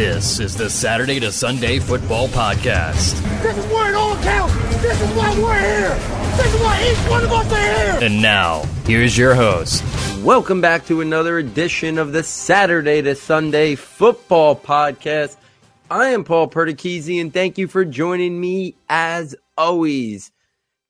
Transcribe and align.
This 0.00 0.40
is 0.40 0.56
the 0.56 0.70
Saturday 0.70 1.20
to 1.20 1.30
Sunday 1.30 1.78
Football 1.78 2.28
Podcast. 2.28 3.20
This 3.42 3.58
is 3.58 3.66
where 3.66 3.90
it 3.90 3.94
all 3.94 4.16
counts. 4.22 4.54
This 4.80 4.98
is 4.98 5.10
why 5.10 5.38
we're 5.38 5.60
here. 5.60 5.94
This 6.38 6.54
is 6.54 6.60
why 6.62 6.90
each 6.90 7.10
one 7.10 7.22
of 7.22 7.30
us 7.30 7.52
are 7.52 7.58
here. 7.58 7.98
And 8.08 8.22
now, 8.22 8.62
here's 8.86 9.18
your 9.18 9.34
host. 9.34 9.84
Welcome 10.24 10.62
back 10.62 10.86
to 10.86 11.02
another 11.02 11.36
edition 11.36 11.98
of 11.98 12.12
the 12.12 12.22
Saturday 12.22 13.02
to 13.02 13.14
Sunday 13.14 13.74
Football 13.74 14.56
Podcast. 14.56 15.36
I 15.90 16.06
am 16.06 16.24
Paul 16.24 16.48
Perticchese, 16.48 17.20
and 17.20 17.30
thank 17.30 17.58
you 17.58 17.68
for 17.68 17.84
joining 17.84 18.40
me 18.40 18.76
as 18.88 19.36
always. 19.58 20.32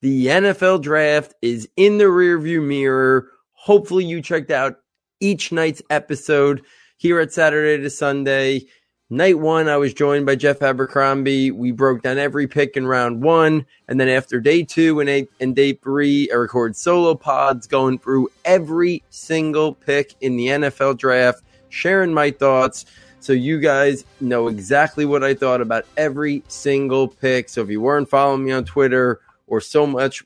The 0.02 0.28
NFL 0.28 0.82
draft 0.82 1.34
is 1.42 1.68
in 1.76 1.98
the 1.98 2.04
rearview 2.04 2.64
mirror. 2.64 3.26
Hopefully, 3.54 4.04
you 4.04 4.22
checked 4.22 4.52
out 4.52 4.78
each 5.18 5.50
night's 5.50 5.82
episode 5.90 6.62
here 6.96 7.18
at 7.18 7.32
Saturday 7.32 7.82
to 7.82 7.90
Sunday. 7.90 8.66
Night 9.12 9.40
one, 9.40 9.68
I 9.68 9.76
was 9.76 9.92
joined 9.92 10.24
by 10.24 10.36
Jeff 10.36 10.62
Abercrombie. 10.62 11.50
We 11.50 11.72
broke 11.72 12.02
down 12.02 12.16
every 12.16 12.46
pick 12.46 12.76
in 12.76 12.86
round 12.86 13.20
one. 13.20 13.66
And 13.88 13.98
then 13.98 14.08
after 14.08 14.38
day 14.38 14.62
two 14.62 15.00
and, 15.00 15.10
eight, 15.10 15.28
and 15.40 15.56
day 15.56 15.72
three, 15.72 16.30
I 16.30 16.36
recorded 16.36 16.76
solo 16.76 17.16
pods 17.16 17.66
going 17.66 17.98
through 17.98 18.28
every 18.44 19.02
single 19.10 19.74
pick 19.74 20.14
in 20.20 20.36
the 20.36 20.46
NFL 20.46 20.96
draft, 20.96 21.42
sharing 21.70 22.14
my 22.14 22.30
thoughts. 22.30 22.86
So 23.18 23.32
you 23.32 23.58
guys 23.58 24.04
know 24.20 24.46
exactly 24.46 25.04
what 25.04 25.24
I 25.24 25.34
thought 25.34 25.60
about 25.60 25.86
every 25.96 26.44
single 26.46 27.08
pick. 27.08 27.48
So 27.48 27.62
if 27.62 27.68
you 27.68 27.80
weren't 27.80 28.08
following 28.08 28.44
me 28.44 28.52
on 28.52 28.64
Twitter 28.64 29.18
or 29.48 29.60
so 29.60 29.88
much 29.88 30.22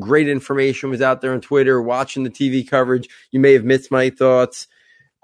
great 0.00 0.28
information 0.28 0.90
was 0.90 1.00
out 1.00 1.20
there 1.20 1.34
on 1.34 1.40
Twitter, 1.40 1.80
watching 1.80 2.24
the 2.24 2.30
TV 2.30 2.68
coverage, 2.68 3.08
you 3.30 3.38
may 3.38 3.52
have 3.52 3.64
missed 3.64 3.92
my 3.92 4.10
thoughts 4.10 4.66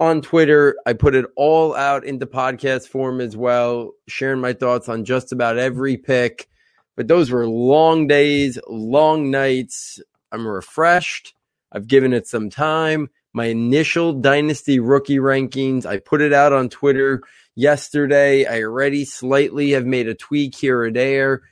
on 0.00 0.22
Twitter. 0.22 0.76
I 0.86 0.94
put 0.94 1.14
it 1.14 1.26
all 1.36 1.76
out 1.76 2.04
into 2.04 2.26
podcast 2.26 2.88
form 2.88 3.20
as 3.20 3.36
well, 3.36 3.92
sharing 4.08 4.40
my 4.40 4.54
thoughts 4.54 4.88
on 4.88 5.04
just 5.04 5.30
about 5.30 5.58
every 5.58 5.98
pick. 5.98 6.48
But 6.96 7.06
those 7.06 7.30
were 7.30 7.46
long 7.46 8.06
days, 8.08 8.58
long 8.66 9.30
nights. 9.30 10.00
I'm 10.32 10.46
refreshed. 10.48 11.34
I've 11.70 11.86
given 11.86 12.12
it 12.12 12.26
some 12.26 12.50
time. 12.50 13.10
My 13.32 13.46
initial 13.46 14.14
dynasty 14.14 14.80
rookie 14.80 15.18
rankings, 15.18 15.86
I 15.86 15.98
put 15.98 16.20
it 16.20 16.32
out 16.32 16.52
on 16.52 16.68
Twitter 16.68 17.22
yesterday. 17.54 18.44
I 18.44 18.62
already 18.62 19.04
slightly 19.04 19.70
have 19.72 19.86
made 19.86 20.08
a 20.08 20.14
tweak 20.14 20.56
here 20.56 20.80
or 20.82 20.90
there. 20.90 21.42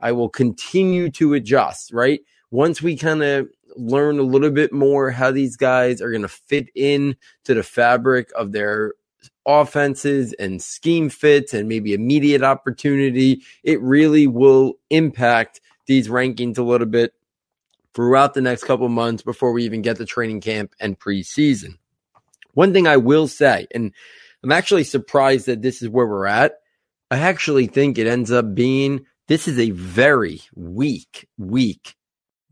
I 0.00 0.12
will 0.12 0.28
continue 0.28 1.10
to 1.12 1.34
adjust, 1.34 1.92
right? 1.92 2.20
Once 2.50 2.82
we 2.82 2.96
kind 2.96 3.22
of 3.22 3.48
learn 3.78 4.18
a 4.18 4.22
little 4.22 4.50
bit 4.50 4.72
more 4.72 5.10
how 5.10 5.30
these 5.30 5.56
guys 5.56 6.02
are 6.02 6.10
going 6.10 6.22
to 6.22 6.28
fit 6.28 6.68
in 6.74 7.16
to 7.44 7.54
the 7.54 7.62
fabric 7.62 8.30
of 8.36 8.52
their 8.52 8.94
offenses 9.46 10.34
and 10.34 10.62
scheme 10.62 11.08
fits 11.08 11.54
and 11.54 11.68
maybe 11.68 11.94
immediate 11.94 12.42
opportunity, 12.42 13.42
it 13.62 13.80
really 13.80 14.26
will 14.26 14.74
impact 14.90 15.60
these 15.86 16.08
rankings 16.08 16.58
a 16.58 16.62
little 16.62 16.86
bit 16.86 17.14
throughout 17.94 18.34
the 18.34 18.42
next 18.42 18.64
couple 18.64 18.88
months 18.88 19.22
before 19.22 19.52
we 19.52 19.64
even 19.64 19.82
get 19.82 19.96
to 19.96 20.04
training 20.04 20.40
camp 20.40 20.74
and 20.78 20.98
preseason. 20.98 21.78
One 22.52 22.72
thing 22.72 22.86
I 22.86 22.98
will 22.98 23.26
say, 23.26 23.66
and 23.74 23.92
I'm 24.42 24.52
actually 24.52 24.84
surprised 24.84 25.46
that 25.46 25.62
this 25.62 25.82
is 25.82 25.88
where 25.88 26.06
we're 26.06 26.26
at. 26.26 26.56
I 27.10 27.18
actually 27.18 27.66
think 27.66 27.96
it 27.96 28.06
ends 28.06 28.30
up 28.30 28.54
being 28.54 29.06
this 29.28 29.48
is 29.48 29.58
a 29.58 29.70
very 29.70 30.42
weak, 30.54 31.26
weak 31.38 31.96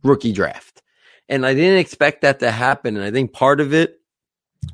rookie 0.02 0.32
draft. 0.32 0.82
And 1.28 1.44
I 1.44 1.54
didn't 1.54 1.78
expect 1.78 2.22
that 2.22 2.40
to 2.40 2.50
happen. 2.50 2.96
And 2.96 3.04
I 3.04 3.10
think 3.10 3.32
part 3.32 3.60
of 3.60 3.74
it 3.74 4.00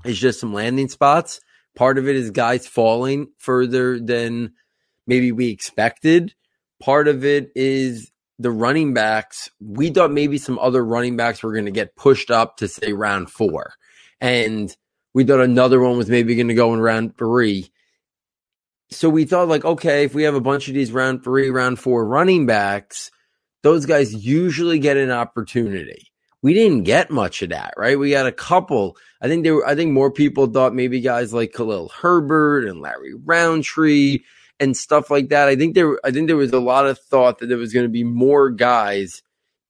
is 0.04 0.18
just 0.18 0.40
some 0.40 0.52
landing 0.52 0.88
spots. 0.88 1.40
Part 1.74 1.98
of 1.98 2.08
it 2.08 2.16
is 2.16 2.30
guys 2.30 2.66
falling 2.66 3.28
further 3.38 3.98
than 3.98 4.52
maybe 5.06 5.32
we 5.32 5.48
expected. 5.48 6.34
Part 6.80 7.08
of 7.08 7.24
it 7.24 7.50
is 7.54 8.10
the 8.38 8.50
running 8.50 8.92
backs. 8.92 9.50
We 9.60 9.90
thought 9.90 10.12
maybe 10.12 10.36
some 10.36 10.58
other 10.58 10.84
running 10.84 11.16
backs 11.16 11.42
were 11.42 11.52
going 11.52 11.64
to 11.64 11.70
get 11.70 11.96
pushed 11.96 12.30
up 12.30 12.58
to 12.58 12.68
say 12.68 12.92
round 12.92 13.30
four. 13.30 13.72
And 14.20 14.74
we 15.14 15.24
thought 15.24 15.40
another 15.40 15.80
one 15.80 15.96
was 15.96 16.08
maybe 16.08 16.34
going 16.34 16.48
to 16.48 16.54
go 16.54 16.74
in 16.74 16.80
round 16.80 17.16
three. 17.16 17.72
So 18.90 19.08
we 19.08 19.24
thought, 19.24 19.48
like, 19.48 19.64
okay, 19.64 20.04
if 20.04 20.14
we 20.14 20.24
have 20.24 20.34
a 20.34 20.40
bunch 20.40 20.68
of 20.68 20.74
these 20.74 20.92
round 20.92 21.24
three, 21.24 21.48
round 21.48 21.78
four 21.78 22.04
running 22.06 22.44
backs, 22.44 23.10
those 23.62 23.86
guys 23.86 24.12
usually 24.12 24.78
get 24.78 24.98
an 24.98 25.10
opportunity 25.10 26.11
we 26.42 26.54
didn't 26.54 26.82
get 26.82 27.10
much 27.10 27.40
of 27.42 27.50
that, 27.50 27.74
right? 27.76 27.98
We 27.98 28.10
got 28.10 28.26
a 28.26 28.32
couple. 28.32 28.96
I 29.20 29.28
think 29.28 29.44
there 29.44 29.54
were, 29.54 29.66
I 29.66 29.76
think 29.76 29.92
more 29.92 30.10
people 30.10 30.46
thought 30.48 30.74
maybe 30.74 31.00
guys 31.00 31.32
like 31.32 31.52
Khalil 31.52 31.88
Herbert 31.88 32.66
and 32.66 32.80
Larry 32.80 33.14
Rountree 33.14 34.20
and 34.58 34.76
stuff 34.76 35.10
like 35.10 35.28
that. 35.28 35.48
I 35.48 35.56
think 35.56 35.74
there, 35.74 35.98
I 36.04 36.10
think 36.10 36.26
there 36.26 36.36
was 36.36 36.52
a 36.52 36.60
lot 36.60 36.86
of 36.86 36.98
thought 36.98 37.38
that 37.38 37.46
there 37.46 37.58
was 37.58 37.72
going 37.72 37.86
to 37.86 37.92
be 37.92 38.04
more 38.04 38.50
guys 38.50 39.22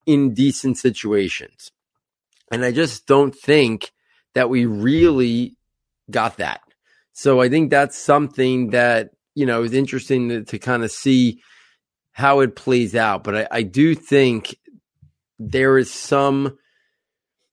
in 0.07 0.35
decent 0.35 0.79
situations. 0.79 1.71
And 2.51 2.65
I 2.65 2.73
just 2.73 3.07
don't 3.07 3.35
think 3.35 3.93
that 4.35 4.49
we 4.49 4.65
really 4.65 5.57
got 6.11 6.39
that. 6.39 6.61
So 7.13 7.41
I 7.41 7.51
think 7.51 7.71
that's 7.71 7.99
something 7.99 8.71
that, 8.71 9.11
you 9.35 9.45
know, 9.45 9.63
is 9.63 9.75
interesting 9.75 10.31
to, 10.31 10.45
to 10.45 10.59
kind 10.59 10.85
of 10.85 10.91
see 10.91 11.43
how 12.13 12.41
it 12.41 12.57
plays 12.57 12.95
out. 12.95 13.25
But 13.25 13.37
I, 13.37 13.49
I 13.51 13.63
do 13.63 13.95
think 13.95 14.57
there 15.39 15.77
is 15.77 15.93
some 15.93 16.59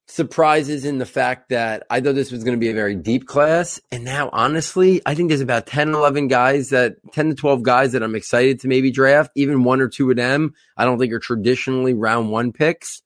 surprises 0.09 0.85
in 0.85 0.97
the 0.97 1.05
fact 1.05 1.49
that 1.49 1.85
I 1.89 2.01
thought 2.01 2.15
this 2.15 2.31
was 2.31 2.43
going 2.43 2.57
to 2.57 2.59
be 2.59 2.69
a 2.69 2.73
very 2.73 2.95
deep 2.95 3.27
class. 3.27 3.79
And 3.91 4.03
now, 4.03 4.29
honestly, 4.33 5.01
I 5.05 5.13
think 5.13 5.29
there's 5.29 5.39
about 5.39 5.67
10, 5.67 5.93
11 5.93 6.27
guys 6.27 6.69
that 6.69 6.95
10 7.13 7.29
to 7.29 7.35
12 7.35 7.61
guys 7.61 7.91
that 7.91 8.01
I'm 8.01 8.15
excited 8.15 8.59
to 8.61 8.67
maybe 8.67 8.89
draft. 8.89 9.31
Even 9.35 9.63
one 9.63 9.81
or 9.81 9.87
two 9.87 10.09
of 10.09 10.17
them, 10.17 10.55
I 10.75 10.85
don't 10.85 10.97
think 10.97 11.13
are 11.13 11.19
traditionally 11.19 11.93
round 11.93 12.31
one 12.31 12.51
picks. 12.51 13.03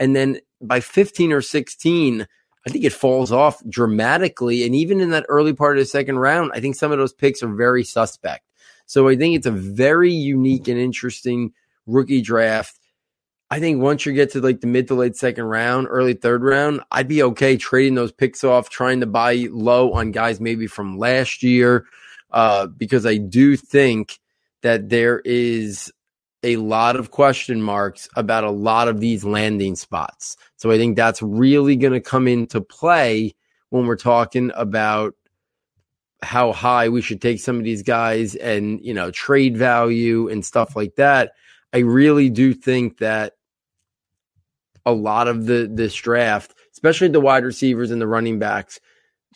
And 0.00 0.16
then 0.16 0.40
by 0.62 0.80
15 0.80 1.32
or 1.32 1.42
16, 1.42 2.26
I 2.66 2.70
think 2.70 2.84
it 2.84 2.92
falls 2.92 3.32
off 3.32 3.62
dramatically. 3.68 4.64
And 4.64 4.74
even 4.74 5.00
in 5.00 5.10
that 5.10 5.26
early 5.28 5.52
part 5.52 5.76
of 5.76 5.82
the 5.82 5.86
second 5.86 6.18
round, 6.18 6.52
I 6.54 6.60
think 6.60 6.74
some 6.74 6.90
of 6.90 6.98
those 6.98 7.12
picks 7.12 7.42
are 7.42 7.54
very 7.54 7.84
suspect. 7.84 8.44
So 8.86 9.08
I 9.08 9.16
think 9.16 9.36
it's 9.36 9.46
a 9.46 9.50
very 9.50 10.12
unique 10.12 10.68
and 10.68 10.78
interesting 10.78 11.52
rookie 11.86 12.22
draft 12.22 12.78
I 13.48 13.60
think 13.60 13.80
once 13.80 14.04
you 14.04 14.12
get 14.12 14.32
to 14.32 14.40
like 14.40 14.60
the 14.60 14.66
mid 14.66 14.88
to 14.88 14.94
late 14.94 15.16
second 15.16 15.44
round, 15.44 15.86
early 15.88 16.14
third 16.14 16.42
round, 16.42 16.80
I'd 16.90 17.06
be 17.06 17.22
okay 17.22 17.56
trading 17.56 17.94
those 17.94 18.10
picks 18.10 18.42
off, 18.42 18.68
trying 18.68 19.00
to 19.00 19.06
buy 19.06 19.46
low 19.50 19.92
on 19.92 20.10
guys 20.10 20.40
maybe 20.40 20.66
from 20.66 20.98
last 20.98 21.44
year, 21.44 21.86
uh, 22.32 22.66
because 22.66 23.06
I 23.06 23.18
do 23.18 23.56
think 23.56 24.18
that 24.62 24.88
there 24.88 25.20
is 25.24 25.92
a 26.42 26.56
lot 26.56 26.96
of 26.96 27.12
question 27.12 27.62
marks 27.62 28.08
about 28.16 28.44
a 28.44 28.50
lot 28.50 28.88
of 28.88 29.00
these 29.00 29.24
landing 29.24 29.76
spots. 29.76 30.36
So 30.56 30.72
I 30.72 30.76
think 30.76 30.96
that's 30.96 31.22
really 31.22 31.76
going 31.76 31.92
to 31.92 32.00
come 32.00 32.26
into 32.26 32.60
play 32.60 33.34
when 33.70 33.86
we're 33.86 33.96
talking 33.96 34.50
about 34.54 35.14
how 36.22 36.52
high 36.52 36.88
we 36.88 37.00
should 37.00 37.22
take 37.22 37.40
some 37.40 37.58
of 37.58 37.64
these 37.64 37.82
guys 37.82 38.34
and, 38.34 38.80
you 38.84 38.92
know, 38.92 39.12
trade 39.12 39.56
value 39.56 40.28
and 40.28 40.44
stuff 40.44 40.74
like 40.74 40.96
that. 40.96 41.32
I 41.72 41.78
really 41.78 42.30
do 42.30 42.54
think 42.54 42.98
that 42.98 43.34
a 44.86 44.92
lot 44.92 45.28
of 45.28 45.44
the 45.46 45.68
this 45.70 45.94
draft, 45.94 46.54
especially 46.72 47.08
the 47.08 47.20
wide 47.20 47.44
receivers 47.44 47.90
and 47.90 48.00
the 48.00 48.06
running 48.06 48.38
backs. 48.38 48.80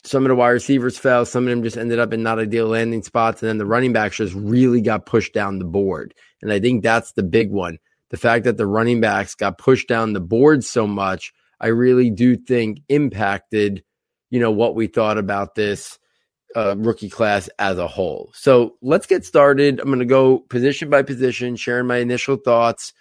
Some 0.04 0.24
of 0.24 0.30
the 0.30 0.36
wide 0.36 0.50
receivers 0.50 0.96
fell. 0.96 1.26
Some 1.26 1.44
of 1.44 1.50
them 1.50 1.62
just 1.62 1.76
ended 1.76 1.98
up 1.98 2.14
in 2.14 2.22
not 2.22 2.38
ideal 2.38 2.68
landing 2.68 3.02
spots. 3.02 3.42
And 3.42 3.50
then 3.50 3.58
the 3.58 3.66
running 3.66 3.92
backs 3.92 4.16
just 4.16 4.34
really 4.34 4.80
got 4.80 5.04
pushed 5.04 5.34
down 5.34 5.58
the 5.58 5.66
board. 5.66 6.14
And 6.40 6.50
I 6.50 6.58
think 6.58 6.82
that's 6.82 7.12
the 7.12 7.22
big 7.22 7.50
one. 7.50 7.78
The 8.08 8.16
fact 8.16 8.44
that 8.44 8.56
the 8.56 8.66
running 8.66 9.02
backs 9.02 9.34
got 9.34 9.58
pushed 9.58 9.88
down 9.88 10.14
the 10.14 10.20
board 10.20 10.64
so 10.64 10.86
much, 10.86 11.34
I 11.60 11.66
really 11.68 12.08
do 12.08 12.36
think 12.36 12.80
impacted, 12.88 13.84
you 14.30 14.40
know, 14.40 14.50
what 14.50 14.74
we 14.74 14.86
thought 14.86 15.18
about 15.18 15.54
this 15.54 15.98
uh, 16.56 16.76
rookie 16.78 17.10
class 17.10 17.50
as 17.58 17.78
a 17.78 17.86
whole. 17.86 18.30
So 18.34 18.76
let's 18.80 19.06
get 19.06 19.24
started. 19.24 19.80
I'm 19.80 19.88
going 19.88 19.98
to 19.98 20.06
go 20.06 20.38
position 20.38 20.88
by 20.88 21.03
position, 21.03 21.56
sharing 21.56 21.86
my 21.86 21.98
initial 21.98 22.36
thoughts. 22.36 22.94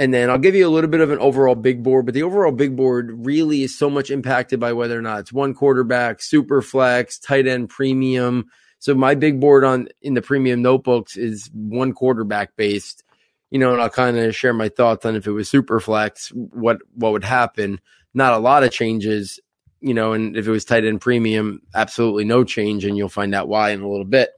And 0.00 0.14
then 0.14 0.30
I'll 0.30 0.38
give 0.38 0.54
you 0.54 0.66
a 0.66 0.70
little 0.70 0.90
bit 0.90 1.00
of 1.00 1.10
an 1.10 1.18
overall 1.18 1.56
big 1.56 1.82
board, 1.82 2.06
but 2.06 2.14
the 2.14 2.22
overall 2.22 2.52
big 2.52 2.76
board 2.76 3.26
really 3.26 3.64
is 3.64 3.76
so 3.76 3.90
much 3.90 4.10
impacted 4.10 4.60
by 4.60 4.72
whether 4.72 4.96
or 4.96 5.02
not 5.02 5.20
it's 5.20 5.32
one 5.32 5.54
quarterback, 5.54 6.22
super 6.22 6.62
flex, 6.62 7.18
tight 7.18 7.48
end 7.48 7.68
premium. 7.68 8.46
So 8.78 8.94
my 8.94 9.16
big 9.16 9.40
board 9.40 9.64
on 9.64 9.88
in 10.00 10.14
the 10.14 10.22
premium 10.22 10.62
notebooks 10.62 11.16
is 11.16 11.50
one 11.52 11.92
quarterback 11.92 12.54
based, 12.54 13.02
you 13.50 13.58
know, 13.58 13.72
and 13.72 13.82
I'll 13.82 13.90
kind 13.90 14.16
of 14.16 14.36
share 14.36 14.52
my 14.52 14.68
thoughts 14.68 15.04
on 15.04 15.16
if 15.16 15.26
it 15.26 15.32
was 15.32 15.48
super 15.48 15.80
flex, 15.80 16.28
what 16.28 16.78
what 16.94 17.10
would 17.10 17.24
happen. 17.24 17.80
Not 18.14 18.34
a 18.34 18.38
lot 18.38 18.62
of 18.62 18.70
changes, 18.70 19.40
you 19.80 19.94
know, 19.94 20.12
and 20.12 20.36
if 20.36 20.46
it 20.46 20.50
was 20.50 20.64
tight 20.64 20.84
end 20.84 21.00
premium, 21.00 21.60
absolutely 21.74 22.24
no 22.24 22.44
change, 22.44 22.84
and 22.84 22.96
you'll 22.96 23.08
find 23.08 23.34
out 23.34 23.48
why 23.48 23.70
in 23.70 23.80
a 23.80 23.88
little 23.88 24.04
bit. 24.04 24.30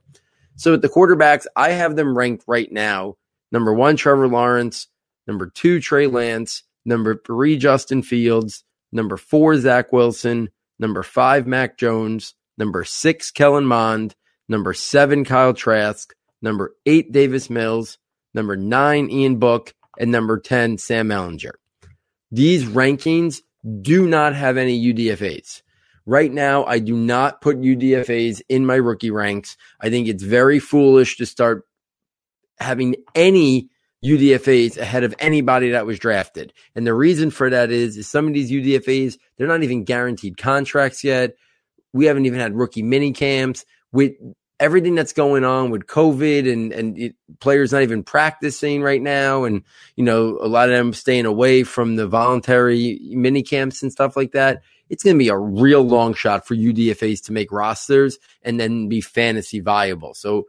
So 0.57 0.73
at 0.73 0.81
the 0.81 0.89
quarterbacks, 0.89 1.47
I 1.55 1.73
have 1.73 1.97
them 1.97 2.17
ranked 2.17 2.45
right 2.47 2.71
now. 2.73 3.17
Number 3.53 3.75
one, 3.75 3.97
Trevor 3.97 4.29
Lawrence. 4.29 4.87
Number 5.31 5.47
two, 5.47 5.79
Trey 5.79 6.09
Lance. 6.09 6.65
Number 6.85 7.15
three, 7.25 7.57
Justin 7.57 8.03
Fields. 8.03 8.65
Number 8.91 9.17
four, 9.17 9.57
Zach 9.57 9.93
Wilson. 9.93 10.49
Number 10.81 11.05
five, 11.05 11.47
Mac 11.47 11.79
Jones. 11.79 12.35
Number 12.59 12.83
six, 12.83 13.31
Kellen 13.31 13.65
Mond. 13.65 14.17
number 14.49 14.75
seven, 14.75 15.25
Kyle 15.25 15.55
Trask, 15.55 16.13
number 16.43 16.75
eight, 16.85 17.13
Davis 17.13 17.49
Mills, 17.49 17.99
number 18.35 18.57
nine, 18.57 19.09
Ian 19.09 19.37
Book, 19.37 19.73
and 20.01 20.11
number 20.11 20.37
10, 20.37 20.79
Sam 20.79 21.11
Ehlinger. 21.11 21.53
These 22.33 22.65
rankings 22.65 23.43
do 23.83 24.09
not 24.09 24.35
have 24.35 24.57
any 24.57 24.93
UDFAs. 24.93 25.63
Right 26.07 26.33
now, 26.33 26.65
I 26.65 26.81
do 26.81 26.97
not 26.97 27.41
put 27.41 27.61
UDFAs 27.61 28.43
in 28.49 28.67
my 28.67 28.75
rookie 28.75 29.13
ranks. 29.13 29.57
I 29.81 29.91
think 29.91 30.09
it's 30.09 30.25
very 30.25 30.59
foolish 30.59 31.19
to 31.19 31.27
start 31.27 31.63
having 32.59 32.97
any 33.15 33.71
UDFAs 34.05 34.79
ahead 34.79 35.05
of 35.05 35.15
anybody 35.19 35.71
that 35.71 35.87
was 35.87 35.99
drafted. 35.99 36.53
And 36.75 36.87
the 36.87 36.95
reason 36.95 37.31
for 37.31 37.51
that 37.51 37.71
is, 37.71 37.97
is 37.97 38.09
some 38.09 38.27
of 38.27 38.35
these 38.35 38.51
UDFAs, 38.51 39.19
they're 39.37 39.47
not 39.47 39.63
even 39.63 39.85
guaranteed 39.85 40.39
contracts 40.39 41.05
yet. 41.05 41.35
We 41.93 42.07
haven't 42.07 42.27
even 42.27 42.41
had 42.41 42.57
rookie 42.57 42.83
mini 42.83 43.13
camps. 43.13 43.65
With 43.93 44.13
everything 44.61 44.95
that's 44.95 45.15
going 45.15 45.43
on 45.43 45.71
with 45.71 45.87
COVID 45.87 46.51
and 46.51 46.73
and 46.73 46.99
it, 46.99 47.17
players 47.41 47.73
not 47.73 47.83
even 47.83 48.05
practicing 48.05 48.83
right 48.83 49.03
now, 49.03 49.45
and 49.45 49.65
you 49.97 50.05
know 50.05 50.39
a 50.41 50.47
lot 50.47 50.69
of 50.69 50.77
them 50.77 50.93
staying 50.93 51.27
away 51.27 51.65
from 51.65 51.97
the 51.97 52.07
voluntary 52.07 53.01
mini 53.11 53.43
camps 53.43 53.83
and 53.83 53.91
stuff 53.91 54.17
like 54.17 54.33
that. 54.33 54.63
It's 54.89 55.03
going 55.03 55.17
to 55.17 55.19
be 55.19 55.29
a 55.29 55.37
real 55.37 55.83
long 55.83 56.15
shot 56.15 56.47
for 56.47 56.55
UDFA's 56.55 57.21
to 57.23 57.33
make 57.33 57.53
rosters 57.53 58.19
and 58.43 58.59
then 58.59 58.89
be 58.89 59.01
fantasy 59.01 59.61
viable. 59.61 60.15
So 60.15 60.47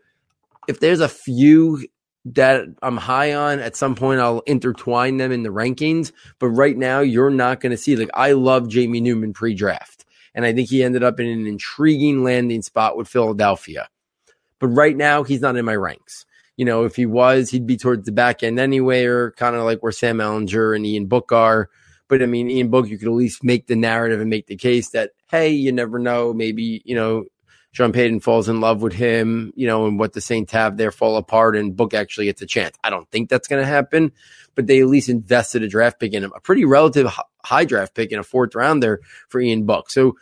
if 0.67 0.79
there's 0.79 0.99
a 0.99 1.09
few 1.09 1.85
that 2.25 2.65
I'm 2.81 2.97
high 2.97 3.33
on, 3.33 3.59
at 3.59 3.75
some 3.75 3.95
point 3.95 4.19
I'll 4.19 4.41
intertwine 4.41 5.17
them 5.17 5.31
in 5.31 5.43
the 5.43 5.49
rankings. 5.49 6.11
But 6.39 6.49
right 6.49 6.77
now, 6.77 6.99
you're 6.99 7.29
not 7.29 7.59
going 7.59 7.71
to 7.71 7.77
see 7.77 7.95
like 7.95 8.11
I 8.13 8.33
love 8.33 8.67
Jamie 8.67 9.01
Newman 9.01 9.33
pre-draft, 9.33 10.05
and 10.35 10.45
I 10.45 10.53
think 10.53 10.69
he 10.69 10.83
ended 10.83 11.03
up 11.03 11.19
in 11.19 11.27
an 11.27 11.47
intriguing 11.47 12.23
landing 12.23 12.61
spot 12.61 12.97
with 12.97 13.07
Philadelphia. 13.07 13.89
But 14.59 14.67
right 14.67 14.95
now, 14.95 15.23
he's 15.23 15.41
not 15.41 15.57
in 15.57 15.65
my 15.65 15.75
ranks. 15.75 16.25
You 16.57 16.65
know, 16.65 16.83
if 16.83 16.95
he 16.95 17.07
was, 17.07 17.49
he'd 17.49 17.65
be 17.65 17.77
towards 17.77 18.05
the 18.05 18.11
back 18.11 18.43
end 18.43 18.59
anyway, 18.59 19.05
or 19.05 19.31
kind 19.31 19.55
of 19.55 19.63
like 19.63 19.79
where 19.79 19.91
Sam 19.91 20.17
Ehlinger 20.17 20.75
and 20.75 20.85
Ian 20.85 21.07
Book 21.07 21.31
are. 21.31 21.69
But 22.07 22.21
I 22.21 22.27
mean, 22.27 22.51
Ian 22.51 22.69
Book, 22.69 22.87
you 22.87 22.99
could 22.99 23.07
at 23.07 23.13
least 23.13 23.43
make 23.43 23.65
the 23.65 23.75
narrative 23.75 24.19
and 24.19 24.29
make 24.29 24.45
the 24.45 24.57
case 24.57 24.89
that, 24.89 25.11
hey, 25.29 25.49
you 25.49 25.71
never 25.71 25.97
know. 25.97 26.33
Maybe, 26.33 26.83
you 26.85 26.93
know, 26.93 27.23
Sean 27.71 27.93
Payton 27.93 28.19
falls 28.19 28.49
in 28.49 28.59
love 28.59 28.81
with 28.81 28.93
him, 28.93 29.53
you 29.55 29.65
know, 29.65 29.87
and 29.87 29.97
what 29.97 30.13
the 30.13 30.21
Saints 30.21 30.51
have 30.51 30.77
there 30.77 30.91
fall 30.91 31.15
apart 31.17 31.55
and 31.55 31.75
Book 31.75 31.93
actually 31.93 32.25
gets 32.25 32.41
a 32.41 32.45
chance. 32.45 32.77
I 32.83 32.89
don't 32.89 33.09
think 33.09 33.29
that's 33.29 33.47
going 33.47 33.61
to 33.61 33.67
happen, 33.67 34.11
but 34.55 34.67
they 34.67 34.81
at 34.81 34.87
least 34.87 35.09
invested 35.09 35.63
a 35.63 35.69
draft 35.69 35.99
pick 35.99 36.13
in 36.13 36.23
him, 36.23 36.33
a 36.35 36.41
pretty 36.41 36.65
relative 36.65 37.09
high 37.43 37.65
draft 37.65 37.95
pick 37.95 38.11
in 38.11 38.19
a 38.19 38.23
fourth 38.23 38.55
rounder 38.55 39.01
for 39.29 39.39
Ian 39.39 39.65
Book. 39.65 39.89
So 39.89 40.17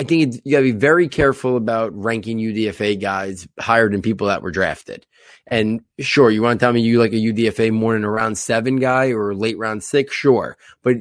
I 0.00 0.04
think 0.04 0.40
you 0.44 0.52
got 0.52 0.58
to 0.58 0.72
be 0.72 0.78
very 0.78 1.06
careful 1.06 1.56
about 1.56 1.96
ranking 1.96 2.38
UDFA 2.38 3.00
guys 3.00 3.46
higher 3.60 3.88
than 3.88 4.02
people 4.02 4.26
that 4.26 4.42
were 4.42 4.50
drafted. 4.50 5.06
And 5.46 5.82
sure, 6.00 6.30
you 6.30 6.42
want 6.42 6.58
to 6.58 6.64
tell 6.64 6.72
me 6.72 6.80
you 6.80 6.98
like 6.98 7.12
a 7.12 7.16
UDFA 7.16 7.70
more 7.70 7.92
than 7.92 8.02
a 8.02 8.10
round 8.10 8.36
seven 8.36 8.76
guy 8.76 9.12
or 9.12 9.34
late 9.36 9.56
round 9.56 9.84
six? 9.84 10.12
Sure. 10.12 10.56
But 10.82 10.96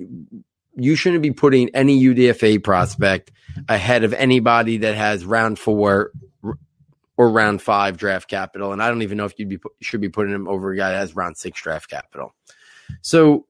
you 0.76 0.96
shouldn't 0.96 1.24
be 1.24 1.32
putting 1.32 1.70
any 1.70 2.02
UDFA 2.04 2.64
prospect 2.64 3.32
ahead 3.68 4.04
of 4.04 4.14
anybody 4.14 4.78
that 4.78 4.96
has 4.96 5.26
round 5.26 5.60
four 5.60 6.12
or 7.18 7.30
round 7.30 7.62
five 7.62 7.98
draft 7.98 8.30
capital. 8.30 8.74
And 8.74 8.82
I 8.82 8.90
don't 8.90 9.02
even 9.02 9.18
know 9.18 9.26
if 9.26 9.38
you 9.38 9.46
be, 9.46 9.60
should 9.82 10.02
be 10.02 10.10
putting 10.10 10.34
him 10.34 10.48
over 10.48 10.72
a 10.72 10.78
guy 10.78 10.92
that 10.92 10.98
has 10.98 11.16
round 11.16 11.38
six 11.38 11.62
draft 11.62 11.90
capital. 11.90 12.34
So 13.02 13.46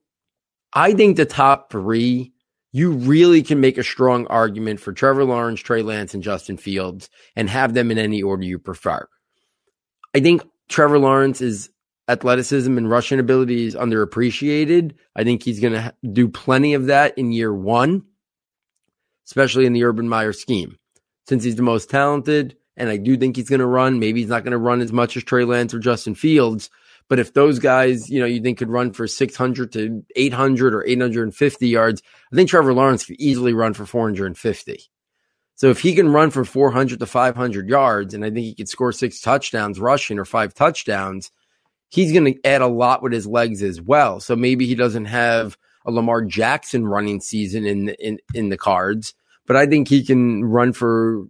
I 0.72 0.92
think 0.92 1.16
the 1.16 1.24
top 1.24 1.70
three 1.70 2.32
you 2.74 2.90
really 2.90 3.40
can 3.44 3.60
make 3.60 3.78
a 3.78 3.84
strong 3.84 4.26
argument 4.26 4.80
for 4.80 4.92
Trevor 4.92 5.24
Lawrence, 5.24 5.60
Trey 5.60 5.82
Lance, 5.82 6.12
and 6.12 6.24
Justin 6.24 6.56
Fields 6.56 7.08
and 7.36 7.48
have 7.48 7.72
them 7.72 7.92
in 7.92 7.98
any 7.98 8.20
order 8.20 8.42
you 8.42 8.58
prefer. 8.58 9.06
I 10.12 10.18
think 10.18 10.42
Trevor 10.68 10.98
Lawrence's 10.98 11.70
athleticism 12.08 12.76
and 12.76 12.90
rushing 12.90 13.20
ability 13.20 13.66
is 13.66 13.76
underappreciated. 13.76 14.94
I 15.14 15.22
think 15.22 15.44
he's 15.44 15.60
going 15.60 15.74
to 15.74 15.94
do 16.12 16.28
plenty 16.28 16.74
of 16.74 16.86
that 16.86 17.16
in 17.16 17.30
year 17.30 17.54
one, 17.54 18.06
especially 19.26 19.66
in 19.66 19.72
the 19.72 19.84
Urban 19.84 20.08
Meyer 20.08 20.32
scheme. 20.32 20.78
Since 21.26 21.44
he's 21.44 21.56
the 21.56 21.62
most 21.62 21.88
talented, 21.90 22.56
and 22.76 22.90
I 22.90 22.96
do 22.96 23.16
think 23.16 23.36
he's 23.36 23.48
going 23.48 23.60
to 23.60 23.66
run, 23.66 23.98
maybe 23.98 24.20
he's 24.20 24.28
not 24.28 24.44
going 24.44 24.52
to 24.52 24.58
run 24.58 24.80
as 24.80 24.92
much 24.92 25.16
as 25.16 25.24
Trey 25.24 25.44
Lance 25.44 25.72
or 25.72 25.78
Justin 25.78 26.14
Fields, 26.14 26.70
but 27.08 27.18
if 27.18 27.34
those 27.34 27.58
guys, 27.58 28.08
you 28.08 28.20
know, 28.20 28.26
you 28.26 28.40
think 28.40 28.58
could 28.58 28.70
run 28.70 28.92
for 28.92 29.06
600 29.06 29.72
to 29.72 30.04
800 30.16 30.74
or 30.74 30.86
850 30.86 31.68
yards, 31.68 32.02
I 32.32 32.36
think 32.36 32.48
Trevor 32.48 32.72
Lawrence 32.72 33.04
could 33.04 33.20
easily 33.20 33.52
run 33.52 33.74
for 33.74 33.84
450. 33.84 34.90
So 35.56 35.70
if 35.70 35.80
he 35.80 35.94
can 35.94 36.08
run 36.08 36.30
for 36.30 36.44
400 36.44 36.98
to 36.98 37.06
500 37.06 37.68
yards, 37.68 38.14
and 38.14 38.24
I 38.24 38.30
think 38.30 38.44
he 38.44 38.54
could 38.54 38.68
score 38.68 38.92
six 38.92 39.20
touchdowns 39.20 39.78
rushing 39.78 40.18
or 40.18 40.24
five 40.24 40.54
touchdowns, 40.54 41.30
he's 41.90 42.12
going 42.12 42.24
to 42.24 42.40
add 42.44 42.62
a 42.62 42.66
lot 42.66 43.02
with 43.02 43.12
his 43.12 43.26
legs 43.26 43.62
as 43.62 43.80
well. 43.80 44.18
So 44.18 44.34
maybe 44.34 44.66
he 44.66 44.74
doesn't 44.74 45.04
have 45.04 45.56
a 45.84 45.90
Lamar 45.90 46.22
Jackson 46.22 46.86
running 46.86 47.20
season 47.20 47.66
in 47.66 47.88
in 47.90 48.18
in 48.34 48.48
the 48.48 48.56
cards, 48.56 49.14
but 49.46 49.56
I 49.56 49.66
think 49.66 49.88
he 49.88 50.04
can 50.04 50.44
run 50.44 50.72
for 50.72 51.24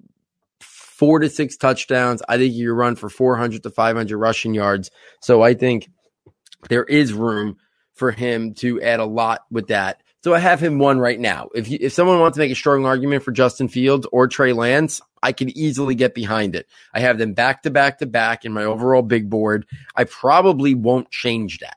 four 0.60 1.18
to 1.18 1.28
six 1.28 1.56
touchdowns. 1.56 2.22
I 2.28 2.38
think 2.38 2.54
you 2.54 2.72
run 2.72 2.96
for 2.96 3.08
400 3.08 3.64
to 3.64 3.70
500 3.70 4.16
rushing 4.16 4.54
yards. 4.54 4.90
So 5.20 5.42
I 5.42 5.54
think 5.54 5.90
there 6.68 6.84
is 6.84 7.12
room 7.12 7.56
for 7.94 8.10
him 8.10 8.54
to 8.54 8.80
add 8.80 9.00
a 9.00 9.04
lot 9.04 9.40
with 9.50 9.68
that. 9.68 10.02
So 10.22 10.32
I 10.32 10.38
have 10.38 10.60
him 10.60 10.78
one 10.78 10.98
right 10.98 11.20
now. 11.20 11.48
If 11.54 11.68
you, 11.68 11.78
if 11.80 11.92
someone 11.92 12.18
wants 12.18 12.36
to 12.36 12.40
make 12.40 12.50
a 12.50 12.54
strong 12.54 12.86
argument 12.86 13.24
for 13.24 13.32
Justin 13.32 13.68
Fields 13.68 14.06
or 14.10 14.26
Trey 14.26 14.54
Lance, 14.54 15.02
I 15.22 15.32
can 15.32 15.54
easily 15.56 15.94
get 15.94 16.14
behind 16.14 16.56
it. 16.56 16.66
I 16.94 17.00
have 17.00 17.18
them 17.18 17.34
back 17.34 17.64
to 17.64 17.70
back 17.70 17.98
to 17.98 18.06
back 18.06 18.44
in 18.44 18.52
my 18.52 18.64
overall 18.64 19.02
big 19.02 19.28
board. 19.28 19.66
I 19.94 20.04
probably 20.04 20.74
won't 20.74 21.10
change 21.10 21.58
that. 21.58 21.76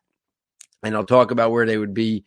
And 0.84 0.96
I'll 0.96 1.06
talk 1.06 1.32
about 1.32 1.52
where 1.52 1.66
they 1.66 1.78
would 1.78 1.94
be 1.94 2.24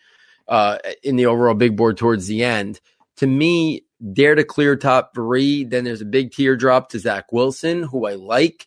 uh, 0.51 0.79
in 1.03 1.17
the 1.17 1.27
overall 1.27 1.55
big 1.55 1.77
board 1.77 1.97
towards 1.97 2.27
the 2.27 2.45
end. 2.45 2.81
To 3.17 3.27
me, 3.27 3.85
dare 4.13 4.35
to 4.35 4.45
clear 4.45 4.77
top 4.77 5.15
three. 5.15 5.65
Then 5.65 5.85
there's 5.85 6.01
a 6.01 6.07
big 6.07 6.33
teardrop 6.33 6.91
to 6.91 6.99
Zach 6.99 7.33
Wilson, 7.33 7.85
who 7.85 8.07
I 8.07 8.15
like, 8.15 8.67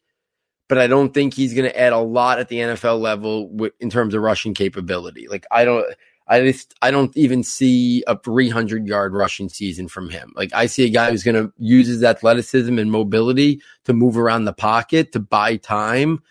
but 0.69 0.77
I 0.77 0.87
don't 0.87 1.13
think 1.13 1.33
he's 1.33 1.53
going 1.53 1.69
to 1.69 1.79
add 1.79 1.93
a 1.93 1.99
lot 1.99 2.39
at 2.39 2.47
the 2.47 2.57
NFL 2.57 2.99
level 2.99 3.69
in 3.79 3.89
terms 3.89 4.13
of 4.13 4.21
rushing 4.21 4.53
capability. 4.53 5.27
Like 5.27 5.45
I 5.51 5.65
don't, 5.65 5.85
I 6.27 6.41
just 6.41 6.73
I 6.81 6.91
don't 6.91 7.15
even 7.17 7.43
see 7.43 8.03
a 8.07 8.17
300 8.17 8.87
yard 8.87 9.13
rushing 9.13 9.49
season 9.49 9.87
from 9.87 10.09
him. 10.09 10.31
Like 10.35 10.51
I 10.53 10.67
see 10.67 10.85
a 10.85 10.89
guy 10.89 11.11
who's 11.11 11.23
going 11.23 11.35
to 11.35 11.51
use 11.57 11.87
his 11.87 12.03
athleticism 12.03 12.79
and 12.79 12.91
mobility 12.91 13.61
to 13.85 13.93
move 13.93 14.17
around 14.17 14.45
the 14.45 14.53
pocket 14.53 15.11
to 15.11 15.19
buy 15.19 15.57
time, 15.57 16.21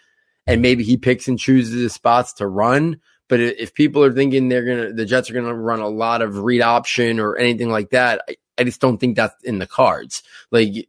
and 0.46 0.62
maybe 0.62 0.82
he 0.82 0.96
picks 0.96 1.28
and 1.28 1.38
chooses 1.38 1.82
his 1.82 1.92
spots 1.92 2.32
to 2.34 2.46
run. 2.46 3.00
But 3.32 3.40
if 3.40 3.72
people 3.72 4.04
are 4.04 4.12
thinking 4.12 4.50
they're 4.50 4.66
gonna, 4.66 4.92
the 4.92 5.06
Jets 5.06 5.30
are 5.30 5.32
gonna 5.32 5.54
run 5.54 5.80
a 5.80 5.88
lot 5.88 6.20
of 6.20 6.40
read 6.40 6.60
option 6.60 7.18
or 7.18 7.38
anything 7.38 7.70
like 7.70 7.88
that, 7.88 8.20
I, 8.28 8.36
I 8.58 8.64
just 8.64 8.78
don't 8.78 8.98
think 8.98 9.16
that's 9.16 9.42
in 9.42 9.58
the 9.58 9.66
cards. 9.66 10.22
Like 10.50 10.86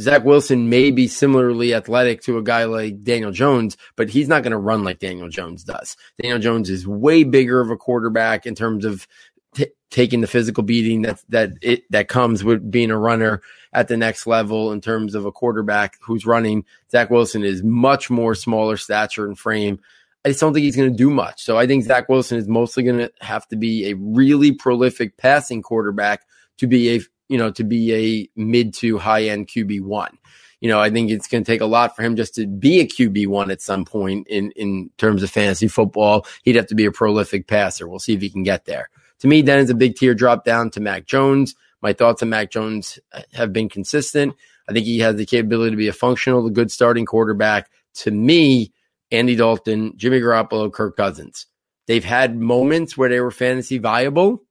Zach 0.00 0.24
Wilson 0.24 0.68
may 0.68 0.92
be 0.92 1.08
similarly 1.08 1.74
athletic 1.74 2.22
to 2.22 2.38
a 2.38 2.42
guy 2.44 2.66
like 2.66 3.02
Daniel 3.02 3.32
Jones, 3.32 3.76
but 3.96 4.10
he's 4.10 4.28
not 4.28 4.44
going 4.44 4.52
to 4.52 4.58
run 4.58 4.84
like 4.84 5.00
Daniel 5.00 5.28
Jones 5.28 5.64
does. 5.64 5.96
Daniel 6.22 6.38
Jones 6.38 6.70
is 6.70 6.86
way 6.86 7.24
bigger 7.24 7.60
of 7.60 7.70
a 7.70 7.76
quarterback 7.76 8.46
in 8.46 8.54
terms 8.54 8.84
of 8.84 9.08
t- 9.56 9.66
taking 9.90 10.20
the 10.20 10.28
physical 10.28 10.62
beating 10.62 11.02
that 11.02 11.20
that 11.30 11.50
it 11.62 11.82
that 11.90 12.06
comes 12.06 12.44
with 12.44 12.70
being 12.70 12.92
a 12.92 12.96
runner 12.96 13.42
at 13.72 13.88
the 13.88 13.96
next 13.96 14.28
level 14.28 14.70
in 14.70 14.80
terms 14.80 15.16
of 15.16 15.24
a 15.24 15.32
quarterback 15.32 15.96
who's 16.00 16.26
running. 16.26 16.64
Zach 16.92 17.10
Wilson 17.10 17.42
is 17.42 17.64
much 17.64 18.08
more 18.08 18.36
smaller 18.36 18.76
stature 18.76 19.26
and 19.26 19.36
frame. 19.36 19.80
I 20.24 20.28
just 20.28 20.40
don't 20.40 20.54
think 20.54 20.64
he's 20.64 20.76
going 20.76 20.90
to 20.90 20.96
do 20.96 21.10
much. 21.10 21.42
So 21.42 21.58
I 21.58 21.66
think 21.66 21.84
Zach 21.84 22.08
Wilson 22.08 22.38
is 22.38 22.46
mostly 22.46 22.84
going 22.84 22.98
to 22.98 23.10
have 23.20 23.46
to 23.48 23.56
be 23.56 23.90
a 23.90 23.94
really 23.94 24.52
prolific 24.52 25.16
passing 25.16 25.62
quarterback 25.62 26.24
to 26.58 26.66
be 26.66 26.96
a 26.96 27.00
you 27.28 27.38
know 27.38 27.50
to 27.52 27.64
be 27.64 27.94
a 27.94 28.40
mid 28.40 28.74
to 28.74 28.98
high 28.98 29.24
end 29.24 29.48
QB 29.48 29.82
one. 29.82 30.18
You 30.60 30.68
know, 30.68 30.78
I 30.78 30.90
think 30.90 31.10
it's 31.10 31.26
going 31.26 31.42
to 31.42 31.50
take 31.50 31.60
a 31.60 31.66
lot 31.66 31.96
for 31.96 32.02
him 32.02 32.14
just 32.14 32.36
to 32.36 32.46
be 32.46 32.78
a 32.78 32.86
QB 32.86 33.26
one 33.26 33.50
at 33.50 33.60
some 33.60 33.84
point 33.84 34.28
in 34.28 34.52
in 34.52 34.90
terms 34.96 35.22
of 35.22 35.30
fantasy 35.30 35.66
football. 35.66 36.26
He'd 36.44 36.56
have 36.56 36.68
to 36.68 36.76
be 36.76 36.84
a 36.84 36.92
prolific 36.92 37.48
passer. 37.48 37.88
We'll 37.88 37.98
see 37.98 38.14
if 38.14 38.20
he 38.20 38.30
can 38.30 38.44
get 38.44 38.64
there. 38.64 38.88
To 39.20 39.28
me, 39.28 39.42
then 39.42 39.58
is 39.58 39.70
a 39.70 39.74
big 39.74 39.96
tier 39.96 40.10
teardrop 40.12 40.44
down 40.44 40.70
to 40.70 40.80
Mac 40.80 41.06
Jones. 41.06 41.54
My 41.80 41.92
thoughts 41.92 42.22
on 42.22 42.28
Mac 42.28 42.50
Jones 42.50 43.00
uh, 43.12 43.22
have 43.32 43.52
been 43.52 43.68
consistent. 43.68 44.34
I 44.68 44.72
think 44.72 44.86
he 44.86 45.00
has 45.00 45.16
the 45.16 45.26
capability 45.26 45.72
to 45.72 45.76
be 45.76 45.88
a 45.88 45.92
functional, 45.92 46.48
good 46.50 46.70
starting 46.70 47.06
quarterback. 47.06 47.68
To 47.94 48.10
me, 48.12 48.72
Andy 49.12 49.36
Dalton, 49.36 49.92
Jimmy 49.96 50.20
Garoppolo, 50.20 50.72
Kirk 50.72 50.96
Cousins. 50.96 51.46
They've 51.86 52.04
had 52.04 52.36
moments 52.36 52.96
where 52.96 53.08
they 53.08 53.20
were 53.20 53.30
fantasy 53.30 53.78
viable, 53.78 54.42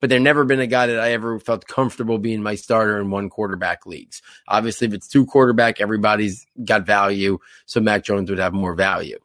but 0.00 0.10
they've 0.10 0.20
never 0.20 0.44
been 0.44 0.60
a 0.60 0.66
guy 0.66 0.86
that 0.86 1.00
I 1.00 1.12
ever 1.12 1.40
felt 1.40 1.66
comfortable 1.66 2.18
being 2.18 2.42
my 2.42 2.54
starter 2.54 3.00
in 3.00 3.10
one 3.10 3.28
quarterback 3.28 3.86
leagues. 3.86 4.22
Obviously, 4.46 4.86
if 4.86 4.94
it's 4.94 5.08
two 5.08 5.26
quarterback, 5.26 5.80
everybody's 5.80 6.46
got 6.64 6.86
value. 6.86 7.38
So 7.66 7.80
Mac 7.80 8.04
Jones 8.04 8.30
would 8.30 8.38
have 8.38 8.52
more 8.52 8.74
value. 8.74 9.18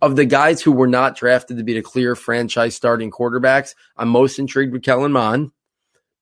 Of 0.00 0.16
the 0.16 0.24
guys 0.24 0.62
who 0.62 0.72
were 0.72 0.86
not 0.86 1.16
drafted 1.16 1.58
to 1.58 1.64
be 1.64 1.74
the 1.74 1.82
clear 1.82 2.14
franchise 2.14 2.74
starting 2.74 3.10
quarterbacks, 3.10 3.74
I'm 3.96 4.08
most 4.08 4.38
intrigued 4.38 4.72
with 4.72 4.82
Kellen 4.82 5.12
Mond 5.12 5.50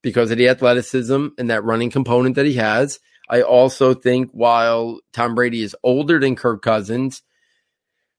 because 0.02 0.30
of 0.30 0.38
the 0.38 0.48
athleticism 0.48 1.28
and 1.38 1.50
that 1.50 1.64
running 1.64 1.90
component 1.90 2.36
that 2.36 2.46
he 2.46 2.54
has. 2.54 2.98
I 3.28 3.42
also 3.42 3.94
think 3.94 4.30
while 4.32 5.00
Tom 5.12 5.34
Brady 5.34 5.62
is 5.62 5.76
older 5.82 6.18
than 6.18 6.36
Kirk 6.36 6.62
Cousins, 6.62 7.22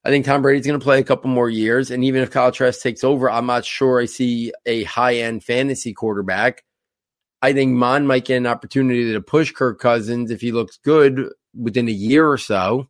I 0.06 0.10
think 0.10 0.26
Tom 0.26 0.42
Brady's 0.42 0.68
going 0.68 0.80
to 0.80 0.84
play 0.84 1.00
a 1.00 1.04
couple 1.04 1.30
more 1.30 1.50
years. 1.50 1.90
And 1.90 2.04
even 2.04 2.22
if 2.22 2.32
Kyle 2.32 2.52
Trask 2.52 2.82
takes 2.82 3.04
over, 3.04 3.30
I'm 3.30 3.46
not 3.46 3.66
sure 3.66 4.02
I 4.02 4.06
see 4.06 4.52
a 4.66 4.84
high 4.84 5.16
end 5.16 5.44
fantasy 5.44 5.94
quarterback. 5.94 6.64
I 7.42 7.54
think 7.54 7.74
Mond 7.74 8.08
might 8.08 8.26
get 8.26 8.38
an 8.38 8.48
opportunity 8.48 9.14
to 9.14 9.22
push 9.22 9.52
Kirk 9.52 9.80
Cousins 9.80 10.32
if 10.32 10.42
he 10.42 10.52
looks 10.52 10.78
good 10.78 11.30
within 11.54 11.88
a 11.88 11.92
year 11.92 12.28
or 12.28 12.38
so. 12.38 12.90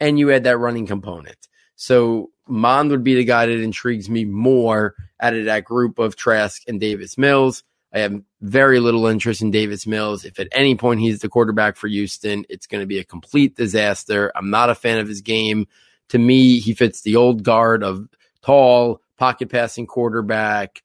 And 0.00 0.18
you 0.18 0.30
add 0.32 0.44
that 0.44 0.58
running 0.58 0.86
component. 0.86 1.48
So 1.74 2.30
Mond 2.48 2.90
would 2.90 3.04
be 3.04 3.14
the 3.14 3.24
guy 3.24 3.46
that 3.46 3.60
intrigues 3.60 4.08
me 4.08 4.24
more 4.24 4.94
out 5.20 5.34
of 5.34 5.44
that 5.44 5.64
group 5.64 5.98
of 5.98 6.16
Trask 6.16 6.62
and 6.66 6.80
Davis 6.80 7.18
Mills. 7.18 7.62
I 7.92 8.00
have 8.00 8.20
very 8.40 8.80
little 8.80 9.06
interest 9.06 9.42
in 9.42 9.50
Davis 9.50 9.86
Mills. 9.86 10.24
If 10.24 10.38
at 10.38 10.48
any 10.52 10.74
point 10.74 11.00
he's 11.00 11.20
the 11.20 11.28
quarterback 11.28 11.76
for 11.76 11.88
Houston, 11.88 12.44
it's 12.48 12.66
going 12.66 12.82
to 12.82 12.86
be 12.86 12.98
a 12.98 13.04
complete 13.04 13.56
disaster. 13.56 14.30
I'm 14.34 14.50
not 14.50 14.70
a 14.70 14.74
fan 14.74 14.98
of 14.98 15.08
his 15.08 15.22
game. 15.22 15.66
To 16.10 16.18
me, 16.18 16.58
he 16.58 16.74
fits 16.74 17.02
the 17.02 17.16
old 17.16 17.42
guard 17.42 17.82
of 17.82 18.08
tall, 18.42 19.00
pocket 19.16 19.50
passing 19.50 19.86
quarterback. 19.86 20.82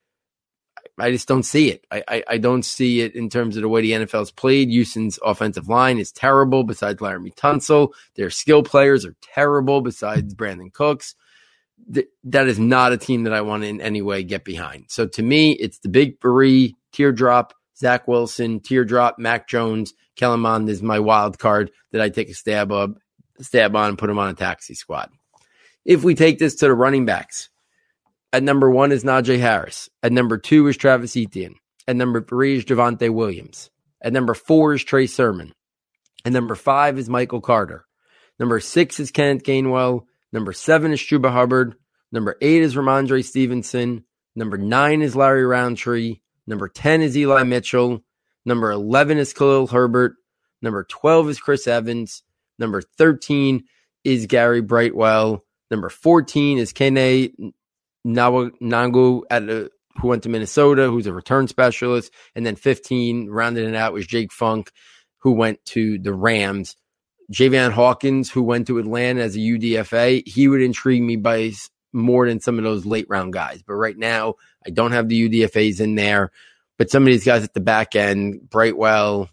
I 0.98 1.10
just 1.10 1.26
don't 1.26 1.42
see 1.42 1.70
it. 1.70 1.84
I, 1.90 2.04
I, 2.06 2.24
I, 2.28 2.38
don't 2.38 2.64
see 2.64 3.00
it 3.00 3.16
in 3.16 3.28
terms 3.28 3.56
of 3.56 3.62
the 3.62 3.68
way 3.68 3.82
the 3.82 3.92
NFL's 3.92 4.30
played. 4.30 4.68
Houston's 4.68 5.18
offensive 5.24 5.68
line 5.68 5.98
is 5.98 6.12
terrible 6.12 6.62
besides 6.62 7.00
Laremy 7.00 7.34
Tunsil. 7.34 7.92
Their 8.14 8.30
skill 8.30 8.62
players 8.62 9.04
are 9.04 9.16
terrible 9.20 9.80
besides 9.80 10.34
Brandin 10.34 10.72
Cooks. 10.72 11.16
Th- 11.92 12.06
that 12.24 12.46
is 12.46 12.60
not 12.60 12.92
a 12.92 12.96
team 12.96 13.24
that 13.24 13.32
I 13.32 13.40
want 13.40 13.64
to 13.64 13.68
in 13.68 13.80
any 13.80 14.02
way 14.02 14.22
get 14.22 14.44
behind. 14.44 14.84
So 14.88 15.06
to 15.08 15.22
me, 15.22 15.52
it's 15.52 15.80
the 15.80 15.88
big 15.88 16.20
three 16.20 16.76
teardrop, 16.92 17.54
Zach 17.76 18.06
Wilson, 18.06 18.60
teardrop, 18.60 19.18
Mac 19.18 19.48
Jones, 19.48 19.94
Kellen 20.16 20.68
is 20.68 20.82
my 20.82 21.00
wild 21.00 21.38
card 21.38 21.70
that 21.92 22.00
I 22.00 22.08
take 22.08 22.28
a 22.28 22.34
stab 22.34 22.70
of, 22.70 22.96
stab 23.40 23.74
on 23.76 23.90
and 23.90 23.98
put 23.98 24.10
him 24.10 24.18
on 24.18 24.30
a 24.30 24.34
taxi 24.34 24.74
squad. 24.74 25.10
If 25.84 26.04
we 26.04 26.14
take 26.14 26.38
this 26.38 26.56
to 26.56 26.66
the 26.66 26.74
running 26.74 27.04
backs, 27.04 27.50
at 28.32 28.42
number 28.42 28.70
one 28.70 28.92
is 28.92 29.04
Najee 29.04 29.38
Harris. 29.38 29.90
At 30.02 30.12
number 30.12 30.38
two 30.38 30.66
is 30.68 30.76
Travis 30.76 31.16
Etienne. 31.16 31.56
At 31.86 31.96
number 31.96 32.22
three 32.22 32.56
is 32.56 32.64
Javonte 32.64 33.12
Williams. 33.12 33.70
At 34.00 34.12
number 34.12 34.34
four 34.34 34.74
is 34.74 34.82
Trey 34.82 35.06
Sermon. 35.06 35.52
At 36.24 36.32
number 36.32 36.54
five 36.54 36.98
is 36.98 37.08
Michael 37.08 37.40
Carter. 37.40 37.84
Number 38.38 38.60
six 38.60 38.98
is 38.98 39.10
Kenneth 39.10 39.44
Gainwell. 39.44 40.06
Number 40.32 40.52
seven 40.52 40.92
is 40.92 41.00
Chuba 41.00 41.30
Hubbard. 41.30 41.76
Number 42.10 42.36
eight 42.40 42.62
is 42.62 42.74
Rhamondre 42.74 43.24
Stevenson. 43.24 44.04
Number 44.34 44.58
nine 44.58 45.02
is 45.02 45.14
Larry 45.14 45.44
Rountree. 45.44 46.20
Number 46.46 46.68
10 46.68 47.02
is 47.02 47.16
Eli 47.16 47.42
Mitchell. 47.44 48.04
Number 48.44 48.70
11 48.70 49.18
is 49.18 49.32
Khalil 49.32 49.68
Herbert. 49.68 50.16
Number 50.60 50.84
12 50.84 51.30
is 51.30 51.40
Chris 51.40 51.66
Evans. 51.66 52.22
Number 52.58 52.82
13 52.82 53.64
is 54.04 54.26
Gary 54.26 54.60
Brightwell. 54.60 55.44
Number 55.70 55.88
14 55.88 56.58
is 56.58 56.72
Kene 56.72 57.52
Nwangwu 58.06 59.22
at 59.30 59.70
who 60.00 60.08
went 60.08 60.24
to 60.24 60.28
Minnesota, 60.28 60.88
who's 60.88 61.06
a 61.06 61.12
return 61.12 61.48
specialist. 61.48 62.12
And 62.34 62.44
then 62.44 62.56
15, 62.56 63.28
rounded 63.30 63.68
it 63.68 63.74
out, 63.74 63.92
was 63.92 64.06
Jake 64.06 64.32
Funk, 64.32 64.72
who 65.18 65.32
went 65.32 65.64
to 65.66 65.98
the 65.98 66.12
Rams. 66.12 66.76
Javian 67.32 67.70
Hawkins, 67.72 68.30
who 68.30 68.42
went 68.42 68.66
to 68.66 68.78
Atlanta 68.78 69.22
as 69.22 69.36
a 69.36 69.40
UDFA, 69.40 70.26
he 70.26 70.48
would 70.48 70.60
intrigue 70.60 71.02
me 71.02 71.16
by 71.16 71.52
more 71.92 72.28
than 72.28 72.40
some 72.40 72.58
of 72.58 72.64
those 72.64 72.84
late 72.84 73.06
round 73.08 73.32
guys. 73.32 73.62
But 73.62 73.74
right 73.74 73.96
now, 73.96 74.34
I 74.66 74.70
don't 74.70 74.92
have 74.92 75.08
the 75.08 75.28
UDFAs 75.28 75.80
in 75.80 75.94
there. 75.94 76.32
But 76.76 76.90
some 76.90 77.04
of 77.04 77.06
these 77.06 77.24
guys 77.24 77.44
at 77.44 77.54
the 77.54 77.60
back 77.60 77.94
end, 77.94 78.50
Brightwell, 78.50 79.30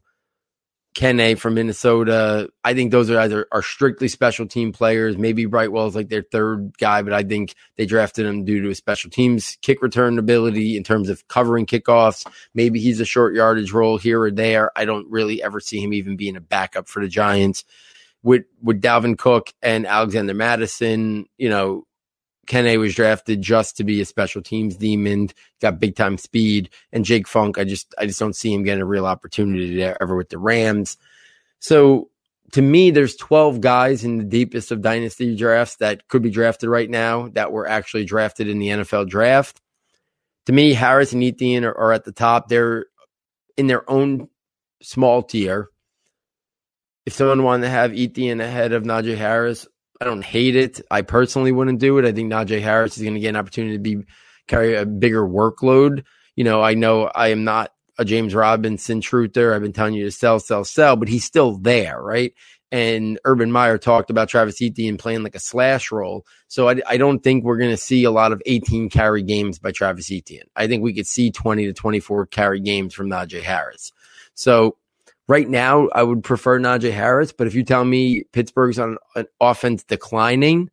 Kene 0.93 1.37
from 1.37 1.53
Minnesota, 1.53 2.49
I 2.65 2.73
think 2.73 2.91
those 2.91 3.09
are 3.09 3.19
either 3.19 3.47
are 3.51 3.61
strictly 3.63 4.09
special 4.09 4.45
team 4.45 4.73
players. 4.73 5.17
Maybe 5.17 5.45
Brightwell 5.45 5.87
is 5.87 5.95
like 5.95 6.09
their 6.09 6.21
third 6.21 6.77
guy, 6.77 7.01
but 7.01 7.13
I 7.13 7.23
think 7.23 7.55
they 7.77 7.85
drafted 7.85 8.25
him 8.25 8.43
due 8.43 8.61
to 8.61 8.69
his 8.69 8.77
special 8.77 9.09
teams 9.09 9.57
kick 9.61 9.81
return 9.81 10.19
ability 10.19 10.75
in 10.75 10.83
terms 10.83 11.07
of 11.09 11.25
covering 11.29 11.65
kickoffs. 11.65 12.29
Maybe 12.53 12.81
he's 12.81 12.99
a 12.99 13.05
short 13.05 13.33
yardage 13.33 13.71
role 13.71 13.97
here 13.97 14.21
or 14.21 14.31
there. 14.31 14.71
I 14.75 14.83
don't 14.83 15.09
really 15.09 15.41
ever 15.41 15.61
see 15.61 15.81
him 15.81 15.93
even 15.93 16.17
being 16.17 16.35
a 16.35 16.41
backup 16.41 16.89
for 16.89 17.01
the 17.01 17.09
Giants. 17.09 17.63
With 18.23 18.43
with 18.61 18.81
Dalvin 18.81 19.17
Cook 19.17 19.51
and 19.63 19.87
Alexander 19.87 20.35
Mattison, 20.35 21.25
you 21.39 21.49
know, 21.49 21.87
Kene 22.47 22.79
was 22.79 22.95
drafted 22.95 23.41
just 23.41 23.77
to 23.77 23.83
be 23.83 24.01
a 24.01 24.05
special 24.05 24.41
teams 24.41 24.75
demon, 24.75 25.29
got 25.61 25.79
big 25.79 25.95
time 25.95 26.17
speed, 26.17 26.69
and 26.91 27.05
Jake 27.05 27.27
Funk. 27.27 27.57
I 27.57 27.63
just 27.63 27.93
I 27.97 28.05
just 28.05 28.19
don't 28.19 28.35
see 28.35 28.53
him 28.53 28.63
getting 28.63 28.81
a 28.81 28.85
real 28.85 29.05
opportunity 29.05 29.75
there 29.75 30.01
ever 30.01 30.15
with 30.15 30.29
the 30.29 30.37
Rams. 30.37 30.97
So 31.59 32.09
to 32.53 32.61
me, 32.61 32.91
there's 32.91 33.15
12 33.15 33.61
guys 33.61 34.03
in 34.03 34.17
the 34.17 34.23
deepest 34.23 34.71
of 34.71 34.81
dynasty 34.81 35.35
drafts 35.35 35.77
that 35.77 36.07
could 36.07 36.21
be 36.21 36.29
drafted 36.29 36.69
right 36.69 36.89
now 36.89 37.29
that 37.29 37.51
were 37.51 37.67
actually 37.67 38.05
drafted 38.05 38.47
in 38.47 38.59
the 38.59 38.67
NFL 38.67 39.07
draft. 39.07 39.61
To 40.47 40.53
me, 40.53 40.73
Harris 40.73 41.13
and 41.13 41.23
Etienne 41.23 41.63
are, 41.63 41.73
are 41.73 41.93
at 41.93 42.03
the 42.03 42.11
top. 42.11 42.49
They're 42.49 42.87
in 43.57 43.67
their 43.67 43.89
own 43.89 44.27
small 44.81 45.23
tier. 45.23 45.69
If 47.05 47.13
someone 47.13 47.43
wanted 47.43 47.63
to 47.63 47.69
have 47.69 47.97
Etienne 47.97 48.41
ahead 48.41 48.73
of 48.73 48.83
Najee 48.83 49.17
Harris, 49.17 49.67
I 50.01 50.03
don't 50.03 50.25
hate 50.25 50.55
it. 50.55 50.81
I 50.89 51.03
personally 51.03 51.51
wouldn't 51.51 51.79
do 51.79 51.99
it. 51.99 52.05
I 52.05 52.11
think 52.11 52.31
Najee 52.31 52.59
Harris 52.59 52.97
is 52.97 53.03
going 53.03 53.13
to 53.13 53.19
get 53.19 53.29
an 53.29 53.35
opportunity 53.35 53.75
to 53.75 53.79
be 53.79 54.03
carry 54.47 54.75
a 54.75 54.83
bigger 54.83 55.21
workload. 55.21 56.05
You 56.35 56.43
know, 56.43 56.59
I 56.63 56.73
know 56.73 57.05
I 57.05 57.27
am 57.27 57.43
not 57.43 57.71
a 57.99 58.03
James 58.03 58.33
Robinson 58.33 59.01
truther. 59.01 59.53
I've 59.53 59.61
been 59.61 59.73
telling 59.73 59.93
you 59.93 60.05
to 60.05 60.11
sell, 60.11 60.39
sell, 60.39 60.65
sell, 60.65 60.95
but 60.95 61.07
he's 61.07 61.23
still 61.23 61.59
there, 61.59 62.01
right? 62.01 62.33
And 62.71 63.19
Urban 63.25 63.51
Meyer 63.51 63.77
talked 63.77 64.09
about 64.09 64.27
Travis 64.27 64.59
Etienne 64.59 64.97
playing 64.97 65.21
like 65.21 65.35
a 65.35 65.39
slash 65.39 65.91
role. 65.91 66.25
So 66.47 66.67
I, 66.67 66.81
I 66.87 66.97
don't 66.97 67.19
think 67.19 67.43
we're 67.43 67.59
going 67.59 67.69
to 67.69 67.77
see 67.77 68.03
a 68.03 68.11
lot 68.11 68.31
of 68.31 68.41
18 68.47 68.89
carry 68.89 69.21
games 69.21 69.59
by 69.59 69.71
Travis 69.71 70.11
Etienne. 70.11 70.47
I 70.55 70.65
think 70.65 70.81
we 70.81 70.95
could 70.95 71.05
see 71.05 71.29
20 71.29 71.67
to 71.67 71.73
24 71.73 72.25
carry 72.25 72.59
games 72.59 72.95
from 72.95 73.07
Najee 73.07 73.43
Harris. 73.43 73.91
So 74.33 74.77
Right 75.31 75.47
now, 75.47 75.87
I 75.95 76.03
would 76.03 76.25
prefer 76.25 76.59
Najee 76.59 76.91
Harris, 76.91 77.31
but 77.31 77.47
if 77.47 77.55
you 77.55 77.63
tell 77.63 77.85
me 77.85 78.23
Pittsburgh's 78.33 78.77
on 78.77 78.97
an 79.15 79.27
offense 79.39 79.85
declining 79.85 80.69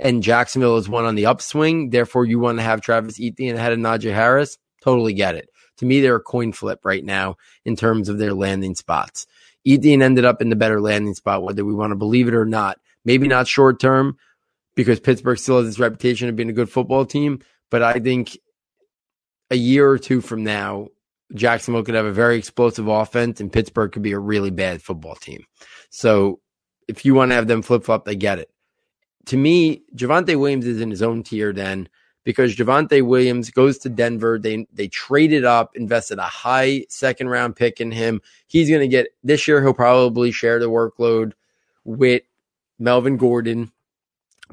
and 0.00 0.20
Jacksonville 0.20 0.78
is 0.78 0.88
one 0.88 1.04
on 1.04 1.14
the 1.14 1.26
upswing, 1.26 1.90
therefore 1.90 2.24
you 2.24 2.40
want 2.40 2.58
to 2.58 2.64
have 2.64 2.80
Travis 2.80 3.20
Etienne 3.20 3.54
ahead 3.54 3.72
of 3.72 3.78
Najee 3.78 4.12
Harris, 4.12 4.58
totally 4.82 5.12
get 5.12 5.36
it. 5.36 5.48
To 5.76 5.86
me, 5.86 6.00
they're 6.00 6.16
a 6.16 6.20
coin 6.20 6.50
flip 6.50 6.80
right 6.84 7.04
now 7.04 7.36
in 7.64 7.76
terms 7.76 8.08
of 8.08 8.18
their 8.18 8.34
landing 8.34 8.74
spots. 8.74 9.28
Etienne 9.64 10.02
ended 10.02 10.24
up 10.24 10.42
in 10.42 10.48
the 10.48 10.56
better 10.56 10.80
landing 10.80 11.14
spot, 11.14 11.44
whether 11.44 11.64
we 11.64 11.72
want 11.72 11.92
to 11.92 11.96
believe 11.96 12.26
it 12.26 12.34
or 12.34 12.44
not. 12.44 12.80
Maybe 13.04 13.28
not 13.28 13.46
short 13.46 13.78
term 13.78 14.16
because 14.74 14.98
Pittsburgh 14.98 15.38
still 15.38 15.58
has 15.58 15.68
its 15.68 15.78
reputation 15.78 16.28
of 16.28 16.34
being 16.34 16.50
a 16.50 16.52
good 16.52 16.68
football 16.68 17.06
team, 17.06 17.42
but 17.70 17.84
I 17.84 18.00
think 18.00 18.36
a 19.52 19.56
year 19.56 19.88
or 19.88 19.98
two 19.98 20.20
from 20.20 20.42
now, 20.42 20.88
Jacksonville 21.34 21.82
could 21.82 21.94
have 21.94 22.06
a 22.06 22.12
very 22.12 22.36
explosive 22.36 22.88
offense, 22.88 23.40
and 23.40 23.52
Pittsburgh 23.52 23.92
could 23.92 24.02
be 24.02 24.12
a 24.12 24.18
really 24.18 24.50
bad 24.50 24.82
football 24.82 25.14
team. 25.14 25.44
So 25.90 26.40
if 26.88 27.04
you 27.04 27.14
want 27.14 27.30
to 27.30 27.36
have 27.36 27.46
them 27.46 27.62
flip 27.62 27.84
flop, 27.84 28.04
they 28.04 28.16
get 28.16 28.38
it. 28.38 28.50
To 29.26 29.36
me, 29.36 29.82
Javonte 29.94 30.38
Williams 30.38 30.66
is 30.66 30.80
in 30.80 30.90
his 30.90 31.02
own 31.02 31.22
tier 31.22 31.52
then 31.52 31.88
because 32.24 32.56
Javonte 32.56 33.06
Williams 33.06 33.50
goes 33.50 33.78
to 33.78 33.88
Denver. 33.88 34.38
They 34.38 34.66
they 34.72 34.88
traded 34.88 35.44
up, 35.44 35.76
invested 35.76 36.18
a 36.18 36.22
high 36.22 36.86
second 36.88 37.28
round 37.28 37.56
pick 37.56 37.80
in 37.80 37.92
him. 37.92 38.20
He's 38.46 38.68
going 38.68 38.80
to 38.80 38.88
get 38.88 39.08
this 39.22 39.46
year. 39.46 39.62
He'll 39.62 39.74
probably 39.74 40.32
share 40.32 40.58
the 40.58 40.70
workload 40.70 41.32
with 41.84 42.22
Melvin 42.78 43.16
Gordon, 43.16 43.70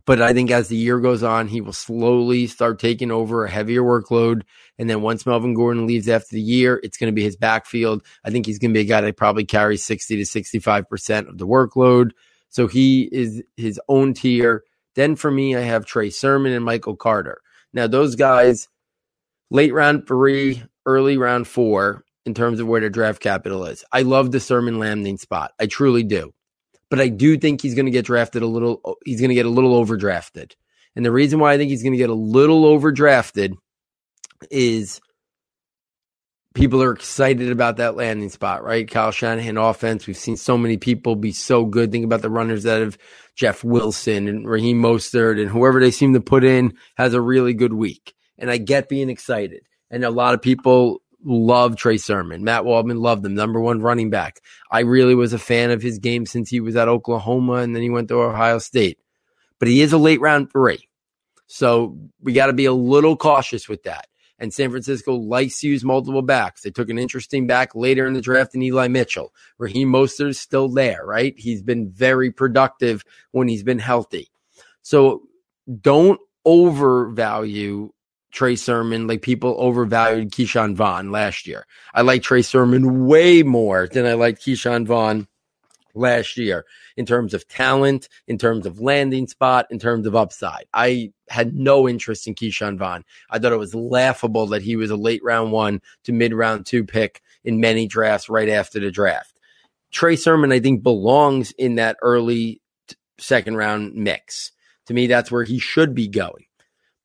but 0.06 0.22
I 0.22 0.34
think 0.34 0.52
as 0.52 0.68
the 0.68 0.76
year 0.76 1.00
goes 1.00 1.24
on, 1.24 1.48
he 1.48 1.62
will 1.62 1.74
slowly 1.74 2.48
start 2.48 2.80
taking 2.80 3.12
over 3.12 3.44
a 3.46 3.50
heavier 3.50 3.82
workload. 3.82 4.44
And 4.78 4.90
then 4.90 5.02
once 5.02 5.26
Melvin 5.26 5.54
Gordon 5.54 5.88
leaves 5.88 6.08
after 6.08 6.36
the 6.36 6.42
year, 6.42 6.80
it's 6.84 6.98
going 6.98 7.12
to 7.12 7.16
be 7.16 7.24
his 7.24 7.36
backfield. 7.36 8.04
I 8.24 8.30
think 8.30 8.46
he's 8.46 8.60
going 8.60 8.72
to 8.72 8.78
be 8.78 8.86
a 8.86 8.90
guy 8.90 9.02
that 9.02 9.18
probably 9.18 9.46
carries 9.46 9.84
60 9.84 10.18
to 10.18 10.24
65% 10.24 11.30
of 11.30 11.38
the 11.38 11.48
workload. 11.48 12.12
So 12.50 12.68
he 12.68 13.04
is 13.12 13.44
his 13.56 13.80
own 13.90 14.14
tier. 14.14 14.64
Then 14.96 15.16
for 15.16 15.32
me, 15.32 15.56
I 15.56 15.62
have 15.62 15.86
Trey 15.86 16.10
Sermon 16.10 16.54
and 16.54 16.64
Michael 16.64 16.96
Carter. 16.96 17.42
Now, 17.74 17.88
those 17.88 18.16
guys, 18.16 18.68
late 19.52 19.74
round 19.74 20.08
three, 20.08 20.64
early 20.86 21.18
round 21.18 21.48
four, 21.48 22.04
in 22.26 22.34
terms 22.34 22.60
of 22.60 22.68
where 22.68 22.82
their 22.82 22.90
draft 22.90 23.22
capital 23.22 23.66
is. 23.66 23.86
I 23.92 24.02
love 24.02 24.32
the 24.32 24.40
Sermon 24.42 24.80
landing 24.80 25.18
spot. 25.18 25.54
I 25.60 25.66
truly 25.66 26.04
do 26.04 26.34
but 26.90 27.00
I 27.00 27.10
do 27.10 27.38
think 27.38 27.62
he's 27.62 27.76
going 27.76 27.86
to 27.86 27.92
get 27.92 28.06
drafted 28.06 28.42
a 28.42 28.48
little. 28.48 28.98
He's 29.06 29.20
going 29.20 29.30
to 29.30 29.36
get 29.36 29.46
a 29.46 29.50
little 29.50 29.74
overdrafted, 29.84 30.54
and 30.96 31.06
the 31.06 31.12
reason 31.12 31.40
why 31.40 31.54
I 31.54 31.58
think 31.58 31.70
he's 31.70 31.84
going 31.84 31.94
to 31.94 31.98
get 31.98 32.10
a 32.10 32.14
little 32.14 32.64
overdrafted 32.64 33.54
is 34.52 35.00
people 36.58 36.82
are 36.82 36.92
excited 36.92 37.52
about 37.52 37.78
that 37.78 37.96
landing 37.96 38.30
spot, 38.30 38.64
right? 38.64 38.90
Kyle 38.90 39.12
Shanahan 39.12 39.58
offense. 39.58 40.08
We've 40.08 40.18
seen 40.18 40.38
so 40.38 40.58
many 40.58 40.78
people 40.78 41.16
be 41.16 41.32
so 41.32 41.66
good. 41.66 41.92
Think 41.92 42.04
about 42.04 42.24
the 42.24 42.32
runners 42.32 42.64
that 42.64 42.82
have 42.82 42.98
Jeff 43.36 43.64
Wilson 43.64 44.28
and 44.28 44.50
Raheem 44.50 44.82
Mostert 44.82 45.40
and 45.40 45.50
whoever 45.50 45.80
they 45.80 45.92
seem 45.92 46.14
to 46.14 46.20
put 46.20 46.44
in 46.44 46.74
has 46.96 47.14
a 47.14 47.22
really 47.22 47.54
good 47.54 47.74
week. 47.74 48.16
And 48.40 48.50
I 48.50 48.58
get 48.58 48.90
being 48.90 49.10
excited. 49.10 49.62
And 49.92 50.04
a 50.04 50.10
lot 50.10 50.34
of 50.34 50.42
people 50.42 51.02
love 51.24 51.76
Trey 51.76 51.98
Sermon. 51.98 52.44
Matt 52.44 52.66
Waldman 52.66 53.00
loved 53.00 53.26
him, 53.26 53.36
number 53.36 53.60
one 53.60 53.82
running 53.82 54.10
back. 54.10 54.42
I 54.72 54.82
really 54.82 55.16
was 55.16 55.34
a 55.34 55.40
fan 55.40 55.72
of 55.72 55.82
his 55.82 56.00
game 56.00 56.26
since 56.26 56.50
he 56.50 56.60
was 56.60 56.76
at 56.76 56.88
Oklahoma 56.88 57.56
and 57.56 57.76
then 57.76 57.82
he 57.82 57.90
went 57.90 58.08
to 58.10 58.22
Ohio 58.22 58.60
State. 58.60 59.00
But 59.60 59.68
he 59.68 59.82
is 59.82 59.94
a 59.94 59.98
late 59.98 60.22
round 60.22 60.52
three. 60.52 60.88
So 61.48 61.98
we 62.22 62.34
got 62.34 62.48
to 62.48 62.54
be 62.54 62.66
a 62.66 62.74
little 62.74 63.16
cautious 63.18 63.68
with 63.68 63.84
that. 63.84 64.08
And 64.40 64.54
San 64.54 64.70
Francisco 64.70 65.16
likes 65.16 65.62
to 65.62 65.68
use 65.68 65.84
multiple 65.84 66.22
backs. 66.22 66.62
They 66.62 66.70
took 66.70 66.90
an 66.90 67.00
interesting 67.00 67.48
back 67.48 67.74
later 67.74 68.06
in 68.06 68.14
the 68.14 68.22
draft 68.22 68.54
in 68.54 68.62
Eli 68.62 68.88
Mitchell. 68.88 69.34
Raheem 69.58 69.92
Mostert 69.92 70.30
is 70.30 70.40
still 70.40 70.70
there, 70.70 71.04
right? 71.04 71.34
He's 71.38 71.64
been 71.64 71.90
very 71.90 72.32
productive 72.32 73.04
when 73.32 73.48
he's 73.48 73.64
been 73.64 73.80
healthy. 73.80 74.30
So 74.84 75.24
don't 75.82 76.20
overvalue 76.46 77.92
Trey 78.32 78.56
Sermon 78.56 79.08
like 79.08 79.22
people 79.22 79.56
overvalued 79.58 80.32
Ke'Shawn 80.32 80.76
Vaughn 80.76 81.12
last 81.12 81.48
year. 81.48 81.66
I 81.94 82.02
like 82.02 82.24
Trey 82.24 82.42
Sermon 82.42 83.08
way 83.08 83.44
more 83.44 83.88
than 83.88 84.06
I 84.06 84.14
like 84.14 84.40
Ke'Shawn 84.40 84.86
Vaughn 84.86 85.28
last 85.96 86.38
year 86.38 86.66
in 86.96 87.06
terms 87.06 87.34
of 87.34 87.48
talent, 87.48 88.08
in 88.28 88.38
terms 88.38 88.66
of 88.66 88.80
landing 88.80 89.28
spot, 89.28 89.68
in 89.70 89.80
terms 89.80 90.06
of 90.06 90.16
upside. 90.16 90.66
I 90.74 91.12
had 91.30 91.56
no 91.56 91.88
interest 91.88 92.28
in 92.28 92.36
Ke'Shawn 92.36 92.78
Vaughn. 92.78 93.04
I 93.30 93.40
thought 93.40 93.52
it 93.52 93.58
was 93.58 93.76
laughable 93.76 94.48
that 94.48 94.62
he 94.62 94.76
was 94.76 94.92
a 94.92 94.96
late 94.96 95.24
round 95.24 95.52
one 95.52 95.82
to 96.04 96.12
mid 96.12 96.34
round 96.34 96.66
two 96.66 96.84
pick 96.84 97.22
in 97.44 97.60
many 97.60 97.88
drafts 97.88 98.30
right 98.30 98.50
after 98.50 98.80
the 98.80 98.92
draft. 98.92 99.40
Trey 99.92 100.16
Sermon, 100.16 100.52
I 100.52 100.60
think, 100.60 100.84
belongs 100.84 101.52
in 101.52 101.76
that 101.76 101.98
early 102.02 102.62
t- 102.88 102.96
second 103.18 103.56
round 103.56 103.96
mix. 103.96 104.52
To 104.88 104.94
me, 104.94 105.08
that's 105.08 105.32
where 105.32 105.44
he 105.44 105.60
should 105.60 105.96
be 105.96 106.08
going. 106.08 106.47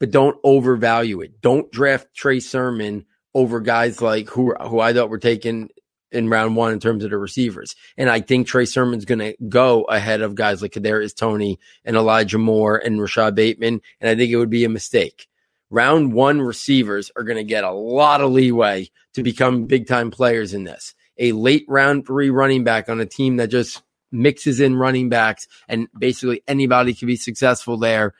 But 0.02 0.10
don't 0.10 0.36
overvalue 0.42 1.20
it. 1.20 1.40
Don't 1.42 1.70
draft 1.70 2.12
Trey 2.12 2.40
Sermon 2.40 3.06
over 3.34 3.60
guys 3.60 4.02
like 4.02 4.28
who 4.28 4.52
who 4.52 4.80
I 4.80 4.92
thought 4.92 5.10
were 5.10 5.20
taken 5.20 5.68
in 6.10 6.28
round 6.28 6.56
one 6.56 6.72
in 6.72 6.80
terms 6.80 7.04
of 7.04 7.10
the 7.10 7.18
receivers. 7.18 7.76
And 7.96 8.10
I 8.10 8.20
think 8.20 8.48
Trey 8.48 8.64
Sermon's 8.64 9.04
going 9.04 9.20
to 9.20 9.36
go 9.48 9.82
ahead 9.82 10.20
of 10.20 10.34
guys 10.34 10.60
like 10.60 10.72
Kadarius 10.72 11.14
Toney 11.14 11.60
and 11.84 11.94
Elijah 11.94 12.38
Moore 12.38 12.78
and 12.78 13.00
Rashod 13.00 13.36
Bateman. 13.36 13.80
And 14.00 14.10
I 14.10 14.16
think 14.16 14.32
it 14.32 14.38
would 14.38 14.50
be 14.50 14.64
a 14.64 14.68
mistake. 14.68 15.28
Round 15.70 16.12
one 16.12 16.42
receivers 16.42 17.12
are 17.14 17.22
going 17.22 17.38
to 17.38 17.44
get 17.44 17.62
a 17.62 17.70
lot 17.70 18.22
of 18.22 18.32
leeway 18.32 18.90
to 19.14 19.22
become 19.22 19.66
big 19.66 19.86
time 19.86 20.10
players 20.10 20.52
in 20.52 20.64
this. 20.64 20.96
A 21.16 21.30
late 21.30 21.64
round 21.68 22.08
three 22.08 22.28
running 22.28 22.64
back 22.64 22.88
on 22.88 22.98
a 22.98 23.06
team 23.06 23.36
that 23.36 23.50
just 23.50 23.84
mixes 24.10 24.58
in 24.58 24.74
running 24.74 25.10
backs 25.10 25.46
and 25.68 25.86
basically 25.96 26.42
anybody 26.48 26.92
can 26.92 27.06
be 27.06 27.14
successful 27.14 27.76
there. 27.76 28.14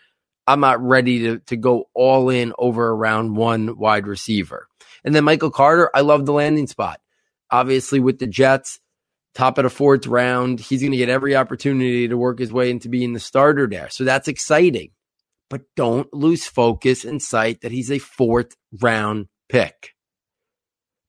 I'm 0.46 0.60
not 0.60 0.82
ready 0.82 1.20
to, 1.20 1.38
to 1.40 1.56
go 1.56 1.88
all 1.94 2.28
in 2.28 2.52
over 2.58 2.90
around 2.90 3.36
one 3.36 3.78
wide 3.78 4.06
receiver. 4.06 4.66
And 5.04 5.14
then 5.14 5.24
Michael 5.24 5.50
Carter, 5.50 5.90
I 5.94 6.00
love 6.00 6.26
the 6.26 6.32
landing 6.32 6.66
spot 6.66 7.00
obviously 7.52 8.00
with 8.00 8.18
the 8.18 8.26
Jets, 8.26 8.80
top 9.34 9.58
of 9.58 9.64
the 9.64 9.70
fourth 9.70 10.06
round. 10.06 10.58
He's 10.58 10.80
going 10.80 10.92
to 10.92 10.98
get 10.98 11.10
every 11.10 11.36
opportunity 11.36 12.08
to 12.08 12.16
work 12.16 12.40
his 12.40 12.52
way 12.52 12.70
into 12.70 12.88
being 12.88 13.12
the 13.12 13.20
starter 13.20 13.68
there. 13.68 13.90
So 13.90 14.02
that's 14.04 14.26
exciting. 14.26 14.90
But 15.50 15.62
don't 15.76 16.12
lose 16.14 16.46
focus 16.46 17.04
and 17.04 17.22
sight 17.22 17.60
that 17.60 17.72
he's 17.72 17.90
a 17.90 17.98
fourth 17.98 18.56
round 18.80 19.26
pick. 19.50 19.90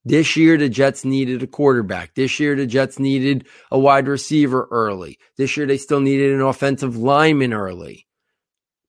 This 0.05 0.35
year, 0.35 0.57
the 0.57 0.67
Jets 0.67 1.05
needed 1.05 1.43
a 1.43 1.47
quarterback. 1.47 2.13
This 2.13 2.37
year, 2.41 2.57
the 2.57 2.67
Jets 2.67 2.99
needed 2.99 3.47
a 3.71 3.79
wide 3.79 4.09
receiver 4.09 4.67
early. 4.69 5.17
This 5.37 5.55
year, 5.55 5.65
they 5.65 5.77
still 5.77 6.01
needed 6.01 6.33
an 6.33 6.41
offensive 6.41 6.97
lineman 6.97 7.53
early. 7.53 8.05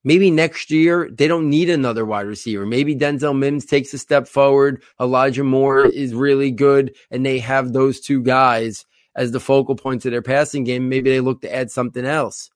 Maybe 0.05 0.31
next 0.31 0.71
year 0.71 1.09
they 1.11 1.27
don't 1.27 1.49
need 1.49 1.71
another 1.71 2.05
wide 2.05 2.27
receiver. 2.27 2.67
Maybe 2.67 2.95
Denzel 2.95 3.37
Mims 3.37 3.65
takes 3.65 3.95
a 3.95 3.99
step 3.99 4.29
forward. 4.29 4.83
Elijah 5.01 5.45
Moore 5.45 5.87
is 5.87 6.15
really 6.15 6.51
good, 6.51 6.95
and 7.11 7.25
they 7.25 7.39
have 7.39 7.73
those 7.73 8.01
two 8.01 8.23
guys 8.23 8.85
as 9.17 9.33
the 9.33 9.41
focal 9.41 9.77
points 9.77 10.05
of 10.05 10.13
their 10.13 10.23
passing 10.23 10.65
game. 10.65 10.89
Maybe 10.89 11.11
they 11.11 11.21
look 11.21 11.41
to 11.41 11.55
add 11.55 11.71
something 11.71 12.05
else. 12.05 12.51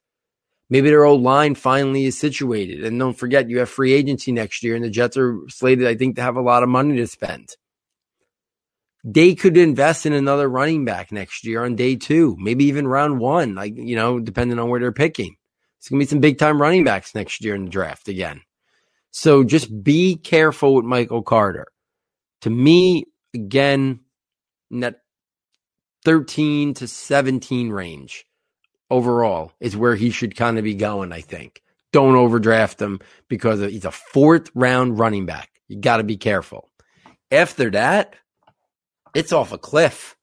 Maybe 0.70 0.90
their 0.90 1.04
old 1.04 1.22
line 1.22 1.54
finally 1.54 2.04
is 2.04 2.18
situated. 2.18 2.84
And 2.84 2.98
don't 2.98 3.16
forget, 3.16 3.48
you 3.48 3.60
have 3.60 3.70
free 3.70 3.94
agency 3.94 4.32
next 4.32 4.62
year, 4.62 4.74
and 4.74 4.84
the 4.84 4.90
Jets 4.90 5.16
are 5.16 5.38
slated, 5.48 5.86
I 5.86 5.94
think, 5.94 6.16
to 6.16 6.22
have 6.22 6.36
a 6.36 6.42
lot 6.42 6.62
of 6.62 6.68
money 6.68 6.96
to 6.96 7.06
spend. 7.06 7.56
They 9.02 9.34
could 9.34 9.56
invest 9.56 10.04
in 10.04 10.12
another 10.12 10.46
running 10.46 10.84
back 10.84 11.10
next 11.10 11.46
year 11.46 11.64
on 11.64 11.76
day 11.76 11.96
two, 11.96 12.36
maybe 12.38 12.66
even 12.66 12.86
round 12.86 13.18
one, 13.18 13.54
like, 13.54 13.74
you 13.74 13.96
know, 13.96 14.20
depending 14.20 14.58
on 14.58 14.68
where 14.68 14.80
they're 14.80 14.92
picking. 14.92 15.37
It's 15.78 15.88
going 15.88 16.00
to 16.00 16.04
be 16.04 16.10
some 16.10 16.20
big 16.20 16.38
time 16.38 16.60
running 16.60 16.84
backs 16.84 17.14
next 17.14 17.42
year 17.44 17.54
in 17.54 17.64
the 17.64 17.70
draft 17.70 18.08
again. 18.08 18.42
So 19.10 19.44
just 19.44 19.82
be 19.82 20.16
careful 20.16 20.74
with 20.74 20.84
Michael 20.84 21.22
Carter. 21.22 21.68
To 22.42 22.50
me, 22.50 23.04
again, 23.34 24.00
in 24.70 24.80
that 24.80 25.00
13 26.04 26.74
to 26.74 26.88
17 26.88 27.70
range 27.70 28.26
overall 28.90 29.52
is 29.60 29.76
where 29.76 29.94
he 29.94 30.10
should 30.10 30.36
kind 30.36 30.58
of 30.58 30.64
be 30.64 30.74
going, 30.74 31.12
I 31.12 31.20
think. 31.20 31.62
Don't 31.92 32.16
overdraft 32.16 32.80
him 32.80 33.00
because 33.28 33.60
he's 33.60 33.84
a 33.84 33.90
fourth 33.90 34.50
round 34.54 34.98
running 34.98 35.26
back. 35.26 35.50
You 35.68 35.80
got 35.80 35.98
to 35.98 36.04
be 36.04 36.16
careful. 36.16 36.68
After 37.30 37.70
that, 37.70 38.14
it's 39.14 39.32
off 39.32 39.52
a 39.52 39.58
cliff. 39.58 40.16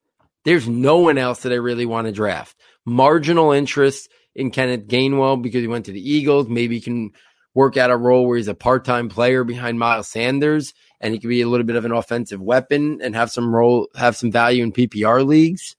There's 0.43 0.67
no 0.67 0.99
one 0.99 1.17
else 1.17 1.41
that 1.41 1.51
I 1.51 1.55
really 1.55 1.85
want 1.85 2.05
to 2.05 2.11
draft. 2.11 2.55
Marginal 2.85 3.51
interest 3.51 4.09
in 4.35 4.51
Kenneth 4.51 4.87
Gainwell 4.87 5.41
because 5.41 5.61
he 5.61 5.67
went 5.67 5.85
to 5.85 5.91
the 5.91 6.11
Eagles. 6.11 6.49
Maybe 6.49 6.75
he 6.75 6.81
can 6.81 7.11
work 7.53 7.77
out 7.77 7.89
a 7.89 7.97
role 7.97 8.27
where 8.27 8.37
he's 8.37 8.49
a 8.49 8.53
part 8.53 8.83
time 8.85 9.09
player 9.09 9.43
behind 9.43 9.79
Miles 9.79 10.09
Sanders 10.09 10.73
and 10.99 11.13
he 11.13 11.19
could 11.19 11.29
be 11.29 11.41
a 11.41 11.47
little 11.47 11.65
bit 11.65 11.77
of 11.77 11.85
an 11.85 11.91
offensive 11.91 12.41
weapon 12.41 12.99
and 13.01 13.15
have 13.15 13.31
some 13.31 13.55
role, 13.55 13.87
have 13.95 14.15
some 14.15 14.31
value 14.31 14.63
in 14.63 14.73
PPR 14.73 15.25
leagues. 15.25 15.75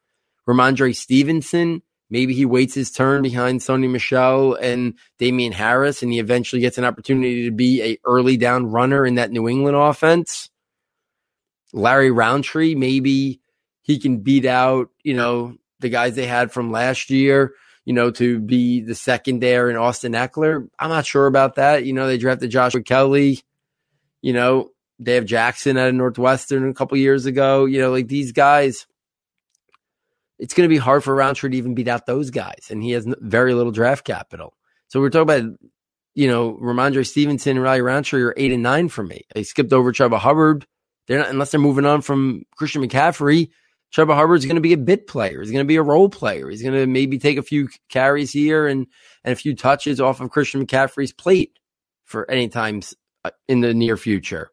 Rhamondre 0.48 0.96
Stevenson, 0.96 1.82
maybe 2.08 2.32
he 2.32 2.46
waits 2.46 2.74
his 2.74 2.90
turn 2.90 3.22
behind 3.22 3.60
Sony 3.60 3.90
Michel 3.90 4.54
and 4.54 4.94
Damien 5.18 5.52
Harris 5.52 6.02
and 6.02 6.12
he 6.12 6.18
eventually 6.18 6.62
gets 6.62 6.78
an 6.78 6.84
opportunity 6.84 7.44
to 7.44 7.50
be 7.50 7.82
a 7.82 7.98
early 8.06 8.38
down 8.38 8.70
runner 8.70 9.04
in 9.04 9.16
that 9.16 9.30
New 9.30 9.48
England 9.48 9.76
offense. 9.76 10.48
Larry 11.72 12.10
Rountree, 12.10 12.74
maybe 12.74 13.40
he 13.82 13.98
can 13.98 14.18
beat 14.18 14.46
out, 14.46 14.88
you 15.02 15.14
know, 15.14 15.56
the 15.80 15.90
guys 15.90 16.14
they 16.14 16.26
had 16.26 16.52
from 16.52 16.72
last 16.72 17.10
year 17.10 17.52
you 17.86 17.92
know, 17.92 18.10
to 18.10 18.40
be 18.40 18.80
the 18.80 18.96
second 18.96 19.40
there 19.40 19.70
in 19.70 19.76
Austin 19.76 20.12
Ekeler. 20.12 20.68
I'm 20.78 20.90
not 20.90 21.06
sure 21.06 21.26
about 21.26 21.54
that. 21.54 21.86
You 21.86 21.92
know, 21.92 22.06
they 22.06 22.18
drafted 22.18 22.50
Joshua 22.50 22.82
Kelly. 22.82 23.40
You 24.20 24.32
know, 24.32 24.70
they 24.98 25.14
have 25.14 25.24
Jackson 25.24 25.76
of 25.76 25.94
Northwestern 25.94 26.68
a 26.68 26.74
couple 26.74 26.98
years 26.98 27.26
ago. 27.26 27.64
You 27.64 27.80
know, 27.80 27.92
like 27.92 28.08
these 28.08 28.32
guys, 28.32 28.88
it's 30.38 30.52
going 30.52 30.68
to 30.68 30.74
be 30.74 30.80
hard 30.80 31.04
for 31.04 31.14
Rountree 31.14 31.50
to 31.50 31.56
even 31.56 31.76
beat 31.76 31.86
out 31.86 32.06
those 32.06 32.30
guys. 32.30 32.66
And 32.70 32.82
he 32.82 32.90
has 32.90 33.06
very 33.20 33.54
little 33.54 33.72
draft 33.72 34.04
capital. 34.04 34.54
So 34.88 35.00
we're 35.00 35.10
talking 35.10 35.22
about, 35.22 35.58
you 36.14 36.26
know, 36.26 36.54
Rhamondre 36.54 37.06
Stevenson 37.06 37.56
and 37.56 37.62
Riley 37.62 37.82
Rountree 37.82 38.22
are 38.22 38.34
eight 38.36 38.52
and 38.52 38.64
nine 38.64 38.88
for 38.88 39.04
me. 39.04 39.22
I 39.36 39.42
skipped 39.42 39.72
over 39.72 39.92
Chuba 39.92 40.18
Hubbard. 40.18 40.66
They're 41.06 41.20
not, 41.20 41.30
unless 41.30 41.52
they're 41.52 41.60
moving 41.60 41.86
on 41.86 42.02
from 42.02 42.42
Christian 42.56 42.82
McCaffrey. 42.82 43.50
Trevor 43.96 44.14
Hubbard's 44.14 44.44
going 44.44 44.56
to 44.56 44.60
be 44.60 44.74
a 44.74 44.76
bit 44.76 45.06
player. 45.06 45.40
He's 45.40 45.50
going 45.50 45.64
to 45.64 45.66
be 45.66 45.76
a 45.76 45.82
role 45.82 46.10
player. 46.10 46.50
He's 46.50 46.60
going 46.60 46.74
to 46.74 46.86
maybe 46.86 47.18
take 47.18 47.38
a 47.38 47.42
few 47.42 47.70
carries 47.88 48.30
here 48.30 48.66
and, 48.66 48.86
and 49.24 49.32
a 49.32 49.36
few 49.36 49.56
touches 49.56 50.02
off 50.02 50.20
of 50.20 50.28
Christian 50.28 50.66
McCaffrey's 50.66 51.14
plate 51.14 51.58
for 52.04 52.30
any 52.30 52.50
times 52.50 52.92
uh, 53.24 53.30
in 53.48 53.62
the 53.62 53.72
near 53.72 53.96
future. 53.96 54.50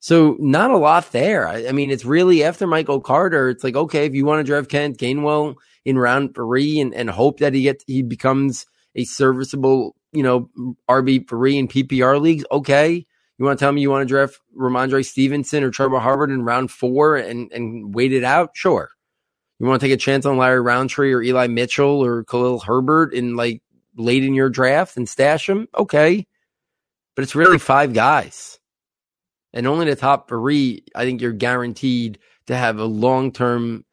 So 0.00 0.36
not 0.40 0.72
a 0.72 0.78
lot 0.78 1.12
there. 1.12 1.46
I, 1.46 1.68
I, 1.68 1.70
mean, 1.70 1.92
it's 1.92 2.04
really 2.04 2.42
after 2.42 2.66
Michael 2.66 3.00
Carter. 3.00 3.50
It's 3.50 3.62
like, 3.62 3.76
okay, 3.76 4.04
if 4.04 4.14
you 4.14 4.26
want 4.26 4.40
to 4.40 4.50
drive 4.50 4.66
Kent 4.66 4.98
Gainwell 4.98 5.54
in 5.84 5.96
round 5.96 6.34
three 6.34 6.80
and, 6.80 6.92
and 6.92 7.08
hope 7.08 7.38
that 7.38 7.54
he 7.54 7.62
gets, 7.62 7.84
he 7.86 8.02
becomes 8.02 8.66
a 8.96 9.04
serviceable, 9.04 9.94
you 10.10 10.24
know, 10.24 10.50
RB 10.90 11.28
three 11.28 11.56
in 11.56 11.68
PPR 11.68 12.20
leagues. 12.20 12.44
Okay. 12.50 13.06
You 13.38 13.44
want 13.44 13.58
to 13.58 13.64
tell 13.64 13.72
me 13.72 13.82
you 13.82 13.90
want 13.90 14.02
to 14.02 14.12
draft 14.12 14.40
Rhamondre 14.56 15.04
Stevenson 15.04 15.62
or 15.62 15.70
Trevor 15.70 15.98
Harvard 15.98 16.30
in 16.30 16.42
round 16.42 16.70
four 16.70 17.16
and, 17.16 17.52
and 17.52 17.94
wait 17.94 18.12
it 18.12 18.24
out? 18.24 18.50
Sure. 18.54 18.90
You 19.58 19.66
want 19.66 19.80
to 19.80 19.86
take 19.86 19.94
a 19.94 19.98
chance 19.98 20.24
on 20.26 20.38
Larry 20.38 20.60
Rountree 20.60 21.12
or 21.12 21.22
Eli 21.22 21.46
Mitchell 21.46 22.02
or 22.04 22.24
Khalil 22.24 22.60
Herbert 22.60 23.12
in 23.12 23.36
like 23.36 23.62
late 23.96 24.24
in 24.24 24.34
your 24.34 24.48
draft 24.48 24.96
and 24.96 25.08
stash 25.08 25.46
them? 25.46 25.68
Okay. 25.76 26.26
But 27.14 27.22
it's 27.22 27.34
really 27.34 27.58
five 27.58 27.92
guys. 27.92 28.58
And 29.52 29.66
only 29.66 29.86
the 29.86 29.96
top 29.96 30.28
three, 30.28 30.84
I 30.94 31.04
think 31.04 31.20
you're 31.20 31.32
guaranteed 31.32 32.18
to 32.46 32.56
have 32.56 32.78
a 32.78 32.84
long 32.84 33.32
term, 33.32 33.84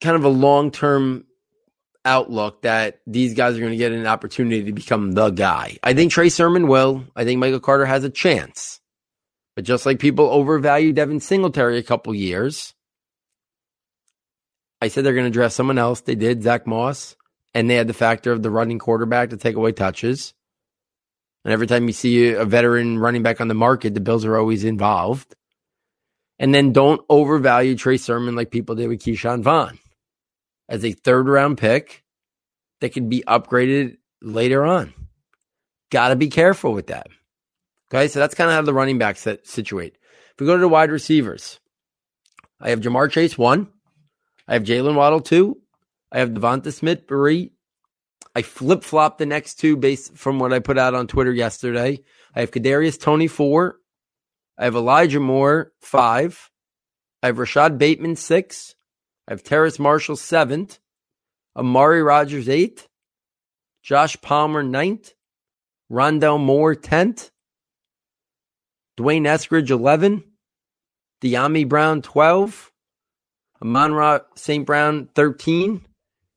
kind 0.00 0.16
of 0.16 0.24
a 0.24 0.28
long 0.28 0.72
term 0.72 1.24
outlook 2.04 2.62
that 2.62 3.00
these 3.06 3.34
guys 3.34 3.56
are 3.56 3.60
going 3.60 3.72
to 3.72 3.76
get 3.76 3.92
an 3.92 4.06
opportunity 4.06 4.64
to 4.64 4.72
become 4.72 5.12
the 5.12 5.30
guy. 5.30 5.78
I 5.82 5.94
think 5.94 6.12
Trey 6.12 6.28
Sermon 6.28 6.66
will. 6.66 7.04
I 7.14 7.24
think 7.24 7.38
Michael 7.38 7.60
Carter 7.60 7.86
has 7.86 8.04
a 8.04 8.10
chance. 8.10 8.80
But 9.54 9.64
just 9.64 9.86
like 9.86 9.98
people 9.98 10.26
overvalue 10.26 10.92
Devin 10.92 11.20
Singletary 11.20 11.78
a 11.78 11.82
couple 11.82 12.14
years, 12.14 12.74
I 14.80 14.88
said 14.88 15.04
they're 15.04 15.14
going 15.14 15.26
to 15.26 15.30
draft 15.30 15.54
someone 15.54 15.78
else. 15.78 16.00
They 16.00 16.14
did, 16.14 16.42
Zach 16.42 16.66
Moss, 16.66 17.16
and 17.54 17.68
they 17.68 17.76
had 17.76 17.86
the 17.86 17.94
factor 17.94 18.32
of 18.32 18.42
the 18.42 18.50
running 18.50 18.78
quarterback 18.78 19.30
to 19.30 19.36
take 19.36 19.56
away 19.56 19.72
touches. 19.72 20.34
And 21.44 21.52
every 21.52 21.66
time 21.66 21.86
you 21.86 21.92
see 21.92 22.32
a 22.32 22.44
veteran 22.44 22.98
running 22.98 23.22
back 23.22 23.40
on 23.40 23.48
the 23.48 23.54
market, 23.54 23.94
the 23.94 24.00
Bills 24.00 24.24
are 24.24 24.36
always 24.36 24.64
involved. 24.64 25.34
And 26.38 26.54
then 26.54 26.72
don't 26.72 27.00
overvalue 27.08 27.76
Trey 27.76 27.98
Sermon 27.98 28.34
like 28.34 28.50
people 28.50 28.74
did 28.74 28.88
with 28.88 29.02
Ke'Shawn 29.02 29.42
Vaughn 29.42 29.78
as 30.68 30.84
a 30.84 30.92
third 30.92 31.28
round 31.28 31.58
pick 31.58 32.04
that 32.80 32.92
can 32.92 33.08
be 33.08 33.22
upgraded 33.26 33.98
later 34.20 34.64
on. 34.64 34.92
Got 35.90 36.08
to 36.08 36.16
be 36.16 36.28
careful 36.28 36.72
with 36.72 36.88
that. 36.88 37.08
Okay, 37.92 38.08
so 38.08 38.18
that's 38.18 38.34
kind 38.34 38.50
of 38.50 38.56
how 38.56 38.62
the 38.62 38.72
running 38.72 38.98
backs 38.98 39.24
that 39.24 39.46
situate. 39.46 39.96
If 40.32 40.40
we 40.40 40.46
go 40.46 40.54
to 40.54 40.60
the 40.60 40.68
wide 40.68 40.90
receivers, 40.90 41.60
I 42.60 42.70
have 42.70 42.80
Ja'Marr 42.80 43.10
Chase 43.10 43.36
one, 43.36 43.68
I 44.48 44.54
have 44.54 44.62
Jalen 44.62 44.94
Waddle 44.94 45.20
two, 45.20 45.60
I 46.10 46.20
have 46.20 46.30
Devonta 46.30 46.72
Smith 46.72 47.04
three. 47.06 47.52
I 48.34 48.40
flip 48.40 48.82
flop 48.82 49.18
the 49.18 49.26
next 49.26 49.56
two 49.56 49.76
based 49.76 50.16
from 50.16 50.38
what 50.38 50.54
I 50.54 50.58
put 50.58 50.78
out 50.78 50.94
on 50.94 51.06
Twitter 51.06 51.32
yesterday. 51.32 52.00
I 52.34 52.40
have 52.40 52.50
Kadarius 52.50 52.98
Toney 52.98 53.28
four, 53.28 53.76
I 54.56 54.64
have 54.64 54.74
Elijah 54.74 55.20
Moore 55.20 55.72
five, 55.82 56.50
I 57.22 57.26
have 57.26 57.38
Rashod 57.38 57.76
Bateman 57.76 58.16
six, 58.16 58.74
I 59.32 59.34
have 59.34 59.42
Terrace 59.42 59.78
Marshall 59.78 60.16
seventh, 60.16 60.78
Amari 61.56 62.02
Rogers 62.02 62.50
eighth, 62.50 62.86
Josh 63.82 64.20
Palmer 64.20 64.62
ninth, 64.62 65.14
Rondale 65.90 66.38
Moore 66.38 66.74
tenth, 66.74 67.30
D'Wayne 68.98 69.24
Eskridge 69.24 69.70
11, 69.70 70.22
Dyami 71.22 71.66
Brown 71.66 72.02
12, 72.02 72.72
Amon-Ra 73.62 74.18
St. 74.36 74.66
Brown 74.66 75.08
13, 75.14 75.80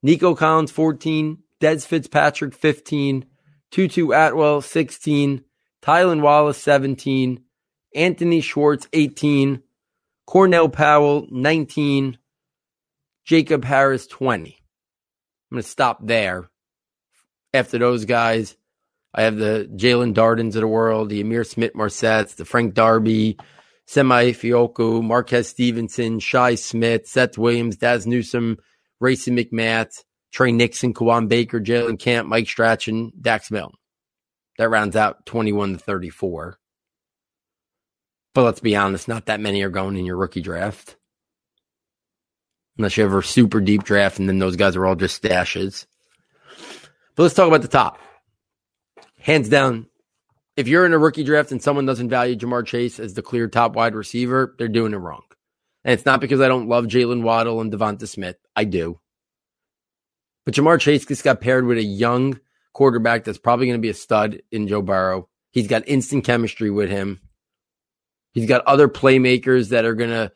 Nico 0.02 0.34
Collins 0.34 0.72
14, 0.72 1.40
Dez 1.60 1.86
Fitzpatrick 1.86 2.54
15, 2.54 3.26
Tutu 3.72 4.14
Atwell 4.14 4.62
16, 4.62 5.44
Tylan 5.82 6.22
Wallace 6.22 6.64
17, 6.64 7.44
Anthony 7.94 8.40
Schwartz 8.40 8.88
18, 8.94 9.62
Cornell 10.26 10.70
Powell 10.70 11.28
19, 11.30 12.18
Jacob 13.26 13.66
Harris 13.66 14.06
20. 14.08 14.50
I'm 15.52 15.56
going 15.56 15.64
to 15.64 15.68
stop 15.68 16.00
there. 16.06 16.50
After 17.54 17.80
those 17.80 18.06
guys, 18.06 18.56
I 19.14 19.24
have 19.24 19.38
the 19.38 19.70
Jaelon 19.76 20.14
Dardens 20.14 20.56
of 20.56 20.62
the 20.62 20.68
world, 20.68 21.10
the 21.10 21.24
Ihmir 21.24 21.46
Smith-Marsettes, 21.46 22.36
the 22.36 22.46
Frank 22.46 22.74
Darby, 22.74 23.38
Simi 23.88 24.34
Fehoko, 24.34 25.04
Marquez 25.04 25.48
Stevenson, 25.48 26.20
Shi 26.20 26.56
Smith, 26.56 27.08
Seth 27.08 27.38
Williams, 27.38 27.78
Dazz 27.78 28.06
Newsome, 28.06 28.58
Racey 29.00 29.32
McMath, 29.32 30.04
Tre 30.32 30.52
Nixon, 30.52 30.94
Kawaan 30.94 31.28
Baker, 31.28 31.60
Jalen 31.60 32.00
Camp, 32.00 32.28
Mike 32.28 32.48
Strachan, 32.48 33.12
Dax 33.20 33.50
Milne. 33.50 33.74
That 34.58 34.70
rounds 34.70 34.96
out 34.96 35.26
21 35.26 35.74
to 35.74 35.80
34. 35.80 36.58
But 38.34 38.44
let's 38.44 38.60
be 38.60 38.76
honest, 38.76 39.08
not 39.08 39.28
that 39.28 39.40
many 39.40 39.64
are 39.64 39.70
going 39.70 39.96
in 39.96 40.06
your 40.06 40.18
rookie 40.18 40.42
draft. 40.42 40.98
Unless 42.78 42.98
you 42.98 43.04
have 43.04 43.14
a 43.14 43.24
super 43.24 43.62
deep 43.62 43.84
draft 43.84 44.20
and 44.20 44.28
then 44.28 44.40
those 44.40 44.56
guys 44.56 44.76
are 44.76 44.86
all 44.86 44.96
just 44.96 45.22
stashes. 45.22 45.86
But 47.16 47.24
let's 47.24 47.36
talk 47.36 47.48
about 47.48 47.62
the 47.62 47.68
top 47.68 48.00
hands 49.26 49.50
down, 49.50 49.88
if 50.56 50.68
you're 50.68 50.86
in 50.86 50.94
a 50.94 51.00
rookie 51.00 51.24
draft 51.24 51.52
and 51.52 51.62
someone 51.62 51.88
doesn't 51.88 52.10
value 52.10 52.36
Ja'Marr 52.36 52.64
Chase 52.66 53.00
as 53.00 53.16
the 53.16 53.24
clear 53.24 53.48
top 53.48 53.76
wide 53.76 53.96
receiver, 53.96 54.56
they're 54.60 54.68
doing 54.68 54.94
it 54.94 54.98
wrong. 54.98 55.24
And 55.84 55.94
it's 55.94 56.06
not 56.06 56.22
because 56.22 56.42
I 56.42 56.48
don't 56.48 56.70
love 56.70 56.86
Jalen 56.86 57.24
Waddle 57.24 57.60
and 57.60 57.72
Devonta 57.72 58.08
Smith. 58.08 58.38
I 58.56 58.66
do. 58.66 59.00
But 60.46 60.54
Ja'Marr 60.54 60.80
Chase 60.80 61.08
just 61.08 61.24
got 61.24 61.42
paired 61.42 61.66
with 61.66 61.80
a 61.80 61.84
young 61.84 62.40
quarterback 62.72 63.24
that's 63.24 63.40
probably 63.40 63.66
going 63.66 63.80
to 63.80 63.82
be 63.82 63.90
a 63.90 63.96
stud 63.96 64.42
in 64.52 64.68
Joe 64.68 64.84
Burrow. 64.84 65.28
He's 65.52 65.68
got 65.68 65.88
instant 65.88 66.24
chemistry 66.24 66.70
with 66.70 66.92
him. 66.92 67.20
He's 68.32 68.48
got 68.48 68.66
other 68.68 68.88
playmakers 68.88 69.70
that 69.70 69.86
are 69.86 69.96
going 69.96 70.12
to 70.12 70.32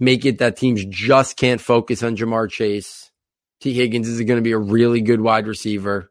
make 0.00 0.24
it 0.24 0.38
that 0.38 0.56
teams 0.56 0.84
just 0.86 1.36
can't 1.36 1.60
focus 1.60 2.02
on 2.02 2.16
Ja'Marr 2.16 2.50
Chase. 2.50 3.12
Tee 3.60 3.74
Higgins 3.74 4.08
is 4.08 4.20
going 4.22 4.38
to 4.38 4.42
be 4.42 4.52
a 4.52 4.58
really 4.58 5.02
good 5.02 5.20
wide 5.20 5.46
receiver. 5.46 6.10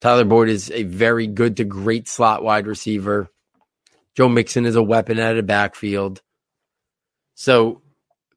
Tyler 0.00 0.24
Boyd 0.24 0.48
is 0.48 0.70
a 0.70 0.84
very 0.84 1.26
good 1.26 1.56
to 1.56 1.64
great 1.64 2.06
slot 2.08 2.44
wide 2.44 2.66
receiver. 2.66 3.28
Joe 4.14 4.28
Mixon 4.28 4.64
is 4.64 4.76
a 4.76 4.82
weapon 4.82 5.18
out 5.18 5.36
of 5.36 5.46
backfield. 5.46 6.22
So 7.34 7.82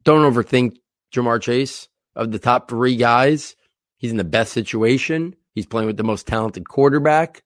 don't 0.03 0.31
overthink 0.31 0.77
Ja'Marr 1.13 1.41
Chase. 1.41 1.87
Of 2.15 2.31
the 2.31 2.39
top 2.39 2.69
three 2.69 2.97
guys, 2.97 3.55
he's 3.97 4.11
in 4.11 4.17
the 4.17 4.23
best 4.25 4.51
situation. 4.51 5.35
He's 5.53 5.67
playing 5.67 5.87
with 5.87 5.95
the 5.95 6.03
most 6.03 6.27
talented 6.27 6.67
quarterback. 6.67 7.43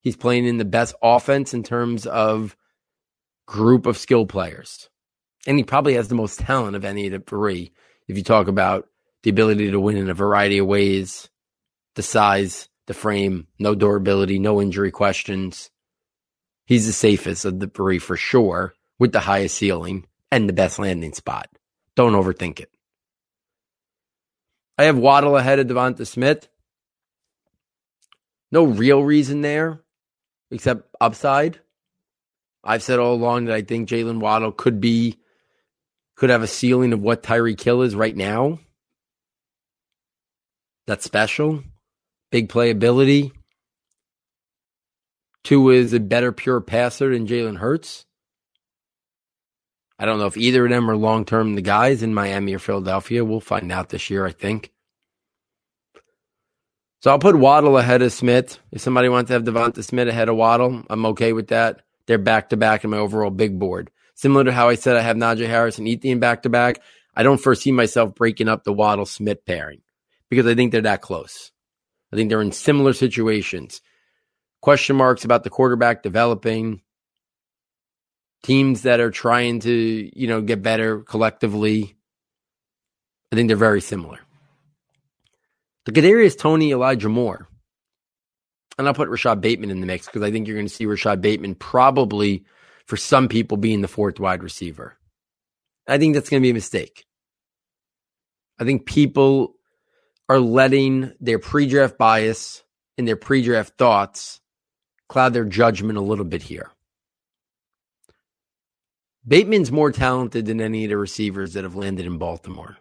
He's 0.00 0.16
playing 0.16 0.46
in 0.46 0.56
the 0.56 0.64
best 0.64 0.94
offense 1.02 1.54
in 1.54 1.62
terms 1.62 2.06
of 2.06 2.56
group 3.46 3.86
of 3.86 3.98
skill 3.98 4.26
players. 4.26 4.88
And 5.48 5.56
he 5.58 5.64
probably 5.64 5.94
has 5.94 6.08
the 6.08 6.14
most 6.14 6.38
talent 6.38 6.76
of 6.76 6.84
any 6.84 7.06
of 7.06 7.12
the 7.12 7.20
three. 7.20 7.72
If 8.06 8.18
you 8.18 8.22
talk 8.22 8.48
about 8.48 8.86
the 9.22 9.30
ability 9.30 9.70
to 9.70 9.80
win 9.80 9.96
in 9.96 10.10
a 10.10 10.14
variety 10.14 10.58
of 10.58 10.66
ways, 10.66 11.30
the 11.94 12.02
size, 12.02 12.68
the 12.86 12.92
frame, 12.92 13.46
no 13.58 13.74
durability, 13.74 14.38
no 14.38 14.60
injury 14.60 14.90
questions. 14.90 15.70
He's 16.66 16.86
the 16.86 16.92
safest 16.92 17.46
of 17.46 17.60
the 17.60 17.66
three 17.66 17.98
for 17.98 18.14
sure, 18.14 18.74
with 18.98 19.12
the 19.12 19.20
highest 19.20 19.56
ceiling 19.56 20.06
and 20.30 20.46
the 20.46 20.52
best 20.52 20.78
landing 20.78 21.14
spot. 21.14 21.48
Don't 21.96 22.12
overthink 22.12 22.60
it. 22.60 22.70
I 24.76 24.84
have 24.84 24.98
Waddle 24.98 25.38
ahead 25.38 25.58
of 25.60 25.66
Devonta 25.66 26.06
Smith. 26.06 26.46
No 28.52 28.64
real 28.64 29.02
reason 29.02 29.40
there, 29.40 29.80
except 30.50 30.94
upside. 31.00 31.58
I've 32.62 32.82
said 32.82 32.98
all 32.98 33.14
along 33.14 33.46
that 33.46 33.54
I 33.54 33.62
think 33.62 33.88
Jalen 33.88 34.20
Waddle 34.20 34.52
could 34.52 34.78
be, 34.78 35.18
could 36.18 36.30
have 36.30 36.42
a 36.42 36.48
ceiling 36.48 36.92
of 36.92 37.00
what 37.00 37.22
Tyreek 37.22 37.60
Hill 37.60 37.82
is 37.82 37.94
right 37.94 38.16
now. 38.16 38.58
That's 40.86 41.04
special 41.04 41.62
big 42.30 42.48
playability. 42.48 43.32
Tua 45.44 45.74
is 45.74 45.92
a 45.92 46.00
better 46.00 46.32
pure 46.32 46.60
passer 46.60 47.10
than 47.12 47.26
Jalen 47.26 47.58
Hurts. 47.58 48.04
I 49.98 50.04
don't 50.04 50.18
know 50.18 50.26
if 50.26 50.36
either 50.36 50.64
of 50.64 50.70
them 50.70 50.90
are 50.90 50.96
long 50.96 51.24
term 51.24 51.54
the 51.54 51.62
guys 51.62 52.02
in 52.02 52.14
Miami 52.14 52.54
or 52.54 52.58
Philadelphia. 52.58 53.24
We'll 53.24 53.40
find 53.40 53.72
out 53.72 53.88
this 53.88 54.10
year, 54.10 54.26
I 54.26 54.32
think. 54.32 54.70
So 57.00 57.10
I'll 57.10 57.18
put 57.18 57.36
Waddle 57.36 57.78
ahead 57.78 58.02
of 58.02 58.12
Smith. 58.12 58.58
If 58.72 58.80
somebody 58.80 59.08
wants 59.08 59.28
to 59.28 59.34
have 59.34 59.44
Devonta 59.44 59.82
Smith 59.82 60.08
ahead 60.08 60.28
of 60.28 60.36
Waddle, 60.36 60.84
I'm 60.90 61.06
okay 61.06 61.32
with 61.32 61.48
that. 61.48 61.82
They're 62.06 62.18
back 62.18 62.50
to 62.50 62.56
back 62.56 62.84
in 62.84 62.90
my 62.90 62.98
overall 62.98 63.30
big 63.30 63.58
board. 63.58 63.90
Similar 64.18 64.46
to 64.46 64.52
how 64.52 64.68
I 64.68 64.74
said 64.74 64.96
I 64.96 65.02
have 65.02 65.16
Najee 65.16 65.46
Harris 65.46 65.78
and 65.78 65.86
Etienne 65.86 66.18
back 66.18 66.42
to 66.42 66.48
back, 66.48 66.82
I 67.14 67.22
don't 67.22 67.40
foresee 67.40 67.70
myself 67.70 68.16
breaking 68.16 68.48
up 68.48 68.64
the 68.64 68.72
Waddle 68.72 69.06
Smith 69.06 69.44
pairing 69.44 69.80
because 70.28 70.44
I 70.44 70.56
think 70.56 70.72
they're 70.72 70.80
that 70.80 71.02
close. 71.02 71.52
I 72.12 72.16
think 72.16 72.28
they're 72.28 72.42
in 72.42 72.50
similar 72.50 72.94
situations. 72.94 73.80
Question 74.60 74.96
marks 74.96 75.24
about 75.24 75.44
the 75.44 75.50
quarterback 75.50 76.02
developing. 76.02 76.82
Teams 78.42 78.82
that 78.82 78.98
are 78.98 79.12
trying 79.12 79.60
to, 79.60 80.10
you 80.12 80.26
know, 80.26 80.40
get 80.40 80.62
better 80.62 80.98
collectively. 81.02 81.94
I 83.30 83.36
think 83.36 83.46
they're 83.46 83.56
very 83.56 83.80
similar. 83.80 84.18
The 85.84 85.92
Kadarius 85.92 86.36
Toney, 86.36 86.72
Elijah 86.72 87.08
Moore. 87.08 87.46
And 88.78 88.88
I'll 88.88 88.94
put 88.94 89.10
Rashod 89.10 89.40
Bateman 89.40 89.70
in 89.70 89.78
the 89.78 89.86
mix 89.86 90.06
because 90.06 90.22
I 90.22 90.32
think 90.32 90.48
you're 90.48 90.56
going 90.56 90.66
to 90.66 90.74
see 90.74 90.86
Rashod 90.86 91.22
Bateman 91.22 91.54
probably 91.54 92.44
for 92.88 92.96
some 92.96 93.28
people 93.28 93.58
being 93.58 93.82
the 93.82 93.88
fourth 93.88 94.18
wide 94.18 94.42
receiver. 94.42 94.96
I 95.86 95.98
think 95.98 96.14
that's 96.14 96.30
going 96.30 96.42
to 96.42 96.46
be 96.46 96.50
a 96.50 96.54
mistake. 96.54 97.04
I 98.58 98.64
think 98.64 98.86
people 98.86 99.54
are 100.28 100.40
letting 100.40 101.12
their 101.20 101.38
pre-draft 101.38 101.98
bias 101.98 102.64
and 102.96 103.06
their 103.06 103.16
pre-draft 103.16 103.74
thoughts 103.78 104.40
cloud 105.08 105.34
their 105.34 105.44
judgment 105.44 105.98
a 105.98 106.02
little 106.02 106.24
bit 106.24 106.42
here. 106.42 106.70
Bateman's 109.26 109.70
more 109.70 109.92
talented 109.92 110.46
than 110.46 110.60
any 110.60 110.84
of 110.84 110.90
the 110.90 110.96
receivers 110.96 111.52
that 111.52 111.64
have 111.64 111.76
landed 111.76 112.06
in 112.06 112.16
Baltimore. 112.16 112.78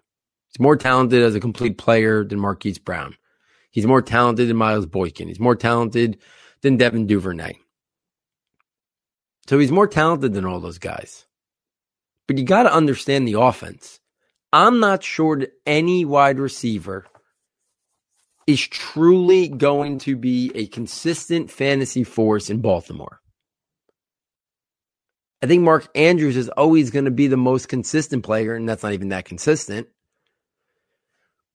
He's 0.47 0.59
more 0.59 0.77
talented 0.77 1.21
as 1.21 1.35
a 1.35 1.41
complete 1.41 1.77
player 1.77 2.23
than 2.23 2.39
Marquise 2.39 2.79
Brown. 2.79 3.15
He's 3.71 3.85
more 3.85 4.01
talented 4.01 4.47
than 4.47 4.55
Miles 4.55 4.85
Boykin. 4.85 5.27
He's 5.27 5.39
more 5.39 5.55
talented 5.55 6.17
than 6.61 6.77
Devin 6.77 7.07
Duvernay. 7.07 7.53
So 9.47 9.59
he's 9.59 9.71
more 9.71 9.87
talented 9.87 10.33
than 10.33 10.45
all 10.45 10.59
those 10.59 10.77
guys. 10.77 11.25
But 12.27 12.37
you 12.37 12.43
got 12.43 12.63
to 12.63 12.73
understand 12.73 13.27
the 13.27 13.39
offense. 13.39 13.99
I'm 14.51 14.79
not 14.79 15.03
sure 15.03 15.37
that 15.37 15.53
any 15.65 16.03
wide 16.05 16.39
receiver 16.39 17.05
is 18.45 18.65
truly 18.65 19.47
going 19.47 19.99
to 19.99 20.15
be 20.15 20.51
a 20.55 20.67
consistent 20.67 21.51
fantasy 21.51 22.03
force 22.03 22.49
in 22.49 22.61
Baltimore. 22.61 23.19
I 25.41 25.47
think 25.47 25.63
Mark 25.63 25.87
Andrews 25.95 26.35
is 26.35 26.49
always 26.49 26.89
going 26.89 27.05
to 27.05 27.11
be 27.11 27.27
the 27.27 27.37
most 27.37 27.67
consistent 27.69 28.23
player, 28.23 28.55
and 28.55 28.67
that's 28.67 28.83
not 28.83 28.93
even 28.93 29.09
that 29.09 29.25
consistent. 29.25 29.87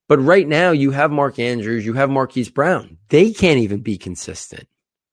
But 0.08 0.18
right 0.18 0.46
now, 0.46 0.70
you 0.70 0.90
have 0.90 1.10
Mark 1.10 1.38
Andrews, 1.38 1.84
you 1.84 1.94
have 1.94 2.10
Marquise 2.10 2.50
Brown. 2.50 2.98
They 3.08 3.32
can't 3.32 3.58
even 3.58 3.80
be 3.80 3.98
consistent. 3.98 4.68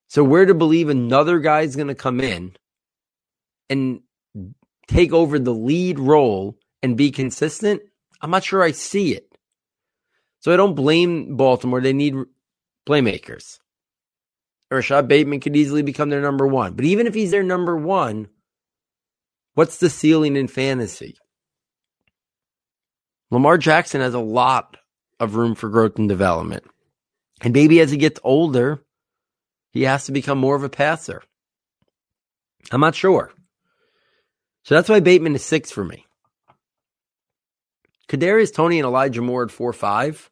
So, 0.08 0.24
where 0.24 0.46
to 0.46 0.54
believe 0.54 0.90
another 0.90 1.40
guy 1.40 1.62
is 1.62 1.76
going 1.76 1.88
to 1.88 1.96
come 1.96 2.20
in 2.20 2.56
and 3.70 4.02
take 4.88 5.14
over 5.14 5.40
the 5.40 5.54
lead 5.54 6.00
role 6.00 6.58
and 6.82 6.98
be 6.98 7.12
consistent, 7.12 7.82
I'm 8.22 8.32
not 8.32 8.44
sure 8.44 8.64
I 8.64 8.72
see 8.72 9.14
it. 9.14 9.28
So 10.40 10.54
I 10.54 10.58
don't 10.58 10.76
blame 10.76 11.36
Baltimore. 11.36 11.82
They 11.82 11.94
need 11.94 12.16
playmakers. 12.88 13.60
Rashod 14.72 15.08
Bateman 15.08 15.40
could 15.40 15.56
easily 15.56 15.82
become 15.82 16.10
their 16.10 16.22
number 16.22 16.48
one. 16.48 16.74
But 16.74 16.86
even 16.86 17.08
if 17.08 17.14
he's 17.14 17.32
their 17.32 17.44
number 17.44 17.76
one, 17.76 18.28
what's 19.56 19.78
the 19.78 19.90
ceiling 19.90 20.36
in 20.36 20.48
fantasy? 20.48 21.18
Lamar 23.32 23.58
Jackson 23.58 24.02
has 24.02 24.14
a 24.14 24.20
lot 24.20 24.78
of 25.20 25.36
room 25.36 25.56
for 25.56 25.70
growth 25.70 25.98
and 25.98 26.08
development. 26.08 26.64
And 27.42 27.54
maybe 27.54 27.80
as 27.80 27.92
he 27.92 27.98
gets 27.98 28.20
older, 28.24 28.84
he 29.72 29.84
has 29.84 30.06
to 30.06 30.12
become 30.12 30.38
more 30.38 30.56
of 30.56 30.64
a 30.64 30.70
passer. 30.70 31.22
I'm 32.72 32.82
not 32.82 32.96
sure. 32.96 33.32
So 34.64 34.76
that's 34.76 34.90
why 34.90 35.00
Bateman 35.00 35.36
is 35.36 35.44
six 35.44 35.72
for 35.72 35.84
me. 35.84 36.06
Kadarius 38.08 38.54
Toney 38.54 38.80
and 38.80 38.86
Elijah 38.86 39.22
Moore 39.22 39.44
at 39.44 39.52
four 39.52 39.74
five. 39.74 40.30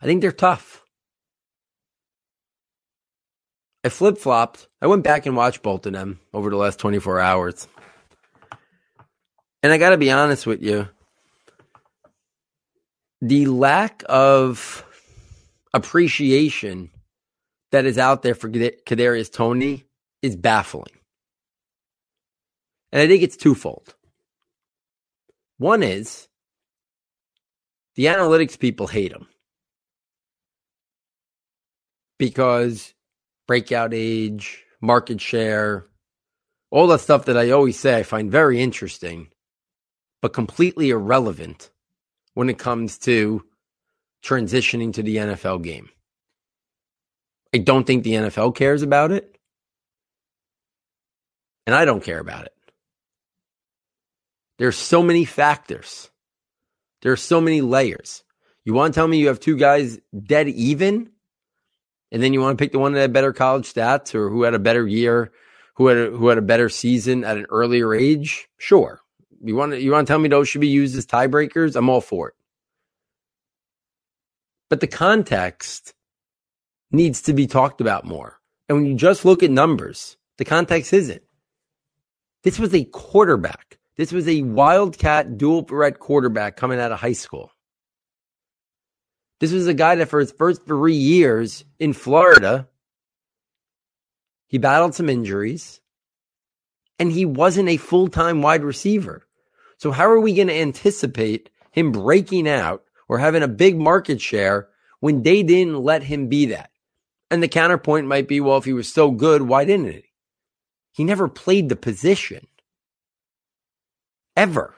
I 0.00 0.06
think 0.06 0.20
they're 0.20 0.32
tough. 0.32 0.82
I 3.84 3.88
flip 3.88 4.18
flopped. 4.18 4.66
I 4.82 4.88
went 4.88 5.04
back 5.04 5.26
and 5.26 5.36
watched 5.36 5.62
both 5.62 5.86
of 5.86 5.92
them 5.92 6.18
over 6.34 6.50
the 6.50 6.56
last 6.56 6.80
24 6.80 7.20
hours. 7.20 7.68
And 9.62 9.72
I 9.72 9.78
got 9.78 9.90
to 9.90 9.96
be 9.96 10.10
honest 10.10 10.44
with 10.44 10.60
you. 10.60 10.88
The 13.20 13.46
lack 13.46 14.02
of 14.08 14.84
appreciation 15.72 16.90
that 17.70 17.86
is 17.86 17.96
out 17.96 18.22
there 18.22 18.34
for 18.34 18.48
Kadarius 18.50 19.32
Toney 19.32 19.84
is 20.20 20.34
baffling. 20.34 20.95
And 22.92 23.02
I 23.02 23.06
think 23.06 23.22
it's 23.22 23.36
twofold. 23.36 23.94
One 25.58 25.82
is 25.82 26.28
the 27.94 28.06
analytics 28.06 28.58
people 28.58 28.86
hate 28.86 29.12
him 29.12 29.26
because 32.18 32.94
breakout 33.46 33.92
age, 33.94 34.64
market 34.80 35.20
share, 35.20 35.86
all 36.70 36.86
that 36.88 37.00
stuff 37.00 37.26
that 37.26 37.38
I 37.38 37.50
always 37.50 37.78
say 37.78 37.96
I 37.96 38.02
find 38.02 38.30
very 38.30 38.60
interesting, 38.60 39.28
but 40.20 40.32
completely 40.32 40.90
irrelevant 40.90 41.70
when 42.34 42.50
it 42.50 42.58
comes 42.58 42.98
to 42.98 43.44
transitioning 44.24 44.92
to 44.94 45.02
the 45.02 45.16
NFL 45.16 45.62
game. 45.62 45.88
I 47.54 47.58
don't 47.58 47.86
think 47.86 48.04
the 48.04 48.12
NFL 48.12 48.54
cares 48.54 48.82
about 48.82 49.12
it. 49.12 49.38
And 51.66 51.74
I 51.74 51.84
don't 51.84 52.02
care 52.02 52.18
about 52.18 52.44
it. 52.44 52.55
There's 54.58 54.76
so 54.76 55.02
many 55.02 55.24
factors. 55.24 56.10
There's 57.02 57.22
so 57.22 57.40
many 57.40 57.60
layers. 57.60 58.24
You 58.64 58.74
want 58.74 58.94
to 58.94 58.98
tell 58.98 59.06
me 59.06 59.18
you 59.18 59.28
have 59.28 59.40
two 59.40 59.56
guys 59.56 59.98
dead 60.24 60.48
even? 60.48 61.10
And 62.10 62.22
then 62.22 62.32
you 62.32 62.40
want 62.40 62.56
to 62.56 62.62
pick 62.62 62.72
the 62.72 62.78
one 62.78 62.92
that 62.92 63.00
had 63.00 63.12
better 63.12 63.32
college 63.32 63.72
stats 63.72 64.14
or 64.14 64.30
who 64.30 64.42
had 64.42 64.54
a 64.54 64.58
better 64.58 64.86
year, 64.86 65.32
who 65.74 65.88
had 65.88 65.96
a, 65.98 66.10
who 66.10 66.28
had 66.28 66.38
a 66.38 66.42
better 66.42 66.68
season 66.68 67.24
at 67.24 67.36
an 67.36 67.46
earlier 67.50 67.94
age? 67.94 68.48
Sure. 68.58 69.00
You 69.42 69.54
want 69.54 69.72
to, 69.72 69.80
you 69.80 69.92
want 69.92 70.06
to 70.06 70.10
tell 70.10 70.18
me 70.18 70.28
those 70.28 70.48
should 70.48 70.60
be 70.60 70.68
used 70.68 70.96
as 70.96 71.06
tiebreakers? 71.06 71.76
I'm 71.76 71.88
all 71.88 72.00
for 72.00 72.28
it. 72.28 72.34
But 74.68 74.80
the 74.80 74.86
context 74.86 75.94
needs 76.90 77.22
to 77.22 77.32
be 77.32 77.46
talked 77.46 77.80
about 77.80 78.04
more. 78.04 78.40
And 78.68 78.78
when 78.78 78.86
you 78.86 78.94
just 78.94 79.24
look 79.24 79.42
at 79.42 79.50
numbers, 79.50 80.16
the 80.38 80.44
context 80.44 80.92
isn't. 80.92 81.22
This 82.42 82.58
was 82.58 82.74
a 82.74 82.84
quarterback. 82.84 83.78
This 83.96 84.12
was 84.12 84.28
a 84.28 84.42
wildcat 84.42 85.38
dual 85.38 85.62
threat 85.62 85.98
quarterback 85.98 86.56
coming 86.56 86.78
out 86.78 86.92
of 86.92 87.00
high 87.00 87.14
school. 87.14 87.50
This 89.40 89.52
was 89.52 89.66
a 89.66 89.74
guy 89.74 89.94
that 89.96 90.08
for 90.08 90.20
his 90.20 90.32
first 90.32 90.66
three 90.66 90.94
years 90.94 91.64
in 91.78 91.92
Florida, 91.92 92.68
he 94.46 94.58
battled 94.58 94.94
some 94.94 95.08
injuries 95.08 95.80
and 96.98 97.10
he 97.10 97.24
wasn't 97.24 97.68
a 97.68 97.76
full 97.76 98.08
time 98.08 98.42
wide 98.42 98.62
receiver. 98.62 99.26
So, 99.78 99.90
how 99.90 100.08
are 100.08 100.20
we 100.20 100.34
going 100.34 100.48
to 100.48 100.54
anticipate 100.54 101.50
him 101.70 101.92
breaking 101.92 102.48
out 102.48 102.84
or 103.08 103.18
having 103.18 103.42
a 103.42 103.48
big 103.48 103.76
market 103.76 104.20
share 104.20 104.68
when 105.00 105.22
they 105.22 105.42
didn't 105.42 105.82
let 105.82 106.02
him 106.02 106.28
be 106.28 106.46
that? 106.46 106.70
And 107.30 107.42
the 107.42 107.48
counterpoint 107.48 108.06
might 108.06 108.28
be, 108.28 108.40
well, 108.40 108.56
if 108.56 108.64
he 108.64 108.72
was 108.72 108.90
so 108.90 109.10
good, 109.10 109.42
why 109.42 109.64
didn't 109.64 109.92
he? 109.92 110.04
He 110.92 111.04
never 111.04 111.28
played 111.28 111.68
the 111.68 111.76
position 111.76 112.46
ever. 114.36 114.74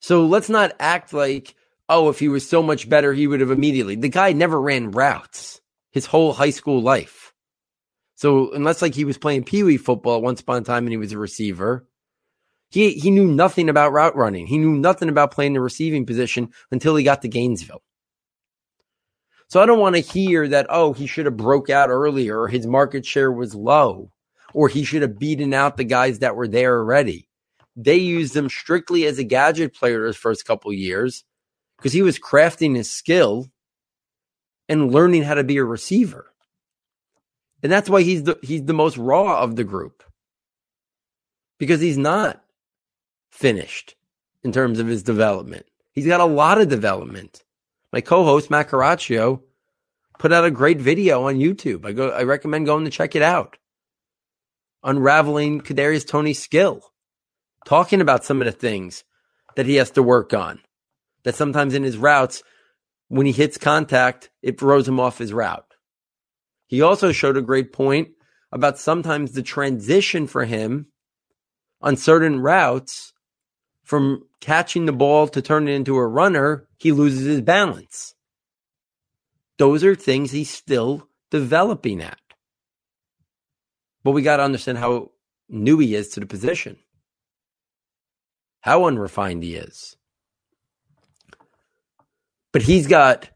So 0.00 0.26
let's 0.26 0.48
not 0.48 0.72
act 0.78 1.12
like, 1.12 1.54
oh, 1.88 2.08
if 2.08 2.18
he 2.18 2.28
was 2.28 2.48
so 2.48 2.62
much 2.62 2.88
better, 2.88 3.12
he 3.12 3.26
would 3.26 3.40
have 3.40 3.50
immediately. 3.50 3.96
The 3.96 4.08
guy 4.08 4.32
never 4.32 4.60
ran 4.60 4.90
routes 4.90 5.60
his 5.90 6.06
whole 6.06 6.32
high 6.32 6.50
school 6.50 6.82
life. 6.82 7.32
So 8.16 8.52
unless 8.52 8.82
like 8.82 8.94
he 8.94 9.04
was 9.04 9.18
playing 9.18 9.44
pee 9.44 9.62
wee 9.62 9.76
football 9.76 10.22
once 10.22 10.40
upon 10.40 10.62
a 10.62 10.64
time 10.64 10.84
and 10.84 10.92
he 10.92 10.96
was 10.96 11.12
a 11.12 11.18
receiver, 11.18 11.86
he 12.70 12.92
he 12.92 13.10
knew 13.10 13.26
nothing 13.26 13.68
about 13.68 13.92
route 13.92 14.16
running. 14.16 14.46
He 14.46 14.58
knew 14.58 14.72
nothing 14.72 15.08
about 15.08 15.32
playing 15.32 15.52
the 15.54 15.60
receiving 15.60 16.06
position 16.06 16.50
until 16.70 16.96
he 16.96 17.04
got 17.04 17.22
to 17.22 17.28
Gainesville. 17.28 17.82
So 19.48 19.60
I 19.60 19.66
don't 19.66 19.80
want 19.80 19.96
to 19.96 20.00
hear 20.00 20.48
that, 20.48 20.68
oh, 20.70 20.94
he 20.94 21.06
should 21.06 21.26
have 21.26 21.36
broke 21.36 21.68
out 21.68 21.90
earlier 21.90 22.40
or 22.40 22.48
his 22.48 22.66
market 22.66 23.04
share 23.04 23.30
was 23.30 23.54
low 23.54 24.10
or 24.54 24.68
he 24.68 24.84
should 24.84 25.02
have 25.02 25.18
beaten 25.18 25.52
out 25.52 25.76
the 25.76 25.84
guys 25.84 26.20
that 26.20 26.36
were 26.36 26.48
there 26.48 26.78
already. 26.78 27.28
They 27.76 27.96
used 27.96 28.36
him 28.36 28.48
strictly 28.48 29.06
as 29.06 29.18
a 29.18 29.24
gadget 29.24 29.74
player 29.74 30.06
his 30.06 30.16
first 30.16 30.44
couple 30.44 30.72
years 30.72 31.24
because 31.76 31.92
he 31.92 32.02
was 32.02 32.18
crafting 32.18 32.76
his 32.76 32.90
skill 32.90 33.50
and 34.68 34.92
learning 34.92 35.22
how 35.22 35.34
to 35.34 35.44
be 35.44 35.56
a 35.56 35.64
receiver. 35.64 36.32
And 37.62 37.70
that's 37.70 37.88
why 37.88 38.02
he's 38.02 38.24
the 38.24 38.38
he's 38.42 38.64
the 38.64 38.72
most 38.72 38.96
raw 38.96 39.42
of 39.42 39.56
the 39.56 39.64
group. 39.64 40.02
Because 41.58 41.80
he's 41.80 41.98
not 41.98 42.42
finished 43.30 43.94
in 44.42 44.52
terms 44.52 44.78
of 44.78 44.88
his 44.88 45.02
development. 45.02 45.66
He's 45.92 46.06
got 46.06 46.20
a 46.20 46.24
lot 46.24 46.60
of 46.60 46.68
development 46.68 47.44
my 47.92 48.00
co-host 48.00 48.50
Matt 48.50 48.70
Caraccio 48.70 49.42
put 50.18 50.32
out 50.32 50.44
a 50.44 50.50
great 50.50 50.80
video 50.80 51.24
on 51.28 51.36
YouTube. 51.36 51.84
I 51.84 51.92
go, 51.92 52.08
I 52.08 52.22
recommend 52.22 52.66
going 52.66 52.84
to 52.84 52.90
check 52.90 53.14
it 53.14 53.22
out. 53.22 53.58
Unraveling 54.82 55.60
Kadarius 55.60 56.06
Toney's 56.06 56.42
skill, 56.42 56.91
talking 57.64 58.00
about 58.00 58.24
some 58.24 58.40
of 58.40 58.46
the 58.46 58.52
things 58.52 59.04
that 59.56 59.66
he 59.66 59.76
has 59.76 59.90
to 59.92 60.02
work 60.02 60.34
on. 60.34 60.60
That 61.24 61.34
sometimes 61.34 61.74
in 61.74 61.82
his 61.82 61.96
routes, 61.96 62.42
when 63.08 63.26
he 63.26 63.32
hits 63.32 63.58
contact, 63.58 64.30
it 64.42 64.58
throws 64.58 64.88
him 64.88 64.98
off 64.98 65.18
his 65.18 65.32
route. 65.32 65.66
He 66.66 66.80
also 66.82 67.12
showed 67.12 67.36
a 67.36 67.42
great 67.42 67.72
point 67.72 68.08
about 68.50 68.78
sometimes 68.78 69.32
the 69.32 69.42
transition 69.42 70.26
for 70.26 70.44
him 70.44 70.86
on 71.80 71.96
certain 71.96 72.40
routes 72.40 73.12
from 73.82 74.24
catching 74.40 74.86
the 74.86 74.92
ball 74.92 75.28
to 75.28 75.42
turn 75.42 75.68
it 75.68 75.72
into 75.72 75.96
a 75.96 76.06
runner, 76.06 76.66
he 76.78 76.92
loses 76.92 77.26
his 77.26 77.40
balance. 77.40 78.14
Those 79.58 79.84
are 79.84 79.94
things 79.94 80.30
he's 80.30 80.50
still 80.50 81.08
developing 81.30 82.00
at. 82.00 82.18
But 84.04 84.12
we 84.12 84.22
got 84.22 84.38
to 84.38 84.44
understand 84.44 84.78
how 84.78 85.10
new 85.48 85.78
he 85.78 85.94
is 85.94 86.08
to 86.10 86.20
the 86.20 86.26
position, 86.26 86.78
how 88.62 88.86
unrefined 88.86 89.42
he 89.42 89.54
is. 89.54 89.96
But 92.52 92.62
he's 92.62 92.86
got 92.86 93.28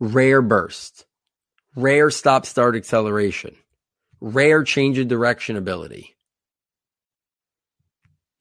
rare 0.00 0.42
burst, 0.42 1.04
rare 1.76 2.10
stop 2.10 2.46
start 2.46 2.74
acceleration, 2.74 3.54
rare 4.20 4.64
change 4.64 4.98
of 4.98 5.08
direction 5.08 5.56
ability 5.56 6.16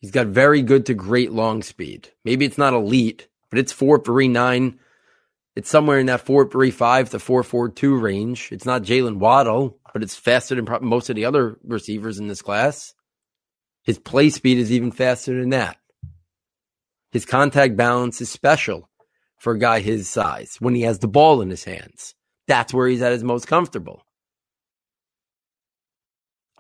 He's 0.06 0.12
got 0.12 0.28
very 0.28 0.62
good 0.62 0.86
to 0.86 0.94
great 0.94 1.32
long 1.32 1.64
speed. 1.64 2.10
Maybe 2.24 2.46
it's 2.46 2.60
not 2.60 2.74
elite, 2.74 3.28
but 3.50 3.60
it's 3.60 3.72
439. 3.72 4.80
It's 5.56 5.68
somewhere 5.68 6.00
in 6.00 6.06
that 6.06 6.22
435 6.22 7.10
to 7.10 7.20
442 7.20 7.98
range. 7.98 8.50
It's 8.52 8.68
not 8.68 8.84
Jalen 8.84 9.18
Waddle, 9.18 9.80
but 9.94 10.04
it's 10.04 10.16
faster 10.16 10.54
than 10.54 10.68
most 10.82 11.10
of 11.10 11.16
the 11.16 11.26
other 11.26 11.58
receivers 11.64 12.20
in 12.20 12.28
this 12.28 12.42
class. 12.42 12.94
His 13.86 14.00
play 14.00 14.30
speed 14.30 14.58
is 14.58 14.72
even 14.72 14.92
faster 14.92 15.40
than 15.40 15.52
that. 15.52 15.78
His 17.12 17.26
contact 17.26 17.78
balance 17.78 18.20
is 18.20 18.30
special 18.30 18.90
for 19.40 19.54
a 19.54 19.60
guy 19.60 19.80
his 19.80 20.10
size 20.10 20.58
when 20.60 20.76
he 20.76 20.82
has 20.82 21.00
the 21.00 21.08
ball 21.08 21.42
in 21.42 21.50
his 21.50 21.64
hands. 21.64 22.16
That's 22.48 22.74
where 22.74 22.88
he's 22.88 23.02
at 23.02 23.12
his 23.12 23.24
most 23.24 23.48
comfortable. 23.48 24.02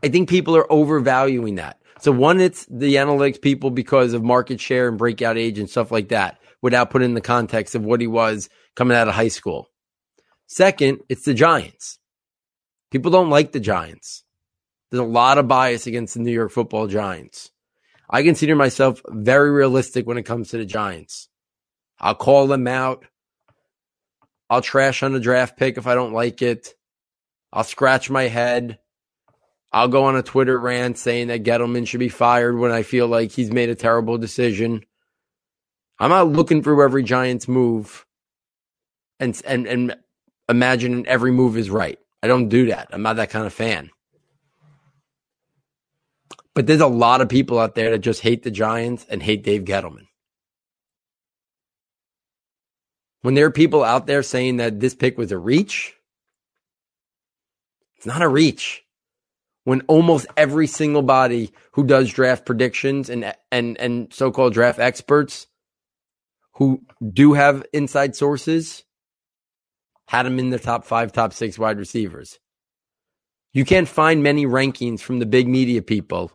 I 0.04 0.10
think 0.10 0.30
people 0.30 0.56
are 0.56 0.72
overvaluing 0.72 1.56
that. 1.56 1.80
So 2.00 2.12
one, 2.12 2.40
it's 2.40 2.66
the 2.66 2.96
analytics 2.96 3.42
people 3.42 3.72
because 3.72 4.14
of 4.14 4.24
market 4.24 4.60
share 4.60 4.88
and 4.88 4.98
breakout 4.98 5.38
age 5.38 5.58
and 5.58 5.70
stuff 5.70 5.92
like 5.92 6.10
that, 6.10 6.38
without 6.62 6.90
putting 6.90 7.10
in 7.10 7.16
the 7.16 7.22
context 7.22 7.74
of 7.74 7.86
what 7.86 8.02
he 8.02 8.08
was 8.08 8.50
coming 8.76 8.96
out 8.96 9.08
of 9.08 9.16
high 9.16 9.30
school. 9.30 9.70
Second, 10.48 11.00
it's 11.10 11.26
the 11.26 11.34
Giants. 11.34 11.98
People 12.92 13.12
don't 13.12 13.30
like 13.30 13.52
the 13.52 13.60
Giants. 13.60 14.25
There's 14.90 15.02
a 15.02 15.04
lot 15.04 15.38
of 15.38 15.48
bias 15.48 15.88
against 15.88 16.14
the 16.14 16.20
New 16.22 16.32
York 16.32 16.52
football 16.52 16.88
Giants. 16.88 17.52
I 18.10 18.24
consider 18.24 18.56
myself 18.56 19.02
very 19.08 19.52
realistic 19.52 20.06
when 20.06 20.18
it 20.18 20.24
comes 20.24 20.50
to 20.50 20.58
the 20.58 20.66
Giants. 20.66 21.28
I'll 22.00 22.16
call 22.16 22.48
them 22.48 22.68
out. 22.68 23.06
I'll 24.50 24.62
trash 24.62 25.02
on 25.02 25.16
a 25.16 25.20
draft 25.20 25.58
pick 25.58 25.78
if 25.78 25.88
I 25.88 25.96
don't 25.96 26.14
like 26.14 26.42
it. 26.42 26.76
I'll 27.52 27.64
scratch 27.64 28.10
my 28.10 28.24
head. 28.24 28.80
I'll 29.72 29.88
go 29.88 30.06
on 30.06 30.16
a 30.16 30.24
Twitter 30.24 30.58
rant 30.58 30.98
saying 30.98 31.28
that 31.28 31.44
Gettleman 31.44 31.88
should 31.88 32.00
be 32.00 32.10
fired 32.10 32.58
when 32.58 32.72
I 32.72 32.84
feel 32.84 33.08
like 33.08 33.32
he's 33.32 33.52
made 33.52 33.70
a 33.70 33.76
terrible 33.76 34.18
decision. 34.18 34.86
I'm 36.00 36.10
not 36.10 36.30
looking 36.30 36.62
through 36.62 36.84
every 36.84 37.04
Giants 37.04 37.48
move 37.48 38.06
and 39.20 39.40
and 39.46 39.68
and 39.68 39.96
imagining 40.50 41.08
every 41.08 41.32
move 41.32 41.58
is 41.58 41.70
right. 41.70 42.00
I 42.22 42.28
don't 42.28 42.50
do 42.50 42.68
that. 42.68 42.90
I'm 42.92 43.02
not 43.02 43.18
that 43.18 43.30
kind 43.30 43.46
of 43.46 43.54
fan. 43.54 43.90
But 46.56 46.68
there's 46.68 46.80
a 46.80 46.88
lot 46.88 47.20
of 47.20 47.28
people 47.28 47.60
out 47.60 47.76
there 47.76 47.92
that 47.92 48.00
just 48.00 48.22
hate 48.22 48.44
the 48.44 48.50
Giants 48.50 49.06
and 49.10 49.22
hate 49.22 49.44
Dave 49.44 49.66
Gettleman. 49.66 50.08
When 53.22 53.34
there 53.34 53.46
are 53.46 53.52
people 53.52 53.84
out 53.84 54.08
there 54.08 54.24
saying 54.24 54.58
that 54.58 54.80
this 54.80 54.96
pick 54.96 55.18
was 55.18 55.32
a 55.32 55.38
reach, 55.38 55.94
it's 57.98 58.06
not 58.06 58.22
a 58.22 58.28
reach. 58.28 58.84
When 59.66 59.82
almost 59.88 60.28
every 60.38 60.68
single 60.68 61.02
body 61.02 61.52
who 61.72 61.84
does 61.84 62.14
draft 62.14 62.46
predictions 62.46 63.10
and 63.10 63.34
and 63.52 63.78
and 63.80 64.14
so-called 64.14 64.54
draft 64.54 64.80
experts 64.80 65.48
who 66.54 66.84
do 67.04 67.34
have 67.34 67.66
inside 67.74 68.16
sources 68.16 68.84
had 70.08 70.28
him 70.28 70.38
in 70.38 70.52
the 70.52 70.60
top 70.60 70.86
5, 70.86 71.12
top 71.12 71.34
6 71.34 71.58
wide 71.58 71.80
receivers. 71.80 72.38
You 73.54 73.66
can't 73.66 73.88
find 73.88 74.22
many 74.22 74.46
rankings 74.46 75.00
from 75.00 75.18
the 75.18 75.26
big 75.26 75.48
media 75.48 75.82
people 75.82 76.32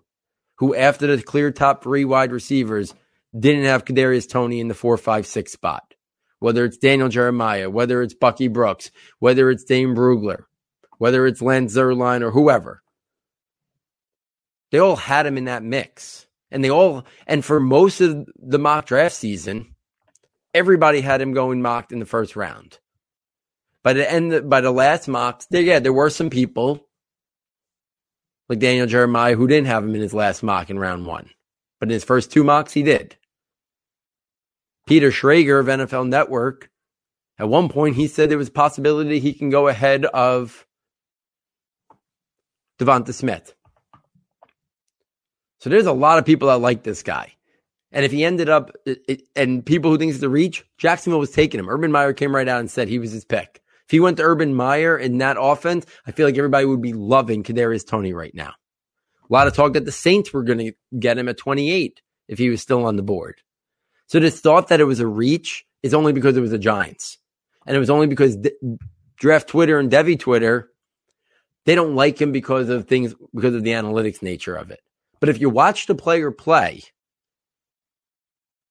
who 0.61 0.75
after 0.75 1.17
the 1.17 1.23
clear 1.23 1.51
top 1.51 1.83
3 1.83 2.05
wide 2.05 2.33
receivers 2.33 2.95
didn't 3.37 3.65
have 3.65 3.87
Kadarius 3.87 4.29
Toney 4.29 4.61
in 4.61 4.69
the 4.69 4.75
four, 4.75 4.97
five, 4.99 5.27
six 5.27 5.53
spot. 5.53 5.95
Whether 6.39 6.67
it's 6.67 6.77
Daniel 6.77 7.09
Jeremiah, 7.09 7.71
whether 7.71 8.03
it's 8.03 8.15
Bucky 8.15 8.49
Brooks, 8.49 8.91
whether 9.19 9.51
it's 9.51 9.65
Dane 9.65 9.95
Brugler, 9.95 10.45
whether 10.99 11.27
it's 11.27 11.41
Lance 11.41 11.75
Zierlein 11.75 12.21
or 12.21 12.31
whoever. 12.31 12.83
They 14.71 14.79
all 14.79 14.97
had 14.97 15.27
him 15.27 15.39
in 15.39 15.47
that 15.47 15.63
mix. 15.63 16.27
And 16.51 16.63
they 16.63 16.71
all, 16.71 17.05
and 17.27 17.43
for 17.45 17.59
most 17.59 18.03
of 18.03 18.29
the 18.37 18.59
mock 18.59 18.87
draft 18.87 19.15
season, 19.15 19.75
everybody 20.53 21.01
had 21.01 21.23
him 21.23 21.33
going 21.33 21.63
mocked 21.63 21.93
in 21.93 22.01
the 22.01 22.07
first 22.07 22.37
round. 22.37 22.79
By 23.83 23.95
the 23.95 24.11
end, 24.11 24.51
by 24.51 24.61
the 24.61 24.73
last 24.73 25.09
mocks, 25.09 25.47
there, 25.51 25.63
yeah, 25.63 25.79
there 25.79 25.93
were 25.93 26.11
some 26.11 26.29
people 26.29 26.87
like 28.51 28.59
Daniel 28.59 28.89
Jeremiah 28.89 29.37
who 29.37 29.47
didn't 29.47 29.69
have 29.69 29.85
him 29.85 29.95
in 29.95 30.01
his 30.01 30.13
last 30.13 30.43
mock 30.43 30.71
in 30.71 30.79
round 30.79 31.07
one. 31.07 31.31
But 31.79 31.89
in 31.89 31.93
his 31.93 32.05
first 32.05 32.33
two 32.33 32.43
mocks, 32.43 32.73
he 32.73 32.83
did. 32.83 33.17
Peter 34.89 35.11
Schrager 35.11 35.61
of 35.61 35.67
NFL 35.67 36.09
Network, 36.09 36.69
at 37.39 37.49
one 37.49 37.69
point, 37.69 37.95
he 37.95 38.09
said 38.09 38.29
there 38.29 38.37
was 38.37 38.49
a 38.49 38.53
possibility 38.53 39.21
he 39.21 39.33
can 39.35 39.51
go 39.51 39.69
ahead 39.69 40.05
of 40.05 40.67
Devonta 42.81 43.15
Smith. 43.15 43.55
So 45.61 45.71
there's 45.71 45.87
a 45.87 45.93
lot 45.93 46.19
of 46.19 46.27
people 46.27 46.49
that 46.49 46.59
like 46.59 46.83
this 46.83 47.05
guy. 47.05 47.35
And 47.93 48.05
if 48.05 48.11
he 48.11 48.25
ended 48.25 48.49
up, 48.49 48.73
it, 48.85 49.29
and 49.37 49.65
people 49.65 49.93
who 49.93 49.99
think 49.99 50.11
it's 50.11 50.21
the 50.21 50.29
reach, 50.29 50.65
Jacksonville 50.77 51.21
was 51.21 51.31
taking 51.31 51.61
him. 51.61 51.69
Urban 51.69 51.93
Meyer 51.93 52.13
came 52.13 52.35
right 52.35 52.49
out 52.49 52.61
and 52.61 52.71
said 52.71 52.89
he 52.89 52.99
was 52.99 53.13
his 53.13 53.25
pick. 53.25 53.60
If 53.91 53.93
he 53.93 53.99
went 53.99 54.19
to 54.19 54.23
Urban 54.23 54.55
Meyer 54.55 54.97
in 54.97 55.19
that 55.19 55.37
offense, 55.37 55.85
I 56.07 56.13
feel 56.13 56.25
like 56.25 56.39
everybody 56.39 56.65
would 56.65 56.81
be 56.81 56.93
loving 56.93 57.43
Kadarius 57.43 57.85
Toney 57.85 58.13
right 58.13 58.33
now. 58.33 58.53
A 59.29 59.33
lot 59.33 59.49
of 59.49 59.53
talk 59.53 59.73
that 59.73 59.85
the 59.85 59.91
Saints 59.91 60.33
were 60.33 60.45
going 60.45 60.59
to 60.59 60.73
get 60.97 61.19
him 61.19 61.29
at 61.29 61.39
28 61.39 62.01
if 62.29 62.39
he 62.39 62.51
was 62.51 62.63
still 62.63 62.87
on 62.87 62.95
the 62.95 63.03
board. 63.03 63.41
So 64.07 64.21
this 64.21 64.41
thought 64.41 64.69
that 64.69 64.79
it 64.79 64.85
was 64.85 65.01
a 65.01 65.09
reach 65.09 65.67
is 65.83 65.93
only 65.93 66.13
because 66.13 66.37
it 66.37 66.41
was 66.41 66.53
the 66.53 66.57
Giants. 66.57 67.19
And 67.67 67.75
it 67.75 67.81
was 67.81 67.91
only 67.91 68.07
because 68.07 68.37
D- 68.37 68.53
draft 69.17 69.49
Twitter 69.49 69.81
and 69.81 69.91
Devy 69.91 70.17
Twitter 70.17 70.71
they 71.65 71.75
don't 71.75 71.97
like 71.97 72.21
him 72.21 72.31
because 72.31 72.69
of 72.69 72.87
things, 72.87 73.13
because 73.35 73.57
of 73.57 73.65
the 73.65 73.73
analytics 73.73 74.23
nature 74.23 74.55
of 74.55 74.71
it. 74.71 74.79
But 75.19 75.31
if 75.31 75.41
you 75.41 75.51
watch 75.51 75.89
the 75.89 75.97
player 75.97 76.31
play, 76.31 76.85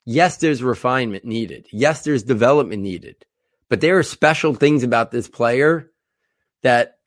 yes, 0.05 0.37
there's 0.37 0.63
refinement 0.63 1.25
needed. 1.25 1.67
Yes, 1.73 2.03
there's 2.03 2.23
development 2.23 2.81
needed. 2.81 3.25
But 3.69 3.81
there 3.81 3.97
are 3.99 4.03
special 4.03 4.55
things 4.55 4.83
about 4.83 5.11
this 5.11 5.27
player 5.27 5.91
that 6.63 6.97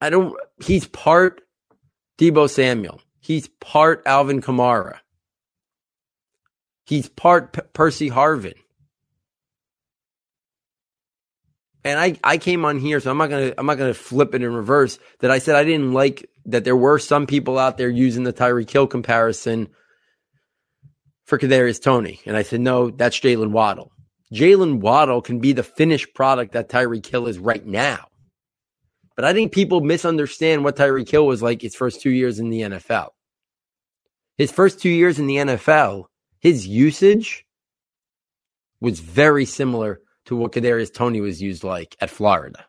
I 0.00 0.10
don't, 0.10 0.36
he's 0.64 0.86
part 0.86 1.40
Deebo 2.18 2.50
Samuel. 2.50 3.00
He's 3.20 3.48
part 3.48 4.02
Alvin 4.06 4.42
Kamara. 4.42 4.98
He's 6.84 7.08
part 7.08 7.52
P- 7.52 7.62
Percy 7.72 8.10
Harvin. 8.10 8.54
and 11.84 11.98
I, 11.98 12.16
I 12.22 12.38
came 12.38 12.64
on 12.64 12.78
here, 12.78 13.00
so 13.00 13.10
I'm 13.10 13.18
not 13.18 13.30
gonna 13.30 13.52
I'm 13.58 13.66
not 13.66 13.78
gonna 13.78 13.94
flip 13.94 14.34
it 14.34 14.42
in 14.42 14.52
reverse. 14.54 14.98
That 15.20 15.30
I 15.30 15.38
said 15.38 15.56
I 15.56 15.64
didn't 15.64 15.92
like 15.92 16.28
that 16.46 16.64
there 16.64 16.76
were 16.76 16.98
some 16.98 17.26
people 17.26 17.58
out 17.58 17.76
there 17.76 17.88
using 17.88 18.24
the 18.24 18.32
Tyreek 18.32 18.70
Hill 18.70 18.86
comparison 18.86 19.68
for 21.24 21.38
Kadarius 21.38 21.82
Toney, 21.82 22.20
and 22.26 22.36
I 22.36 22.42
said 22.42 22.60
no, 22.60 22.90
that's 22.90 23.18
Jaylen 23.18 23.50
Waddle. 23.50 23.92
Jaylen 24.32 24.80
Waddle 24.80 25.20
can 25.20 25.40
be 25.40 25.52
the 25.52 25.62
finished 25.62 26.14
product 26.14 26.52
that 26.52 26.70
Tyreek 26.70 27.06
Hill 27.06 27.26
is 27.26 27.38
right 27.38 27.64
now, 27.64 28.06
but 29.14 29.24
I 29.24 29.32
think 29.32 29.52
people 29.52 29.80
misunderstand 29.80 30.64
what 30.64 30.76
Tyreek 30.76 31.10
Hill 31.10 31.26
was 31.26 31.42
like 31.42 31.60
his 31.60 31.74
first 31.74 32.00
two 32.00 32.10
years 32.10 32.38
in 32.38 32.48
the 32.48 32.62
NFL. 32.62 33.10
His 34.38 34.50
first 34.50 34.80
two 34.80 34.88
years 34.88 35.18
in 35.18 35.26
the 35.26 35.36
NFL, 35.36 36.06
his 36.40 36.66
usage 36.66 37.44
was 38.80 39.00
very 39.00 39.44
similar 39.44 40.00
to 40.24 40.36
what 40.36 40.52
Kadarius 40.52 40.92
Toney 40.92 41.20
was 41.20 41.42
used 41.42 41.62
like 41.62 41.94
at 42.00 42.10
Florida. 42.10 42.64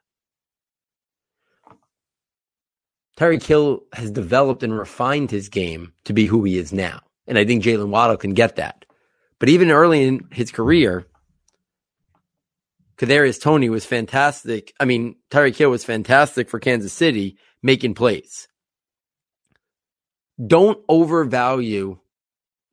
Tyreek 3.18 3.44
Hill 3.44 3.84
has 3.94 4.12
developed 4.12 4.64
and 4.64 4.78
refined 4.78 5.32
his 5.32 5.48
game 5.48 5.94
to 6.06 6.14
be 6.14 6.26
who 6.26 6.44
he 6.44 6.58
is 6.58 6.74
now. 6.74 7.00
And 7.28 7.38
I 7.38 7.46
think 7.46 7.64
Jaylen 7.64 7.90
Waddle 7.90 8.18
can 8.18 8.34
get 8.34 8.58
that. 8.58 8.86
But 9.40 9.50
even 9.50 9.72
early 9.72 10.04
in 10.04 10.28
his 10.32 10.52
career, 10.52 11.06
Kadarius 12.98 13.42
Toney 13.42 13.70
was 13.70 13.86
fantastic. 13.86 14.74
I 14.80 14.86
mean, 14.86 15.16
Tyreek 15.32 15.56
Hill 15.56 15.72
was 15.72 15.84
fantastic 15.84 16.50
for 16.50 16.60
Kansas 16.60 16.94
City 16.94 17.38
making 17.62 17.96
plays. 17.96 18.48
Don't 20.46 20.84
overvalue 20.88 22.00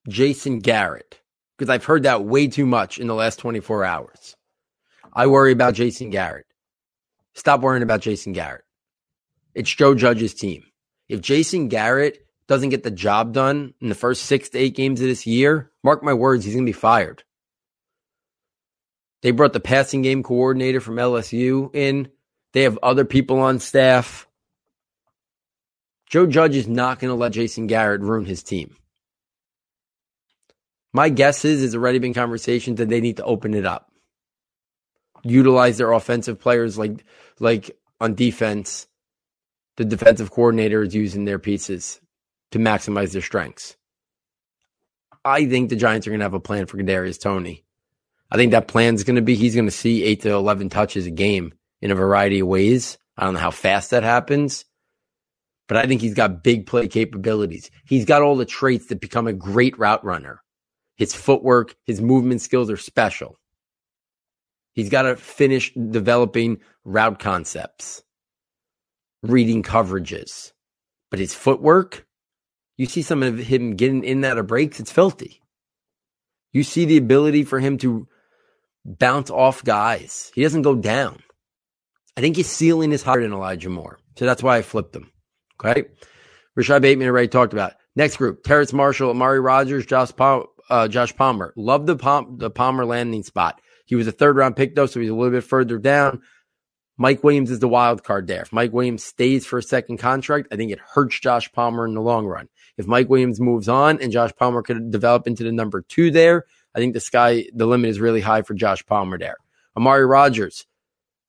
Jason 0.09 0.59
Garrett 0.59 1.20
because 1.56 1.70
I've 1.70 1.85
heard 1.85 2.04
that 2.04 2.24
way 2.24 2.48
too 2.48 2.66
much 2.66 2.98
in 2.98 3.06
the 3.06 3.14
last 3.14 3.38
24 3.38 3.85
hours. 3.85 4.37
I 5.12 5.26
worry 5.26 5.52
about 5.52 5.74
Jason 5.74 6.11
Garrett. 6.11 6.46
Stop 7.35 7.61
worrying 7.61 7.83
about 7.83 8.00
Jason 8.00 8.33
Garrett. 8.33 8.64
It's 9.54 9.70
Joe 9.70 9.94
Judge's 9.94 10.35
team. 10.35 10.64
If 11.09 11.20
Jason 11.20 11.68
Garrett 11.68 12.26
doesn't 12.46 12.70
get 12.70 12.83
the 12.83 12.90
job 12.90 13.33
done 13.33 13.74
in 13.80 13.88
the 13.88 13.94
first 13.94 14.24
six 14.24 14.48
to 14.50 14.59
eight 14.59 14.74
games 14.74 15.00
of 15.00 15.06
this 15.06 15.26
year, 15.26 15.70
mark 15.83 16.02
my 16.02 16.14
words, 16.14 16.44
he's 16.44 16.54
going 16.54 16.64
to 16.64 16.68
be 16.68 16.72
fired. 16.72 17.24
They 19.22 19.30
brought 19.33 19.52
the 19.52 19.61
passing 19.61 20.02
game 20.02 20.22
coordinator 20.22 20.80
from 20.80 20.96
LSU 20.96 21.74
in. 21.74 22.09
They 22.52 22.62
have 22.62 22.78
other 22.83 23.04
people 23.04 23.40
on 23.40 23.59
staff. 23.59 24.26
Joe 26.06 26.26
Judge 26.26 26.56
is 26.56 26.66
not 26.66 26.98
going 26.98 27.11
to 27.11 27.14
let 27.14 27.33
Jason 27.33 27.66
Garrett 27.66 28.00
ruin 28.00 28.24
his 28.24 28.42
team. 28.42 28.76
My 30.92 31.09
guess 31.09 31.44
is, 31.44 31.62
it's 31.62 31.74
already 31.74 32.00
been 32.00 32.14
conversations 32.14 32.78
that 32.78 32.88
they 32.88 33.00
need 33.00 33.18
to 33.18 33.24
open 33.24 33.54
it 33.54 33.64
up 33.64 33.90
utilize 35.24 35.78
their 35.78 35.92
offensive 35.92 36.38
players 36.38 36.78
like 36.78 37.04
like 37.38 37.76
on 38.00 38.14
defense. 38.14 38.87
The 39.76 39.85
defensive 39.85 40.30
coordinator 40.30 40.82
is 40.82 40.95
using 40.95 41.24
their 41.24 41.38
pieces 41.38 42.01
to 42.51 42.59
maximize 42.59 43.12
their 43.12 43.22
strengths. 43.22 43.76
I 45.24 45.47
think 45.47 45.70
the 45.70 45.76
Giants 45.76 46.07
are 46.07 46.11
going 46.11 46.20
to 46.20 46.24
have 46.24 46.34
a 46.34 46.40
plan 46.40 46.66
for 46.66 46.76
Kadarius 46.76 47.20
Toney. 47.20 47.64
I 48.31 48.37
think 48.37 48.53
that 48.53 48.68
plan 48.68 48.95
is 48.95 49.05
going 49.05 49.16
to 49.16 49.22
be 49.22 49.35
he's 49.35 49.55
going 49.55 49.66
to 49.66 49.72
see 49.72 50.05
eight 50.05 50.22
to 50.22 50.33
eleven 50.33 50.68
touches 50.68 51.07
a 51.07 51.11
game 51.11 51.53
in 51.83 51.91
a 51.91 51.97
variety 51.97 52.41
of 52.41 52.49
ways. 52.49 52.99
I 53.16 53.24
don't 53.24 53.35
know 53.35 53.41
how 53.41 53.51
fast 53.51 53.91
that 53.91 54.03
happens, 54.03 54.64
but 55.68 55.76
I 55.76 55.87
think 55.87 56.01
he's 56.01 56.14
got 56.14 56.43
big 56.43 56.66
play 56.66 56.89
capabilities. 56.89 57.70
He's 57.85 58.05
got 58.05 58.22
all 58.22 58.37
the 58.37 58.45
traits 58.45 58.87
that 58.87 59.01
become 59.01 59.26
a 59.26 59.33
great 59.33 59.78
route 59.78 60.05
runner. 60.05 60.43
His 60.97 61.14
footwork, 61.14 61.74
his 61.87 62.01
movement 62.01 62.41
skills 62.41 62.70
are 62.70 62.76
special. 62.76 63.39
He's 64.74 64.91
got 64.91 65.03
to 65.03 65.16
finish 65.16 65.72
developing 65.74 66.61
route 66.85 67.18
concepts, 67.18 68.03
reading 69.22 69.62
coverages. 69.62 70.53
But 71.11 71.18
his 71.18 71.35
footwork, 71.35 72.07
you 72.76 72.87
see 72.87 73.03
some 73.03 73.22
of 73.22 73.39
him 73.39 73.76
getting 73.76 74.05
in 74.05 74.20
that 74.20 74.39
of 74.39 74.47
breaks, 74.47 74.78
it's 74.78 74.93
filthy. 74.93 75.43
You 76.53 76.62
see 76.62 76.85
the 76.85 76.97
ability 76.97 77.45
for 77.45 77.59
him 77.61 77.78
to 77.78 78.07
bounce 78.85 79.31
off 79.31 79.64
guys. 79.64 80.31
He 80.35 80.43
doesn't 80.43 80.62
go 80.62 80.74
down. 80.74 81.22
I 82.16 82.20
think 82.20 82.37
his 82.37 82.49
ceiling 82.49 82.93
is 82.93 83.03
higher 83.03 83.22
than 83.22 83.33
Elijah 83.33 83.68
Moore. 83.68 83.99
So 84.16 84.26
that's 84.26 84.43
why 84.43 84.59
I 84.59 84.62
flipped 84.62 84.95
him. 84.95 85.11
Okay. 85.62 85.85
Rashod 86.57 86.83
Bateman 86.83 87.09
already 87.09 87.28
talked 87.28 87.53
about. 87.53 87.74
Next 87.97 88.16
group, 88.16 88.45
Terrace 88.45 88.72
Marshall, 88.72 89.11
Amari 89.11 89.41
Rodgers, 89.41 89.87
Josh, 89.87 90.14
Pal- 90.14 90.49
uh, 90.68 90.89
Josh 90.89 91.14
Palmer. 91.16 91.53
Love 91.57 91.87
the, 91.87 91.97
Pom- 91.97 92.39
the 92.39 92.51
Palmer 92.51 92.85
landing 92.85 93.22
spot. 93.22 93.61
He 93.87 93.97
was 93.97 94.07
a 94.07 94.12
third 94.12 94.37
round 94.37 94.57
pick, 94.57 94.74
though, 94.74 94.87
so 94.87 95.01
he's 95.01 95.11
a 95.11 95.14
little 95.14 95.33
bit 95.33 95.45
further 95.45 95.78
down. 95.78 96.22
Mike 96.97 97.24
Williams 97.24 97.51
is 97.51 97.61
the 97.61 97.68
wild 97.68 98.05
card 98.05 98.26
there. 98.26 98.43
If 98.43 98.53
Mike 98.53 98.72
Williams 98.72 99.03
stays 99.03 99.47
for 99.47 99.59
a 99.59 99.62
second 99.62 99.97
contract, 99.97 100.49
I 100.53 100.57
think 100.57 100.70
it 100.70 100.78
hurts 100.78 101.18
Josh 101.18 101.51
Palmer 101.51 101.87
in 101.87 101.95
the 101.95 102.03
long 102.03 102.26
run. 102.26 102.49
If 102.76 102.87
Mike 102.87 103.09
Williams 103.09 103.41
moves 103.41 103.68
on 103.68 104.01
and 104.01 104.12
Josh 104.12 104.33
Palmer 104.39 104.62
could 104.62 104.91
develop 104.91 105.26
into 105.26 105.43
the 105.43 105.51
number 105.51 105.81
two 105.81 106.11
there, 106.11 106.45
I 106.75 106.79
think 106.79 106.95
the 106.95 107.01
sky, 107.01 107.47
the 107.53 107.66
limit 107.66 107.91
is 107.91 108.01
really 108.01 108.21
high 108.21 108.43
for 108.43 108.55
Josh 108.55 108.85
Palmer 108.87 109.18
there. 109.18 109.37
Amari 109.77 110.07
Rodgers, 110.07 110.66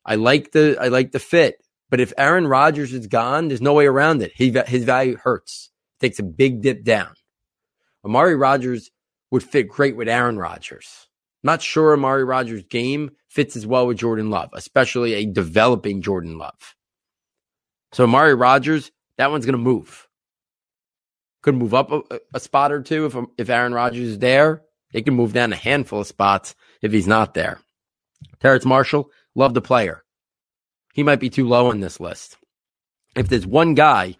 I 0.05 0.15
like 0.15 0.51
the, 0.51 0.77
I 0.79 0.87
like 0.87 1.11
the 1.11 1.19
fit, 1.19 1.55
but 1.89 1.99
if 1.99 2.13
Aaron 2.17 2.47
Rodgers 2.47 2.93
is 2.93 3.07
gone, 3.07 3.47
there's 3.47 3.61
no 3.61 3.73
way 3.73 3.85
around 3.85 4.21
it. 4.21 4.31
He, 4.35 4.51
his 4.67 4.83
value 4.83 5.17
hurts, 5.17 5.69
takes 5.99 6.19
a 6.19 6.23
big 6.23 6.61
dip 6.61 6.83
down. 6.83 7.13
Amari 8.03 8.35
Rodgers 8.35 8.91
would 9.29 9.43
fit 9.43 9.67
great 9.67 9.95
with 9.95 10.09
Aaron 10.09 10.37
Rodgers. 10.37 11.07
Not 11.43 11.61
sure 11.61 11.93
Amari 11.93 12.23
Rodgers' 12.23 12.63
game 12.63 13.11
fits 13.27 13.55
as 13.55 13.65
well 13.65 13.87
with 13.87 13.97
Jordan 13.97 14.29
Love, 14.29 14.49
especially 14.53 15.13
a 15.13 15.25
developing 15.25 16.01
Jordan 16.01 16.37
Love. 16.37 16.75
So 17.93 18.03
Amari 18.03 18.35
Rodgers, 18.35 18.91
that 19.17 19.31
one's 19.31 19.45
going 19.45 19.57
to 19.57 19.63
move. 19.63 20.07
Could 21.41 21.55
move 21.55 21.73
up 21.73 21.91
a, 21.91 22.19
a, 22.33 22.39
spot 22.39 22.71
or 22.71 22.83
two 22.83 23.05
if 23.05 23.15
if 23.37 23.49
Aaron 23.49 23.73
Rodgers 23.73 24.09
is 24.09 24.19
there. 24.19 24.61
They 24.93 25.01
can 25.01 25.15
move 25.15 25.33
down 25.33 25.53
a 25.53 25.57
handful 25.57 26.01
of 26.01 26.07
spots 26.07 26.55
if 26.81 26.91
he's 26.91 27.07
not 27.07 27.33
there. 27.33 27.59
Terrace 28.39 28.65
Marshall, 28.65 29.09
love 29.35 29.53
the 29.53 29.61
player. 29.61 30.03
He 30.93 31.03
might 31.03 31.19
be 31.19 31.29
too 31.29 31.47
low 31.47 31.69
on 31.69 31.79
this 31.79 31.99
list. 31.99 32.37
If 33.15 33.29
there's 33.29 33.47
one 33.47 33.73
guy 33.73 34.17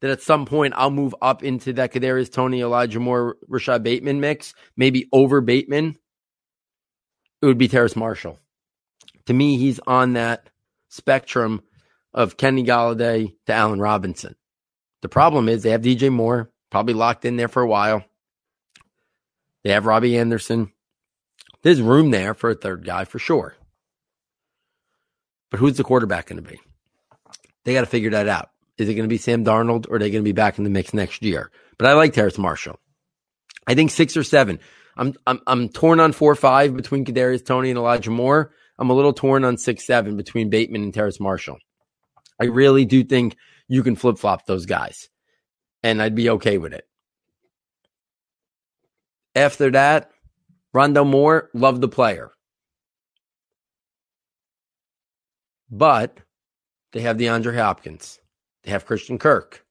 that 0.00 0.10
at 0.10 0.22
some 0.22 0.46
point 0.46 0.74
I'll 0.76 0.90
move 0.90 1.14
up 1.20 1.42
into 1.42 1.72
that 1.74 1.92
Kadarius 1.92 2.32
Toney, 2.32 2.60
Elijah 2.60 3.00
Moore, 3.00 3.36
Rashod 3.48 3.82
Bateman 3.82 4.20
mix, 4.20 4.54
maybe 4.76 5.08
over 5.12 5.40
Bateman, 5.40 5.96
it 7.42 7.46
would 7.46 7.58
be 7.58 7.68
Terrace 7.68 7.96
Marshall. 7.96 8.38
To 9.26 9.34
me, 9.34 9.58
he's 9.58 9.80
on 9.86 10.14
that 10.14 10.50
spectrum 10.88 11.62
of 12.14 12.36
Kenny 12.36 12.64
Golladay 12.64 13.34
to 13.46 13.52
Allen 13.52 13.80
Robinson. 13.80 14.34
The 15.02 15.08
problem 15.08 15.48
is 15.48 15.62
they 15.62 15.70
have 15.70 15.82
DJ 15.82 16.10
Moore, 16.10 16.50
probably 16.70 16.94
locked 16.94 17.24
in 17.24 17.36
there 17.36 17.48
for 17.48 17.62
a 17.62 17.68
while. 17.68 18.04
They 19.68 19.74
have 19.74 19.84
Robbie 19.84 20.16
Anderson. 20.16 20.72
There's 21.62 21.82
room 21.82 22.10
there 22.10 22.32
for 22.32 22.48
a 22.48 22.54
third 22.54 22.86
guy 22.86 23.04
for 23.04 23.18
sure. 23.18 23.54
But 25.50 25.60
who's 25.60 25.76
the 25.76 25.84
quarterback 25.84 26.28
going 26.28 26.42
to 26.42 26.50
be? 26.50 26.58
They 27.66 27.74
got 27.74 27.80
to 27.80 27.86
figure 27.86 28.08
that 28.12 28.28
out. 28.28 28.48
Is 28.78 28.88
it 28.88 28.94
going 28.94 29.04
to 29.04 29.12
be 29.12 29.18
Sam 29.18 29.44
Darnold 29.44 29.86
or 29.86 29.96
are 29.96 29.98
they 29.98 30.10
going 30.10 30.24
to 30.24 30.28
be 30.28 30.32
back 30.32 30.56
in 30.56 30.64
the 30.64 30.70
mix 30.70 30.94
next 30.94 31.20
year? 31.20 31.50
But 31.76 31.86
I 31.86 31.92
like 31.92 32.14
Terrace 32.14 32.38
Marshall. 32.38 32.80
I 33.66 33.74
think 33.74 33.90
six 33.90 34.16
or 34.16 34.24
seven. 34.24 34.58
I'm 34.96 35.12
I'm 35.26 35.40
I'm 35.46 35.68
torn 35.68 36.00
on 36.00 36.12
four 36.12 36.34
five 36.34 36.74
between 36.74 37.04
Kadarius 37.04 37.44
Toney 37.44 37.68
and 37.68 37.78
Elijah 37.78 38.10
Moore. 38.10 38.54
I'm 38.78 38.88
a 38.88 38.94
little 38.94 39.12
torn 39.12 39.44
on 39.44 39.58
six 39.58 39.86
seven 39.86 40.16
between 40.16 40.48
Bateman 40.48 40.82
and 40.82 40.94
Terrace 40.94 41.20
Marshall. 41.20 41.58
I 42.40 42.46
really 42.46 42.86
do 42.86 43.04
think 43.04 43.36
you 43.68 43.82
can 43.82 43.96
flip 43.96 44.16
flop 44.16 44.46
those 44.46 44.64
guys, 44.64 45.10
and 45.82 46.00
I'd 46.00 46.14
be 46.14 46.30
okay 46.30 46.56
with 46.56 46.72
it. 46.72 46.87
After 49.38 49.70
that, 49.70 50.10
Rondale 50.74 51.06
Moore, 51.06 51.48
love 51.54 51.80
the 51.80 51.86
player. 51.86 52.32
But 55.70 56.18
they 56.92 57.02
have 57.02 57.18
DeAndre 57.18 57.54
Hopkins. 57.54 58.18
They 58.64 58.72
have 58.72 58.84
Christian 58.84 59.16
Kirk. 59.16 59.64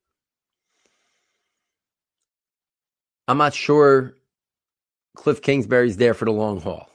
I'm 3.27 3.37
not 3.37 3.53
sure 3.53 4.15
Cliff 5.17 5.41
Kingsbury's 5.41 5.97
there 5.97 6.13
for 6.13 6.23
the 6.23 6.31
long 6.31 6.61
haul. 6.61 6.89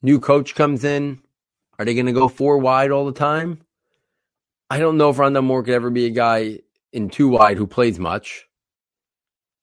New 0.00 0.18
coach 0.18 0.54
comes 0.54 0.82
in. 0.82 1.20
Are 1.78 1.84
they 1.84 1.92
going 1.92 2.06
to 2.06 2.12
go 2.12 2.28
four 2.28 2.56
wide 2.56 2.90
all 2.90 3.04
the 3.04 3.12
time? 3.12 3.60
I 4.70 4.78
don't 4.78 4.96
know 4.96 5.10
if 5.10 5.18
Rondale 5.18 5.44
Moore 5.44 5.62
could 5.62 5.74
ever 5.74 5.90
be 5.90 6.06
a 6.06 6.10
guy 6.10 6.60
in 6.90 7.10
two 7.10 7.28
wide 7.28 7.58
who 7.58 7.66
plays 7.66 7.98
much. 7.98 8.48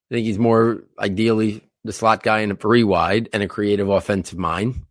I 0.09 0.15
think 0.15 0.25
he's 0.25 0.39
more 0.39 0.83
ideally 0.97 1.61
the 1.83 1.93
slot 1.93 2.23
guy 2.23 2.39
in 2.39 2.51
a 2.51 2.55
three 2.55 2.83
wide 2.83 3.29
and 3.31 3.43
a 3.43 3.47
creative 3.47 3.89
offensive 3.89 4.37
mind. 4.37 4.85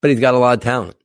But 0.00 0.10
he's 0.10 0.20
got 0.20 0.34
a 0.34 0.38
lot 0.38 0.58
of 0.58 0.64
talent. 0.64 0.96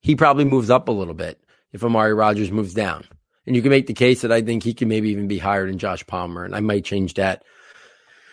He 0.00 0.16
probably 0.16 0.44
moves 0.44 0.70
up 0.70 0.88
a 0.88 0.92
little 0.92 1.14
bit 1.14 1.38
if 1.72 1.84
Amari 1.84 2.14
Rodgers 2.14 2.50
moves 2.50 2.74
down. 2.74 3.04
And 3.46 3.54
you 3.54 3.62
can 3.62 3.70
make 3.70 3.86
the 3.86 3.94
case 3.94 4.22
that 4.22 4.32
I 4.32 4.42
think 4.42 4.62
he 4.62 4.74
can 4.74 4.88
maybe 4.88 5.10
even 5.10 5.28
be 5.28 5.38
higher 5.38 5.66
than 5.66 5.78
Josh 5.78 6.06
Palmer. 6.06 6.44
And 6.44 6.54
I 6.54 6.60
might 6.60 6.84
change 6.84 7.14
that. 7.14 7.44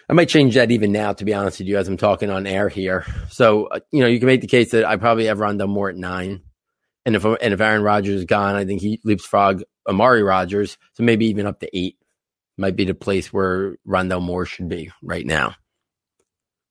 I 0.07 0.13
might 0.13 0.29
change 0.29 0.55
that 0.55 0.71
even 0.71 0.91
now, 0.91 1.13
to 1.13 1.25
be 1.25 1.35
honest 1.35 1.59
with 1.59 1.67
you, 1.67 1.77
as 1.77 1.87
I'm 1.87 1.97
talking 1.97 2.31
on 2.31 2.47
air 2.47 2.69
here. 2.69 3.05
So, 3.29 3.65
uh, 3.65 3.79
you 3.91 4.01
know, 4.01 4.07
you 4.07 4.19
can 4.19 4.25
make 4.25 4.41
the 4.41 4.47
case 4.47 4.71
that 4.71 4.85
I 4.85 4.95
probably 4.95 5.25
have 5.25 5.37
Rondale 5.37 5.69
Moore 5.69 5.89
at 5.89 5.95
nine. 5.95 6.41
And 7.05 7.15
if, 7.15 7.25
and 7.25 7.53
if 7.53 7.61
Aaron 7.61 7.83
Rodgers 7.83 8.21
is 8.21 8.25
gone, 8.25 8.55
I 8.55 8.65
think 8.65 8.81
he 8.81 8.99
leapfrog 9.03 9.61
Amari 9.87 10.23
Rodgers. 10.23 10.77
So 10.93 11.03
maybe 11.03 11.27
even 11.27 11.45
up 11.45 11.59
to 11.59 11.77
eight 11.77 11.98
might 12.59 12.75
be 12.75 12.85
the 12.85 12.93
place 12.93 13.33
where 13.33 13.77
Rondale 13.87 14.21
Moore 14.21 14.45
should 14.45 14.69
be 14.69 14.91
right 15.01 15.25
now. 15.25 15.55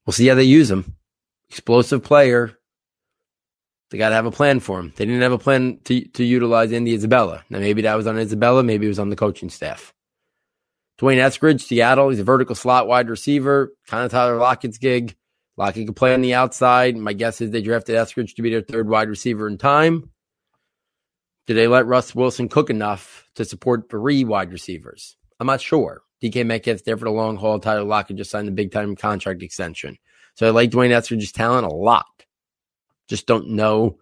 We'll 0.07 0.13
see 0.13 0.27
how 0.27 0.35
they 0.35 0.45
use 0.45 0.71
him. 0.71 0.97
Explosive 1.51 2.03
player. 2.03 2.59
They 3.91 3.99
got 3.99 4.11
to 4.11 4.15
have 4.15 4.27
a 4.27 4.31
plan 4.31 4.61
for 4.61 4.79
him. 4.79 4.93
They 4.97 5.07
didn't 5.07 5.23
have 5.23 5.33
a 5.33 5.39
plan 5.39 5.81
to, 5.85 6.01
to 6.09 6.25
utilize 6.25 6.73
Andy 6.73 6.95
Isabella. 6.95 7.43
Now, 7.49 7.59
maybe 7.59 7.83
that 7.83 7.97
was 7.97 8.07
on 8.07 8.19
Isabella. 8.19 8.63
Maybe 8.63 8.87
it 8.87 8.91
was 8.91 8.99
on 8.99 9.09
the 9.09 9.17
coaching 9.17 9.49
staff. 9.49 9.95
D'Wayne 10.99 11.19
Eskridge, 11.19 11.63
Seattle. 11.63 12.11
He's 12.11 12.19
a 12.19 12.25
vertical 12.25 12.55
slot 12.55 12.87
wide 12.87 13.09
receiver. 13.09 13.73
Kind 13.87 14.05
of 14.05 14.11
Tyler 14.11 14.37
Lockett's 14.37 14.79
gig. 14.79 15.17
Lockett 15.57 15.87
can 15.87 15.95
play 15.95 16.13
on 16.13 16.21
the 16.21 16.35
outside. 16.35 16.97
My 16.97 17.15
guess 17.15 17.41
is 17.41 17.51
they 17.51 17.63
drafted 17.63 17.97
Eskridge 17.97 18.35
to 18.35 18.43
be 18.43 18.51
their 18.51 18.63
third 18.63 18.89
wide 18.89 19.09
receiver 19.09 19.49
in 19.49 19.59
time. 19.59 20.11
Did 21.47 21.55
they 21.55 21.67
let 21.67 21.87
Russ 21.87 22.15
Wilson 22.15 22.49
cook 22.49 22.69
enough 22.69 23.29
to 23.37 23.45
support 23.45 23.89
three 23.89 24.25
wide 24.25 24.53
receivers? 24.53 25.17
I'm 25.41 25.47
not 25.47 25.61
sure. 25.61 26.03
DK 26.23 26.45
Metcalf's 26.45 26.83
there 26.83 26.97
for 26.97 27.05
the 27.05 27.11
long 27.11 27.37
haul. 27.37 27.61
Tyler 27.61 27.85
Lockett 27.85 28.17
just 28.17 28.31
signed 28.31 28.49
a 28.49 28.53
big 28.53 28.73
time 28.73 28.97
contract 28.97 29.43
extension. 29.43 29.99
So 30.35 30.47
I 30.47 30.51
like 30.51 30.71
D'Wayne 30.71 30.91
Eskridge's 30.91 31.33
talent 31.33 31.67
a 31.67 31.75
lot. 31.75 32.07
Just 33.09 33.27
don't 33.27 33.51
know 33.51 33.99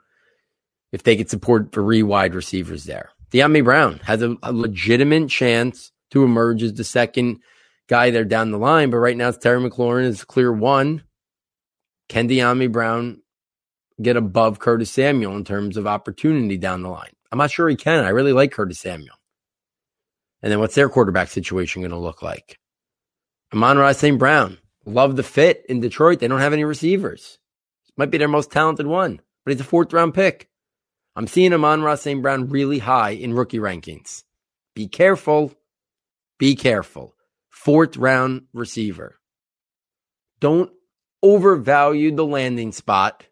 if 0.92 1.02
they 1.02 1.16
could 1.16 1.30
support 1.30 1.72
three 1.72 2.02
wide 2.02 2.34
receivers 2.34 2.84
there. 2.84 3.10
Dyami 3.30 3.64
Brown 3.64 3.98
has 4.00 4.22
a, 4.22 4.36
a, 4.42 4.52
legitimate 4.52 5.28
chance 5.28 5.92
to 6.10 6.24
emerge 6.24 6.62
as 6.62 6.74
the 6.74 6.84
second 6.84 7.40
guy 7.88 8.10
there 8.10 8.24
down 8.24 8.50
the 8.50 8.58
line, 8.58 8.90
but 8.90 8.98
right 8.98 9.16
now 9.16 9.28
it's 9.28 9.38
Terry 9.38 9.60
McLaurin 9.60 10.04
is 10.04 10.24
clear 10.24 10.52
one. 10.52 11.02
Can 12.08 12.28
Dyami 12.28 12.70
Brown 12.70 13.20
get 14.00 14.16
above 14.16 14.58
Curtis 14.58 14.90
Samuel 14.90 15.36
in 15.36 15.44
terms 15.44 15.76
of 15.76 15.86
opportunity 15.86 16.56
down 16.56 16.82
the 16.82 16.88
line? 16.88 17.12
I'm 17.32 17.38
not 17.38 17.50
sure 17.50 17.68
he 17.68 17.76
can. 17.76 18.04
I 18.04 18.10
really 18.10 18.32
like 18.32 18.52
Curtis 18.52 18.78
Samuel. 18.78 19.16
And 20.42 20.52
then 20.52 20.60
what's 20.60 20.74
their 20.74 20.88
quarterback 20.88 21.28
situation 21.28 21.82
going 21.82 21.90
to 21.90 21.98
look 21.98 22.22
like? 22.22 22.58
Amon-Ra 23.52 23.92
St. 23.92 24.18
Brown. 24.18 24.58
Love 24.84 25.16
the 25.16 25.22
fit 25.22 25.64
in 25.68 25.80
Detroit. 25.80 26.20
They 26.20 26.28
don't 26.28 26.40
have 26.40 26.52
any 26.52 26.64
receivers. 26.64 27.38
Might 27.96 28.10
be 28.10 28.18
their 28.18 28.28
most 28.28 28.50
talented 28.50 28.86
one, 28.86 29.20
but 29.44 29.52
he's 29.52 29.60
a 29.60 29.64
fourth 29.64 29.92
round 29.92 30.14
pick. 30.14 30.48
I'm 31.16 31.26
seeing 31.26 31.52
Amon-Ra 31.52 31.94
St. 31.94 32.20
Brown 32.22 32.50
really 32.50 32.78
high 32.78 33.10
in 33.10 33.34
rookie 33.34 33.58
rankings. 33.58 34.24
Be 34.74 34.86
careful. 34.86 35.54
Be 36.38 36.54
careful. 36.54 37.14
Fourth 37.48 37.96
round 37.96 38.42
receiver. 38.52 39.16
Don't 40.40 40.70
overvalue 41.22 42.14
the 42.14 42.26
landing 42.26 42.72
spot 42.72 43.26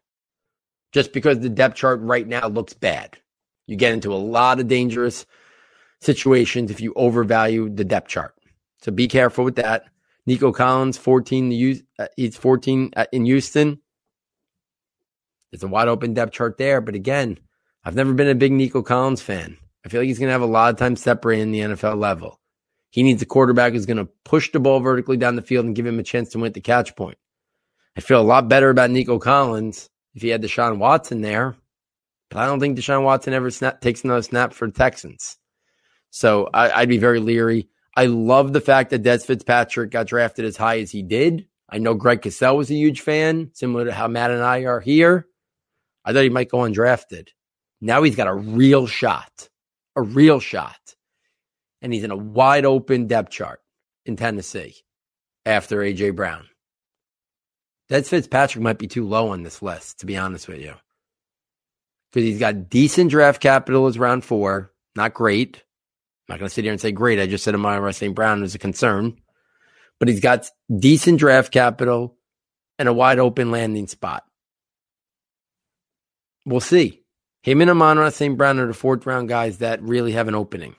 just 0.91 1.13
because 1.13 1.39
the 1.39 1.49
depth 1.49 1.75
chart 1.75 2.01
right 2.01 2.27
now 2.27 2.47
looks 2.47 2.73
bad. 2.73 3.17
You 3.67 3.75
get 3.75 3.93
into 3.93 4.13
a 4.13 4.15
lot 4.15 4.59
of 4.59 4.67
dangerous 4.67 5.25
situations 6.05 6.71
if 6.71 6.81
you 6.81 6.93
overvalue 6.95 7.69
the 7.69 7.83
depth 7.83 8.07
chart. 8.07 8.35
So 8.81 8.91
be 8.91 9.07
careful 9.07 9.43
with 9.43 9.55
that. 9.55 9.85
Nico 10.25 10.51
Collins, 10.51 10.97
14, 10.97 11.81
uh, 11.99 12.07
he's 12.15 12.37
14 12.37 12.91
in 13.11 13.25
Houston. 13.25 13.79
It's 15.51 15.63
a 15.63 15.67
wide 15.67 15.87
open 15.87 16.13
depth 16.13 16.33
chart 16.33 16.57
there. 16.57 16.81
But 16.81 16.95
again, 16.95 17.39
I've 17.83 17.95
never 17.95 18.13
been 18.13 18.27
a 18.27 18.35
big 18.35 18.51
Nico 18.51 18.81
Collins 18.81 19.21
fan. 19.21 19.57
I 19.85 19.89
feel 19.89 20.01
like 20.01 20.07
he's 20.07 20.19
going 20.19 20.29
to 20.29 20.33
have 20.33 20.41
a 20.41 20.47
lot 20.47 20.73
of 20.73 20.79
time 20.79 20.95
separating 20.95 21.51
the 21.51 21.59
NFL 21.59 21.99
level. 21.99 22.39
He 22.89 23.03
needs 23.03 23.21
a 23.21 23.25
quarterback 23.25 23.73
who's 23.73 23.85
going 23.85 23.97
to 23.97 24.09
push 24.23 24.51
the 24.51 24.59
ball 24.59 24.79
vertically 24.79 25.17
down 25.17 25.35
the 25.35 25.41
field 25.41 25.65
and 25.65 25.75
give 25.75 25.85
him 25.85 25.99
a 25.99 26.03
chance 26.03 26.29
to 26.29 26.39
win 26.39 26.47
at 26.47 26.53
the 26.53 26.61
catch 26.61 26.95
point. 26.95 27.17
I 27.95 28.01
feel 28.01 28.19
a 28.19 28.23
lot 28.23 28.49
better 28.49 28.69
about 28.69 28.89
Nico 28.89 29.19
Collins 29.19 29.89
if 30.15 30.21
he 30.21 30.29
had 30.29 30.41
Deshaun 30.41 30.77
Watson 30.77 31.21
there, 31.21 31.55
but 32.29 32.39
I 32.39 32.45
don't 32.47 32.59
think 32.59 32.77
Deshaun 32.77 33.03
Watson 33.03 33.33
ever 33.33 33.51
snap, 33.51 33.81
takes 33.81 34.03
another 34.03 34.21
snap 34.21 34.53
for 34.53 34.67
the 34.67 34.73
Texans. 34.73 35.37
So 36.15 36.49
I, 36.53 36.79
would 36.79 36.87
be 36.87 36.97
very 36.97 37.19
leery. 37.19 37.67
I 37.93 38.05
love 38.05 38.53
the 38.53 38.61
fact 38.61 38.91
that 38.91 39.03
Dez 39.03 39.25
Fitzpatrick 39.25 39.91
got 39.91 40.07
drafted 40.07 40.45
as 40.45 40.55
high 40.55 40.79
as 40.79 40.89
he 40.89 41.03
did. 41.03 41.45
I 41.67 41.77
know 41.77 41.93
Greg 41.93 42.21
Cosell 42.21 42.55
was 42.55 42.71
a 42.71 42.75
huge 42.75 43.01
fan, 43.01 43.51
similar 43.51 43.83
to 43.83 43.91
how 43.91 44.07
Matt 44.07 44.31
and 44.31 44.41
I 44.41 44.63
are 44.63 44.79
here. 44.79 45.27
I 46.05 46.13
thought 46.13 46.23
he 46.23 46.29
might 46.29 46.49
go 46.49 46.59
undrafted. 46.59 47.27
Now 47.81 48.01
he's 48.01 48.15
got 48.15 48.29
a 48.29 48.33
real 48.33 48.87
shot, 48.87 49.49
a 49.97 50.01
real 50.01 50.39
shot. 50.39 50.95
And 51.81 51.93
he's 51.93 52.05
in 52.05 52.11
a 52.11 52.17
wide 52.17 52.63
open 52.63 53.07
depth 53.07 53.31
chart 53.31 53.59
in 54.05 54.15
Tennessee 54.15 54.75
after 55.45 55.83
A.J. 55.83 56.11
Brown. 56.11 56.45
Dez 57.91 58.07
Fitzpatrick 58.07 58.63
might 58.63 58.77
be 58.77 58.87
too 58.87 59.05
low 59.05 59.31
on 59.31 59.43
this 59.43 59.61
list, 59.61 59.99
to 59.99 60.05
be 60.05 60.15
honest 60.15 60.47
with 60.47 60.61
you. 60.61 60.75
Because 62.13 62.25
he's 62.25 62.39
got 62.39 62.69
decent 62.69 63.11
draft 63.11 63.41
capital 63.41 63.87
as 63.87 63.99
round 63.99 64.23
four. 64.23 64.71
Not 64.95 65.13
great. 65.13 65.64
I'm 66.27 66.33
not 66.33 66.39
going 66.39 66.49
to 66.49 66.53
sit 66.53 66.63
here 66.63 66.71
and 66.71 66.81
say 66.81 66.91
great. 66.91 67.19
I 67.19 67.27
just 67.27 67.43
said 67.43 67.53
Amon-Ra 67.53 67.91
St. 67.91 68.15
Brown 68.15 68.41
is 68.41 68.55
a 68.55 68.59
concern. 68.59 69.19
But 69.99 70.07
he's 70.07 70.19
got 70.19 70.49
decent 70.75 71.19
draft 71.19 71.51
capital 71.51 72.17
and 72.79 72.89
a 72.89 72.93
wide 72.93 73.19
open 73.19 73.51
landing 73.51 73.85
spot. 73.85 74.23
We'll 76.45 76.61
see. 76.61 77.03
Him 77.43 77.61
and 77.61 77.69
Amon-Ra 77.69 78.09
St. 78.09 78.35
Brown 78.37 78.59
are 78.59 78.65
the 78.65 78.73
fourth 78.73 79.05
round 79.05 79.29
guys 79.29 79.59
that 79.59 79.83
really 79.83 80.13
have 80.13 80.27
an 80.27 80.33
opening. 80.33 80.75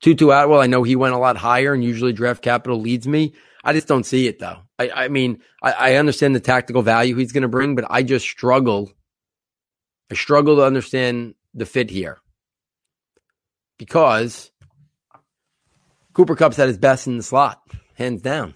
Tutu 0.00 0.30
Atwell, 0.30 0.60
I 0.60 0.68
know 0.68 0.84
he 0.84 0.94
went 0.94 1.14
a 1.14 1.18
lot 1.18 1.36
higher 1.36 1.74
and 1.74 1.82
usually 1.82 2.12
draft 2.12 2.42
capital 2.42 2.80
leads 2.80 3.08
me. 3.08 3.34
I 3.64 3.72
just 3.72 3.88
don't 3.88 4.06
see 4.06 4.28
it 4.28 4.38
though. 4.38 4.58
I, 4.78 4.90
I 4.90 5.08
mean, 5.08 5.40
I, 5.60 5.72
I 5.72 5.94
understand 5.94 6.36
the 6.36 6.40
tactical 6.40 6.82
value 6.82 7.16
he's 7.16 7.32
going 7.32 7.42
to 7.42 7.48
bring, 7.48 7.74
but 7.74 7.86
I 7.90 8.04
just 8.04 8.26
struggle. 8.26 8.92
I 10.10 10.14
struggle 10.14 10.56
to 10.56 10.64
understand 10.64 11.34
the 11.52 11.66
fit 11.66 11.90
here 11.90 12.18
because 13.78 14.50
Cooper 16.12 16.36
Kupp's 16.36 16.58
at 16.58 16.68
his 16.68 16.78
best 16.78 17.06
in 17.06 17.16
the 17.16 17.22
slot, 17.22 17.60
hands 17.94 18.22
down. 18.22 18.54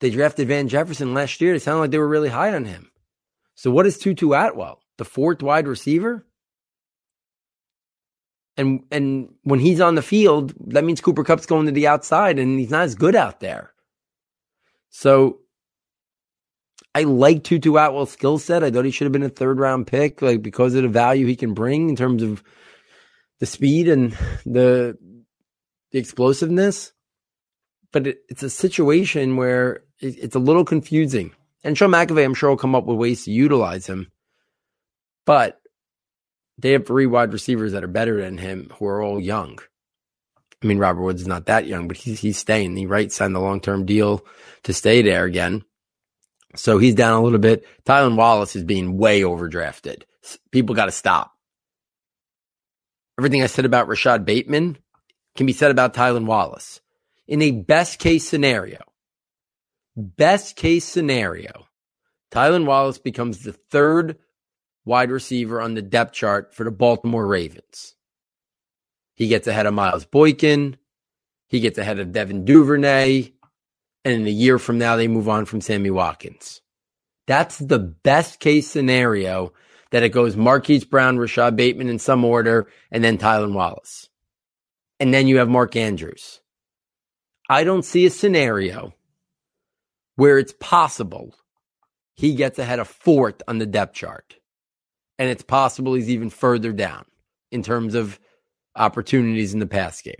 They 0.00 0.10
drafted 0.10 0.48
Van 0.48 0.68
Jefferson 0.68 1.14
last 1.14 1.40
year. 1.40 1.54
It 1.54 1.62
sounded 1.62 1.80
like 1.80 1.90
they 1.90 1.98
were 1.98 2.08
really 2.08 2.28
high 2.28 2.54
on 2.54 2.64
him. 2.64 2.90
So 3.54 3.70
what 3.70 3.86
is 3.86 3.98
Tutu 3.98 4.32
Atwell? 4.32 4.80
The 4.96 5.04
fourth 5.04 5.42
wide 5.42 5.68
receiver? 5.68 6.26
And 8.56 8.84
and 8.90 9.34
when 9.42 9.60
he's 9.60 9.80
on 9.80 9.94
the 9.94 10.02
field, 10.02 10.54
that 10.68 10.84
means 10.84 11.00
Cooper 11.00 11.24
Kupp's 11.24 11.46
going 11.46 11.66
to 11.66 11.72
the 11.72 11.86
outside 11.86 12.38
and 12.38 12.58
he's 12.58 12.70
not 12.70 12.82
as 12.84 12.94
good 12.94 13.14
out 13.14 13.40
there. 13.40 13.72
So 14.90 15.40
I 16.94 17.04
like 17.04 17.44
Tutu 17.44 17.76
Atwell's 17.76 18.10
skill 18.10 18.38
set. 18.38 18.64
I 18.64 18.70
thought 18.70 18.84
he 18.84 18.90
should 18.90 19.04
have 19.04 19.12
been 19.12 19.22
a 19.22 19.28
third 19.28 19.60
round 19.60 19.86
pick, 19.86 20.20
like 20.20 20.42
because 20.42 20.74
of 20.74 20.82
the 20.82 20.88
value 20.88 21.26
he 21.26 21.36
can 21.36 21.54
bring 21.54 21.88
in 21.88 21.96
terms 21.96 22.22
of 22.22 22.42
the 23.40 23.46
speed 23.46 23.88
and 23.88 24.16
the 24.46 24.96
the 25.90 25.98
explosiveness. 25.98 26.92
But 27.92 28.06
it, 28.06 28.18
it's 28.28 28.44
a 28.44 28.50
situation 28.50 29.36
where 29.36 29.82
it, 29.98 30.16
it's 30.18 30.36
a 30.36 30.40
little 30.40 30.64
confusing. 30.64 31.32
And 31.64 31.76
Sean 31.76 31.90
McVay, 31.90 32.24
I'm 32.24 32.34
sure, 32.34 32.50
will 32.50 32.56
come 32.56 32.74
up 32.76 32.86
with 32.86 32.96
ways 32.96 33.24
to 33.24 33.32
utilize 33.32 33.86
him. 33.86 34.10
But 35.26 35.60
they 36.56 36.72
have 36.72 36.86
three 36.86 37.06
wide 37.06 37.32
receivers 37.32 37.72
that 37.72 37.84
are 37.84 37.88
better 37.88 38.20
than 38.20 38.38
him 38.38 38.70
who 38.78 38.86
are 38.86 39.02
all 39.02 39.20
young. 39.20 39.58
I 40.62 40.66
mean, 40.66 40.78
Robert 40.78 41.02
Woods 41.02 41.22
is 41.22 41.26
not 41.26 41.46
that 41.46 41.66
young, 41.66 41.88
but 41.88 41.96
he's 41.96 42.20
he's 42.20 42.38
staying. 42.38 42.76
He 42.76 42.86
right 42.86 43.10
signed 43.10 43.34
the 43.34 43.40
long 43.40 43.60
term 43.60 43.86
deal 43.86 44.24
to 44.64 44.72
stay 44.72 45.02
there 45.02 45.24
again. 45.24 45.64
So 46.56 46.78
he's 46.78 46.94
down 46.94 47.14
a 47.14 47.22
little 47.22 47.38
bit. 47.38 47.64
Tylan 47.84 48.16
Wallace 48.16 48.56
is 48.56 48.64
being 48.64 48.98
way 48.98 49.22
overdrafted. 49.22 50.02
People 50.50 50.74
got 50.74 50.86
to 50.86 50.92
stop. 50.92 51.32
Everything 53.20 53.42
I 53.42 53.46
said 53.46 53.66
about 53.66 53.86
Rashod 53.86 54.24
Bateman 54.24 54.78
can 55.36 55.44
be 55.44 55.52
said 55.52 55.70
about 55.70 55.92
Tylan 55.92 56.24
Wallace. 56.24 56.80
In 57.28 57.42
a 57.42 57.50
best 57.50 57.98
case 57.98 58.26
scenario, 58.26 58.78
Best 59.94 60.56
case 60.56 60.86
scenario, 60.86 61.66
Tylan 62.32 62.64
Wallace 62.64 62.96
becomes 62.96 63.42
the 63.42 63.52
third 63.52 64.16
wide 64.86 65.10
receiver 65.10 65.60
on 65.60 65.74
the 65.74 65.82
depth 65.82 66.14
chart 66.14 66.54
for 66.54 66.64
the 66.64 66.70
Baltimore 66.70 67.26
Ravens. 67.26 67.96
He 69.14 69.28
gets 69.28 69.46
ahead 69.46 69.66
of 69.66 69.74
Miles 69.74 70.06
Boykin. 70.06 70.78
He 71.48 71.60
gets 71.60 71.76
ahead 71.76 71.98
of 71.98 72.12
Devin 72.12 72.46
Duvernay. 72.46 73.32
And 74.02 74.14
in 74.14 74.26
a 74.26 74.30
year 74.30 74.58
from 74.58 74.78
now, 74.78 74.96
they 74.96 75.08
move 75.08 75.28
on 75.28 75.44
from 75.44 75.60
Sammy 75.60 75.90
Watkins. 75.90 76.62
That's 77.26 77.58
the 77.58 77.78
best 77.78 78.40
case 78.40 78.70
scenario 78.70 79.52
that 79.90 80.02
it 80.02 80.10
goes 80.10 80.36
Marquise 80.36 80.84
Brown, 80.84 81.18
Rashod 81.18 81.56
Bateman 81.56 81.88
in 81.88 81.98
some 81.98 82.24
order, 82.24 82.68
and 82.90 83.02
then 83.02 83.18
Tylan 83.18 83.52
Wallace. 83.52 84.08
And 84.98 85.12
then 85.12 85.26
you 85.26 85.38
have 85.38 85.48
Mark 85.48 85.76
Andrews. 85.76 86.40
I 87.48 87.64
don't 87.64 87.84
see 87.84 88.06
a 88.06 88.10
scenario 88.10 88.94
where 90.16 90.38
it's 90.38 90.54
possible 90.60 91.34
he 92.14 92.34
gets 92.34 92.58
ahead 92.58 92.78
of 92.78 92.86
fourth 92.86 93.42
on 93.48 93.58
the 93.58 93.66
depth 93.66 93.94
chart. 93.94 94.36
And 95.18 95.30
it's 95.30 95.42
possible 95.42 95.94
he's 95.94 96.10
even 96.10 96.30
further 96.30 96.72
down 96.72 97.04
in 97.50 97.62
terms 97.62 97.94
of 97.94 98.20
opportunities 98.76 99.54
in 99.54 99.60
the 99.60 99.66
pass 99.66 100.00
game. 100.02 100.14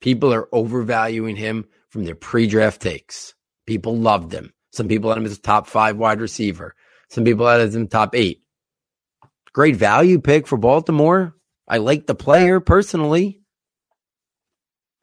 People 0.00 0.32
are 0.32 0.48
overvaluing 0.52 1.36
him 1.36 1.66
from 1.88 2.04
their 2.04 2.14
pre 2.14 2.46
draft 2.46 2.82
takes. 2.82 3.34
People 3.66 3.96
loved 3.96 4.32
him. 4.32 4.52
Some 4.72 4.88
people 4.88 5.10
had 5.10 5.18
him 5.18 5.26
as 5.26 5.36
a 5.36 5.40
top 5.40 5.66
five 5.66 5.96
wide 5.96 6.20
receiver. 6.20 6.74
Some 7.10 7.24
people 7.24 7.46
had 7.46 7.74
him 7.74 7.88
top 7.88 8.14
eight. 8.14 8.42
Great 9.52 9.76
value 9.76 10.20
pick 10.20 10.46
for 10.46 10.56
Baltimore. 10.56 11.34
I 11.66 11.78
like 11.78 12.06
the 12.06 12.14
player 12.14 12.60
personally. 12.60 13.40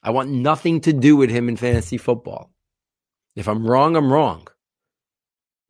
I 0.01 0.11
want 0.11 0.29
nothing 0.29 0.81
to 0.81 0.93
do 0.93 1.15
with 1.15 1.29
him 1.29 1.49
in 1.49 1.57
fantasy 1.57 1.97
football. 1.97 2.51
If 3.35 3.47
I'm 3.47 3.65
wrong, 3.65 3.95
I'm 3.95 4.13
wrong. 4.13 4.47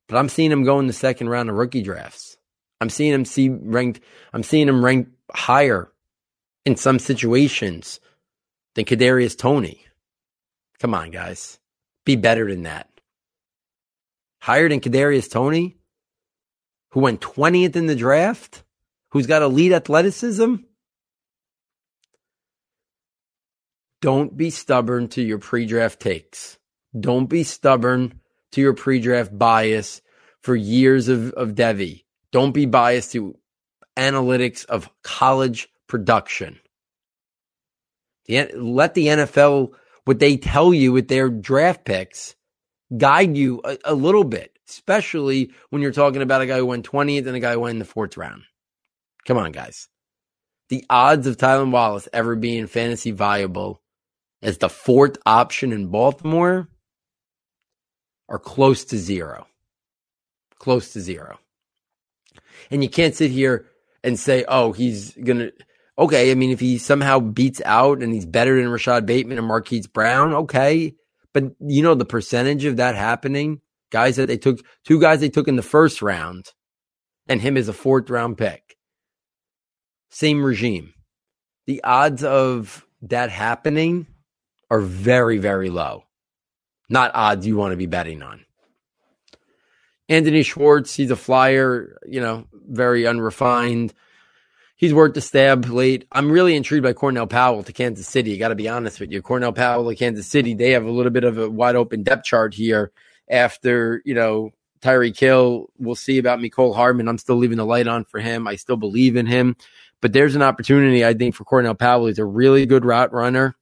But 0.07 0.17
I'm 0.17 0.29
seeing 0.29 0.51
him 0.51 0.63
go 0.63 0.79
in 0.79 0.87
the 0.87 0.93
second 0.93 1.29
round 1.29 1.49
of 1.49 1.55
rookie 1.55 1.81
drafts. 1.81 2.37
I'm 2.79 2.89
seeing 2.89 3.13
him 3.13 3.25
see 3.25 3.49
ranked. 3.49 4.01
I'm 4.33 4.43
seeing 4.43 4.67
him 4.67 4.83
ranked 4.83 5.11
higher 5.31 5.91
in 6.65 6.75
some 6.75 6.99
situations 6.99 7.99
than 8.75 8.85
Kadarius 8.85 9.37
Toney. 9.37 9.85
Come 10.79 10.93
on, 10.93 11.11
guys, 11.11 11.59
be 12.05 12.15
better 12.15 12.49
than 12.49 12.63
that. 12.63 12.89
Higher 14.41 14.69
than 14.69 14.81
Kadarius 14.81 15.31
Toney, 15.31 15.77
who 16.95 17.01
went 17.01 17.19
20th 17.19 17.75
in 17.75 17.87
the 17.87 17.95
draft, 17.95 18.63
who's 19.11 19.27
got 19.27 19.41
elite 19.41 19.73
athleticism. 19.73 20.55
Don't 23.99 24.37
be 24.37 24.49
stubborn 24.49 25.09
to 25.09 25.21
your 25.21 25.37
pre-draft 25.37 25.99
takes. 25.99 26.57
Don't 26.97 27.25
be 27.25 27.43
stubborn 27.43 28.21
to 28.53 28.61
your 28.61 28.73
pre-draft 28.73 29.37
bias 29.37 30.01
for 30.39 30.55
years 30.55 31.09
of, 31.09 31.33
of 31.33 31.49
Devy. 31.49 32.05
Don't 32.31 32.53
be 32.53 32.65
biased 32.65 33.11
to 33.11 33.37
analytics 33.97 34.63
of 34.63 34.89
college 35.03 35.67
production. 35.87 36.61
The, 38.27 38.51
let 38.55 38.93
the 38.93 39.07
NFL, 39.07 39.73
what 40.05 40.19
they 40.19 40.37
tell 40.37 40.73
you 40.73 40.93
with 40.93 41.09
their 41.09 41.27
draft 41.27 41.83
picks, 41.83 42.35
guide 42.95 43.35
you 43.35 43.59
a, 43.65 43.77
a 43.83 43.93
little 43.93 44.23
bit, 44.23 44.54
especially 44.67 45.51
when 45.69 45.81
you're 45.81 45.91
talking 45.91 46.21
about 46.21 46.41
a 46.41 46.45
guy 46.45 46.57
who 46.57 46.65
went 46.65 46.89
20th 46.89 47.27
and 47.27 47.35
a 47.35 47.39
guy 47.39 47.53
who 47.53 47.61
went 47.61 47.73
in 47.73 47.79
the 47.79 47.85
fourth 47.85 48.17
round. 48.17 48.43
Come 49.25 49.37
on, 49.37 49.51
guys. 49.51 49.87
The 50.69 50.85
odds 50.89 51.27
of 51.27 51.37
Tylan 51.37 51.71
Wallace 51.71 52.07
ever 52.11 52.35
being 52.35 52.67
fantasy 52.67 53.11
viable 53.11 53.81
as 54.41 54.57
the 54.57 54.69
fourth 54.69 55.17
option 55.25 55.71
in 55.71 55.87
Baltimore 55.87 56.69
are 58.29 58.39
close 58.39 58.85
to 58.85 58.97
zero. 58.97 59.47
Close 60.57 60.93
to 60.93 61.01
zero. 61.01 61.39
And 62.71 62.83
you 62.83 62.89
can't 62.89 63.15
sit 63.15 63.31
here 63.31 63.67
and 64.03 64.19
say, 64.19 64.45
oh, 64.47 64.71
he's 64.71 65.11
going 65.13 65.39
to. 65.39 65.53
Okay, 65.97 66.29
I 66.29 66.35
mean, 66.35 66.49
if 66.49 66.59
he 66.59 66.77
somehow 66.77 67.19
beats 67.19 67.61
out 67.63 68.03
and 68.03 68.13
he's 68.13 68.25
better 68.25 68.59
than 68.61 68.69
Rashod 68.69 69.05
Bateman 69.05 69.37
and 69.37 69.47
Marquise 69.47 69.87
Brown, 69.87 70.33
okay. 70.33 70.95
But 71.33 71.55
you 71.59 71.83
know, 71.83 71.95
the 71.95 72.05
percentage 72.05 72.65
of 72.65 72.77
that 72.77 72.95
happening, 72.95 73.61
guys 73.95 74.15
that 74.17 74.27
they 74.27 74.37
took, 74.37 74.59
two 74.83 74.99
guys 74.99 75.19
they 75.19 75.29
took 75.29 75.47
in 75.47 75.55
the 75.55 75.61
first 75.61 76.01
round, 76.01 76.45
and 77.27 77.41
him 77.41 77.57
as 77.57 77.67
a 77.67 77.73
fourth 77.73 78.09
round 78.09 78.37
pick. 78.37 78.75
Same 80.09 80.43
regime. 80.43 80.93
The 81.65 81.83
odds 81.83 82.23
of 82.23 82.85
that 83.01 83.29
happening 83.29 84.07
are 84.69 84.81
very, 84.81 85.37
very 85.37 85.69
low 85.69 86.05
not 86.89 87.11
odds 87.13 87.47
you 87.47 87.57
want 87.57 87.71
to 87.71 87.77
be 87.77 87.85
betting 87.85 88.21
on. 88.21 88.45
Anthony 90.07 90.43
Schwartz, 90.43 90.95
he's 90.95 91.11
a 91.11 91.15
flyer, 91.15 91.97
you 92.07 92.21
know, 92.21 92.45
very 92.53 93.07
unrefined. 93.07 93.93
He's 94.75 94.93
worked 94.93 95.15
the 95.15 95.21
stab 95.21 95.65
late. 95.65 96.05
I'm 96.11 96.31
really 96.31 96.55
intrigued 96.55 96.83
by 96.83 96.93
Cornell 96.93 97.27
Powell 97.27 97.63
to 97.63 97.73
Kansas 97.73 98.07
City. 98.07 98.37
Got 98.37 98.49
to 98.49 98.55
be 98.55 98.69
honest 98.69 98.99
with 98.99 99.11
you. 99.11 99.21
Cornell 99.21 99.53
Powell 99.53 99.89
to 99.89 99.95
Kansas 99.95 100.27
City, 100.27 100.53
they 100.53 100.71
have 100.71 100.85
a 100.85 100.91
little 100.91 101.11
bit 101.11 101.23
of 101.23 101.37
a 101.37 101.49
wide 101.49 101.75
open 101.75 102.03
depth 102.03 102.25
chart 102.25 102.53
here 102.53 102.91
after, 103.29 104.01
you 104.05 104.13
know, 104.13 104.51
Tyreek 104.81 105.17
Hill. 105.19 105.67
We'll 105.77 105.95
see 105.95 106.17
about 106.17 106.39
Mecole 106.39 106.75
Hardman. 106.75 107.07
I'm 107.07 107.17
still 107.17 107.37
leaving 107.37 107.57
the 107.57 107.65
light 107.65 107.87
on 107.87 108.03
for 108.05 108.19
him. 108.19 108.47
I 108.47 108.55
still 108.55 108.77
believe 108.77 109.15
in 109.15 109.25
him. 109.25 109.55
But 110.01 110.13
there's 110.13 110.35
an 110.35 110.43
opportunity, 110.43 111.03
I 111.05 111.13
think, 111.13 111.33
for 111.33 111.45
Cornell 111.45 111.73
Powell. 111.73 112.05
He's 112.07 112.19
a 112.19 112.25
really 112.25 112.65
good 112.65 112.85
route 112.85 113.11
runner. 113.13 113.55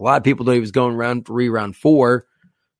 A 0.00 0.02
lot 0.02 0.16
of 0.16 0.24
people 0.24 0.44
thought 0.44 0.52
he 0.52 0.60
was 0.60 0.72
going 0.72 0.96
round 0.96 1.26
three, 1.26 1.48
round 1.48 1.76
four. 1.76 2.26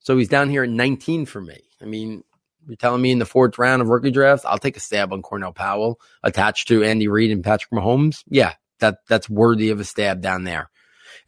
So 0.01 0.17
he's 0.17 0.29
down 0.29 0.49
here 0.51 0.65
at 0.65 0.71
19 0.71 1.27
for 1.27 1.41
me. 1.41 1.61
I 1.81 1.85
mean, 1.85 2.25
You're 2.67 2.77
telling 2.77 3.03
me 3.03 3.13
in 3.13 3.19
the 3.19 3.27
fourth 3.27 3.59
round 3.59 3.83
of 3.83 3.89
rookie 3.89 4.11
drafts, 4.11 4.45
I'll 4.45 4.59
take 4.59 4.77
a 4.77 4.81
stab 4.81 5.13
on 5.13 5.23
Cornell 5.23 5.53
Powell 5.53 6.01
attached 6.23 6.69
to 6.69 6.83
Andy 6.83 7.09
Reid 7.09 7.31
and 7.31 7.45
Patrick 7.45 7.71
Mahomes. 7.71 8.23
Yeah, 8.27 8.55
that 8.81 8.99
that's 9.09 9.29
worthy 9.29 9.71
of 9.71 9.81
a 9.81 9.85
stab 9.85 10.23
down 10.23 10.45
there. 10.45 10.70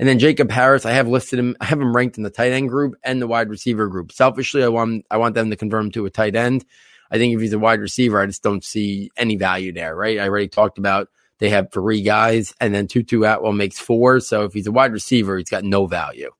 And 0.02 0.08
then 0.08 0.18
Jacob 0.18 0.50
Harris, 0.50 0.84
I 0.84 0.90
have 0.90 1.06
listed 1.06 1.38
him, 1.38 1.56
I 1.60 1.66
have 1.66 1.80
him 1.80 1.94
ranked 1.94 2.16
in 2.16 2.24
the 2.24 2.28
tight 2.28 2.50
end 2.50 2.70
group 2.70 2.96
and 3.04 3.22
the 3.22 3.28
wide 3.28 3.48
receiver 3.48 3.86
group. 3.86 4.10
Selfishly, 4.10 4.64
I 4.64 4.66
want 4.66 5.06
I 5.12 5.16
want 5.16 5.36
them 5.36 5.48
to 5.50 5.56
confirm 5.56 5.86
him 5.86 5.92
to 5.92 6.06
a 6.06 6.10
tight 6.10 6.34
end. 6.34 6.64
I 7.12 7.18
think 7.18 7.32
if 7.32 7.40
he's 7.40 7.52
a 7.52 7.58
wide 7.60 7.78
receiver, 7.78 8.20
I 8.20 8.26
just 8.26 8.42
don't 8.42 8.64
see 8.64 9.12
any 9.16 9.36
value 9.36 9.72
there, 9.72 9.94
right? 9.94 10.18
I 10.18 10.26
already 10.26 10.48
talked 10.48 10.76
about 10.76 11.08
they 11.38 11.50
have 11.50 11.70
three 11.70 12.02
guys, 12.02 12.52
and 12.60 12.74
then 12.74 12.88
Tutu 12.88 13.22
Atwell 13.22 13.52
makes 13.52 13.78
four. 13.78 14.18
So 14.18 14.42
if 14.42 14.52
he's 14.52 14.66
a 14.66 14.72
wide 14.72 14.92
receiver, 14.92 15.38
he's 15.38 15.48
got 15.48 15.62
no 15.62 15.86
value. 15.86 16.32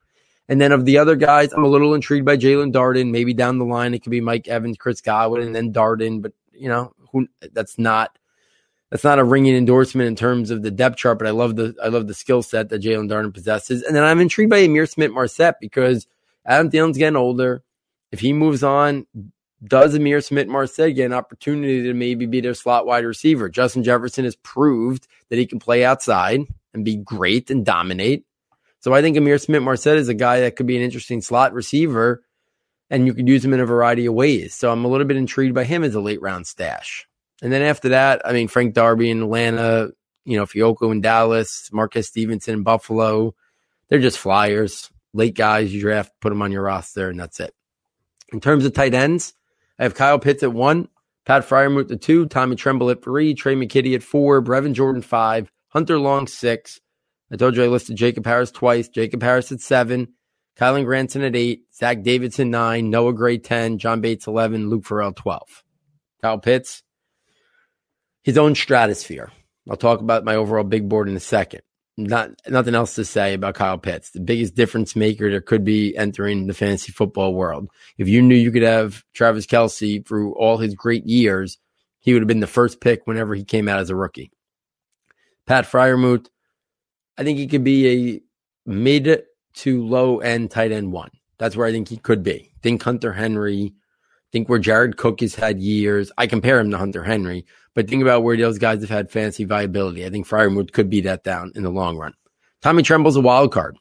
And 0.49 0.61
then 0.61 0.73
of 0.73 0.85
the 0.85 0.99
other 0.99 1.15
guys, 1.15 1.53
I'm 1.53 1.63
a 1.63 1.69
little 1.69 1.95
intrigued 1.95 2.27
by 2.27 2.39
Jaelon 2.39 2.73
Darden. 2.73 3.13
Maybe 3.13 3.33
down 3.33 3.61
the 3.61 3.65
line, 3.65 3.95
it 3.95 4.01
could 4.01 4.11
be 4.11 4.21
Mike 4.21 4.49
Evans, 4.49 4.77
Chris 4.77 5.01
Godwin, 5.01 5.41
and 5.41 5.55
then 5.55 5.73
Darden. 5.73 6.21
But 6.21 6.33
you 6.53 6.69
know, 6.69 6.95
who, 7.13 7.29
that's 7.53 7.79
not 7.79 8.19
that's 8.93 9.05
not 9.05 9.19
a 9.19 9.25
ringing 9.25 9.57
endorsement 9.57 10.07
in 10.07 10.17
terms 10.17 10.51
of 10.51 10.61
the 10.61 10.71
depth 10.71 10.99
chart. 10.99 11.19
But 11.19 11.27
I 11.27 11.31
love 11.31 11.57
the 11.57 11.75
I 11.83 11.89
love 11.89 12.07
the 12.07 12.15
skill 12.15 12.43
set 12.43 12.69
that 12.69 12.83
Jaelon 12.83 13.11
Darden 13.11 13.33
possesses. 13.33 13.83
And 13.83 13.97
then 13.97 14.05
I'm 14.05 14.21
intrigued 14.21 14.51
by 14.51 14.59
Amir 14.59 14.85
Smith-Marsette 14.85 15.61
because 15.63 16.07
Adam 16.45 16.71
Thielen's 16.71 16.99
getting 16.99 17.17
older. 17.17 17.63
If 18.11 18.21
he 18.21 18.35
moves 18.35 18.63
on, 18.63 19.07
does 19.65 19.95
Amir 19.95 20.21
Smith-Marsette 20.21 20.95
get 20.95 21.07
an 21.07 21.15
opportunity 21.15 21.85
to 21.85 21.95
maybe 21.95 22.27
be 22.27 22.43
their 22.43 22.53
slot 22.53 22.85
wide 22.85 23.07
receiver? 23.07 23.49
Justin 23.49 23.83
Jefferson 23.83 24.25
has 24.25 24.37
proved 24.37 25.09
that 25.31 25.39
he 25.39 25.47
can 25.47 25.59
play 25.59 25.87
outside 25.87 26.43
and 26.75 26.85
be 26.85 26.97
great 26.97 27.51
and 27.51 27.65
dominate. 27.65 28.27
So 28.81 28.93
I 28.93 29.01
think 29.01 29.17
Amir 29.17 29.39
Smith-Marsette 29.39 29.97
is 29.97 30.11
a 30.11 30.15
guy 30.15 30.41
that 30.41 30.57
could 30.57 30.67
be 30.67 30.77
an 30.77 30.83
interesting 30.83 31.23
slot 31.23 31.55
receiver, 31.55 32.23
and 32.91 33.07
you 33.07 33.15
could 33.15 33.27
use 33.27 33.43
him 33.43 33.55
in 33.55 33.61
a 33.61 33.65
variety 33.65 34.05
of 34.05 34.13
ways. 34.13 34.53
So 34.53 34.71
I'm 34.71 34.85
a 34.85 34.89
little 34.89 35.07
bit 35.07 35.17
intrigued 35.17 35.55
by 35.55 35.65
him 35.65 35.83
as 35.83 35.95
a 35.95 36.01
late 36.01 36.21
round 36.21 36.47
stash. 36.47 37.09
And 37.43 37.53
then 37.53 37.61
after 37.61 37.91
that, 37.91 38.23
I 38.25 38.33
mean, 38.33 38.49
Frank 38.49 38.73
Darby 38.73 39.11
in 39.11 39.23
Atlanta, 39.23 39.91
you 40.25 40.39
know, 40.39 40.47
Fehoko 40.47 40.91
in 40.91 41.03
Dallas, 41.03 41.69
Marquez 41.73 42.09
Stevenson 42.09 42.55
in 42.55 42.63
Buffalo, 42.63 43.35
they're 43.89 43.99
just 43.99 44.17
flyers, 44.17 44.91
late 45.13 45.35
guys 45.35 45.75
you 45.75 45.81
draft, 45.81 46.13
put 46.21 46.31
them 46.31 46.41
on 46.41 46.53
your 46.53 46.63
roster, 46.63 47.11
and 47.11 47.21
that's 47.21 47.41
it. 47.41 47.53
In 48.33 48.41
terms 48.41 48.65
of 48.65 48.73
tight 48.73 48.95
ends, 48.95 49.35
I 49.79 49.83
have 49.83 49.95
Kyle 49.95 50.19
Pitts 50.19 50.43
at 50.43 50.53
one, 50.55 50.89
Pat 51.27 51.47
Freiermuth 51.47 51.91
at 51.91 52.01
two, 52.01 52.27
Tommy 52.27 52.57
Tremble 52.57 52.89
at 52.89 53.03
three, 53.03 53.35
Tre' 53.35 53.53
McKitty 53.55 53.95
at 53.95 54.03
four, 54.03 54.41
Brevin 54.41 54.73
Jordan 54.73 55.03
five, 55.03 55.51
Hunter 55.69 55.99
Long 55.99 56.27
six, 56.27 56.81
I 57.33 57.37
told 57.37 57.57
you 57.57 57.65
I 57.65 57.69
listed 57.69 57.97
Jacob 57.97 58.27
Harris 58.27 58.51
twice. 58.51 58.89
Jacob 58.89 59.23
Harris 59.23 59.51
at 59.53 59.61
seven, 59.61 60.09
Kylen 60.59 60.85
Granson 60.85 61.23
at 61.23 61.35
eight, 61.35 61.65
Zach 61.75 62.03
Davidson 62.03 62.51
nine, 62.51 62.91
Noah 62.91 63.15
Gray 63.15 63.39
10, 63.39 63.79
John 63.79 64.03
Bates 64.03 64.27
11, 64.27 64.69
Luke 64.69 64.85
Farrell 64.85 65.15
12. 65.15 65.65
Kyle 66.21 66.39
Pitts, 66.39 66.83
his 68.23 68.39
own 68.39 68.55
stratosphere. 68.55 69.31
I'll 69.71 69.77
talk 69.77 70.01
about 70.01 70.25
my 70.25 70.35
overall 70.35 70.65
big 70.65 70.89
board 70.89 71.09
in 71.09 71.17
a 71.17 71.21
second. 71.21 71.63
Not 71.97 72.31
nothing 72.49 72.75
else 72.75 72.95
to 72.95 73.05
say 73.05 73.35
about 73.35 73.55
Kyle 73.55 73.79
Pitts. 73.79 74.11
The 74.11 74.21
biggest 74.21 74.55
difference 74.55 74.97
maker 74.97 75.31
there 75.31 75.43
could 75.43 75.63
be 75.65 75.95
entering 75.97 76.47
the 76.47 76.55
fantasy 76.55 76.91
football 76.91 77.35
world. 77.35 77.69
If 77.99 78.09
you 78.09 78.23
knew 78.23 78.35
you 78.35 78.51
could 78.51 78.63
have 78.63 79.05
Travis 79.13 79.47
Kelce 79.47 80.07
through 80.07 80.35
all 80.35 80.57
his 80.57 80.75
great 80.75 81.07
years, 81.07 81.59
he 82.01 82.13
would 82.13 82.23
have 82.23 82.29
been 82.29 82.41
the 82.41 82.47
first 82.47 82.81
pick 82.81 83.07
whenever 83.07 83.35
he 83.35 83.45
came 83.45 83.69
out 83.69 83.81
as 83.81 83.91
a 83.91 83.97
rookie. 83.97 84.33
Pat 85.47 85.67
Freiermuth, 85.67 86.29
I 87.19 87.25
think 87.25 87.39
he 87.39 87.47
could 87.47 87.65
be 87.65 87.89
a 87.89 88.21
mid 88.71 89.23
to 89.55 89.87
low 89.87 90.19
end 90.21 90.51
tight 90.51 90.73
end 90.73 90.93
one. 90.93 91.11
That's 91.39 91.57
where 91.57 91.67
I 91.67 91.73
think 91.73 91.89
he 91.89 91.99
could 91.99 92.23
be. 92.23 92.53
Think 92.63 92.83
Hunter 92.83 93.13
Henry. 93.13 93.75
Think 94.33 94.49
where 94.49 94.59
Jared 94.59 94.97
Cook 94.97 95.21
has 95.21 95.35
had 95.35 95.61
years. 95.61 96.11
I 96.17 96.27
compare 96.27 96.59
him 96.59 96.71
to 96.71 96.79
Hunter 96.79 97.05
Henry, 97.05 97.45
but 97.75 97.89
think 97.89 98.03
about 98.03 98.23
where 98.23 98.37
those 98.37 98.59
guys 98.59 98.81
have 98.81 98.91
had 98.91 99.11
fancy 99.11 99.45
viability. 99.45 100.05
I 100.05 100.11
think 100.11 100.27
Freiermuth 100.27 100.73
could 100.73 100.91
be 100.91 101.03
that 101.03 101.25
down 101.25 101.53
in 101.55 101.63
the 101.63 101.71
long 101.71 101.97
run. 101.97 102.15
Tommy 102.61 102.83
Tremble's 102.83 103.17
a 103.17 103.21
wild 103.21 103.53
card. 103.53 103.77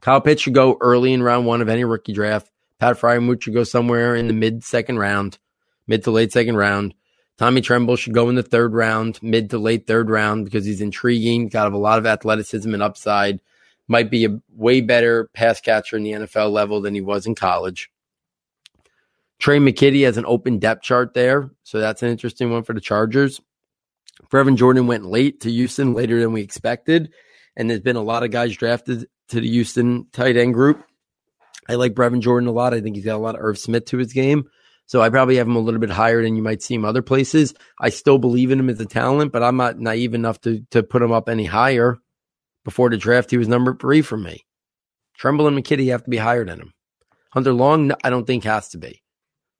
Kyle 0.00 0.20
Pitts 0.20 0.42
should 0.42 0.54
go 0.54 0.76
early 0.80 1.12
in 1.12 1.22
round 1.22 1.46
one 1.46 1.62
of 1.62 1.68
any 1.68 1.84
rookie 1.84 2.12
draft. 2.12 2.50
Pat 2.78 2.98
Freiermuth 2.98 3.42
should 3.42 3.54
go 3.54 3.64
somewhere 3.64 4.14
in 4.14 4.26
the 4.26 4.34
mid 4.34 4.62
second 4.62 4.98
round, 4.98 5.38
mid 5.86 6.04
to 6.04 6.10
late 6.10 6.32
second 6.32 6.56
round. 6.56 6.94
Tommy 7.38 7.60
Tremble 7.60 7.96
should 7.96 8.14
go 8.14 8.30
in 8.30 8.34
the 8.34 8.42
third 8.42 8.72
round, 8.72 9.22
mid 9.22 9.50
to 9.50 9.58
late 9.58 9.86
third 9.86 10.08
round, 10.08 10.44
because 10.44 10.64
he's 10.64 10.80
intriguing, 10.80 11.48
got 11.48 11.72
a 11.72 11.78
lot 11.78 11.98
of 11.98 12.06
athleticism 12.06 12.72
and 12.72 12.82
upside. 12.82 13.40
Might 13.88 14.10
be 14.10 14.24
a 14.24 14.40
way 14.50 14.80
better 14.80 15.28
pass 15.34 15.60
catcher 15.60 15.96
in 15.96 16.02
the 16.02 16.12
NFL 16.12 16.50
level 16.50 16.80
than 16.80 16.94
he 16.94 17.00
was 17.00 17.26
in 17.26 17.34
college. 17.34 17.90
Tre' 19.38 19.58
McKitty 19.58 20.04
has 20.04 20.16
an 20.16 20.24
open 20.26 20.58
depth 20.58 20.82
chart 20.82 21.14
there, 21.14 21.50
so 21.62 21.78
that's 21.78 22.02
an 22.02 22.08
interesting 22.08 22.50
one 22.50 22.62
for 22.62 22.72
the 22.72 22.80
Chargers. 22.80 23.40
Brevin 24.30 24.56
Jordan 24.56 24.86
went 24.86 25.04
late 25.04 25.40
to 25.42 25.50
Houston, 25.50 25.92
later 25.92 26.18
than 26.20 26.32
we 26.32 26.40
expected, 26.40 27.12
and 27.54 27.68
there's 27.68 27.80
been 27.80 27.96
a 27.96 28.02
lot 28.02 28.22
of 28.22 28.30
guys 28.30 28.56
drafted 28.56 29.06
to 29.28 29.40
the 29.40 29.48
Houston 29.48 30.06
tight 30.12 30.36
end 30.36 30.54
group. 30.54 30.82
I 31.68 31.74
like 31.74 31.94
Brevin 31.94 32.20
Jordan 32.20 32.48
a 32.48 32.52
lot. 32.52 32.74
I 32.74 32.80
think 32.80 32.96
he's 32.96 33.04
got 33.04 33.16
a 33.16 33.18
lot 33.18 33.34
of 33.34 33.42
Irv 33.42 33.58
Smith 33.58 33.86
to 33.86 33.98
his 33.98 34.12
game. 34.12 34.48
So 34.86 35.02
I 35.02 35.10
probably 35.10 35.36
have 35.36 35.48
him 35.48 35.56
a 35.56 35.60
little 35.60 35.80
bit 35.80 35.90
higher 35.90 36.22
than 36.22 36.36
you 36.36 36.42
might 36.42 36.62
see 36.62 36.74
him 36.74 36.84
other 36.84 37.02
places. 37.02 37.54
I 37.80 37.88
still 37.88 38.18
believe 38.18 38.52
in 38.52 38.60
him 38.60 38.70
as 38.70 38.78
a 38.78 38.86
talent, 38.86 39.32
but 39.32 39.42
I'm 39.42 39.56
not 39.56 39.80
naive 39.80 40.14
enough 40.14 40.40
to 40.42 40.64
to 40.70 40.84
put 40.84 41.02
him 41.02 41.10
up 41.10 41.28
any 41.28 41.44
higher. 41.44 41.98
Before 42.64 42.88
the 42.88 42.96
draft, 42.96 43.30
he 43.32 43.36
was 43.36 43.48
number 43.48 43.76
three 43.76 44.00
for 44.00 44.16
me. 44.16 44.46
Tremble 45.16 45.48
and 45.48 45.58
McKitty 45.58 45.90
have 45.90 46.04
to 46.04 46.10
be 46.10 46.16
higher 46.16 46.44
than 46.44 46.60
him. 46.60 46.72
Hunter 47.30 47.52
Long, 47.52 47.92
I 48.04 48.10
don't 48.10 48.26
think 48.26 48.44
has 48.44 48.68
to 48.70 48.78
be 48.78 49.02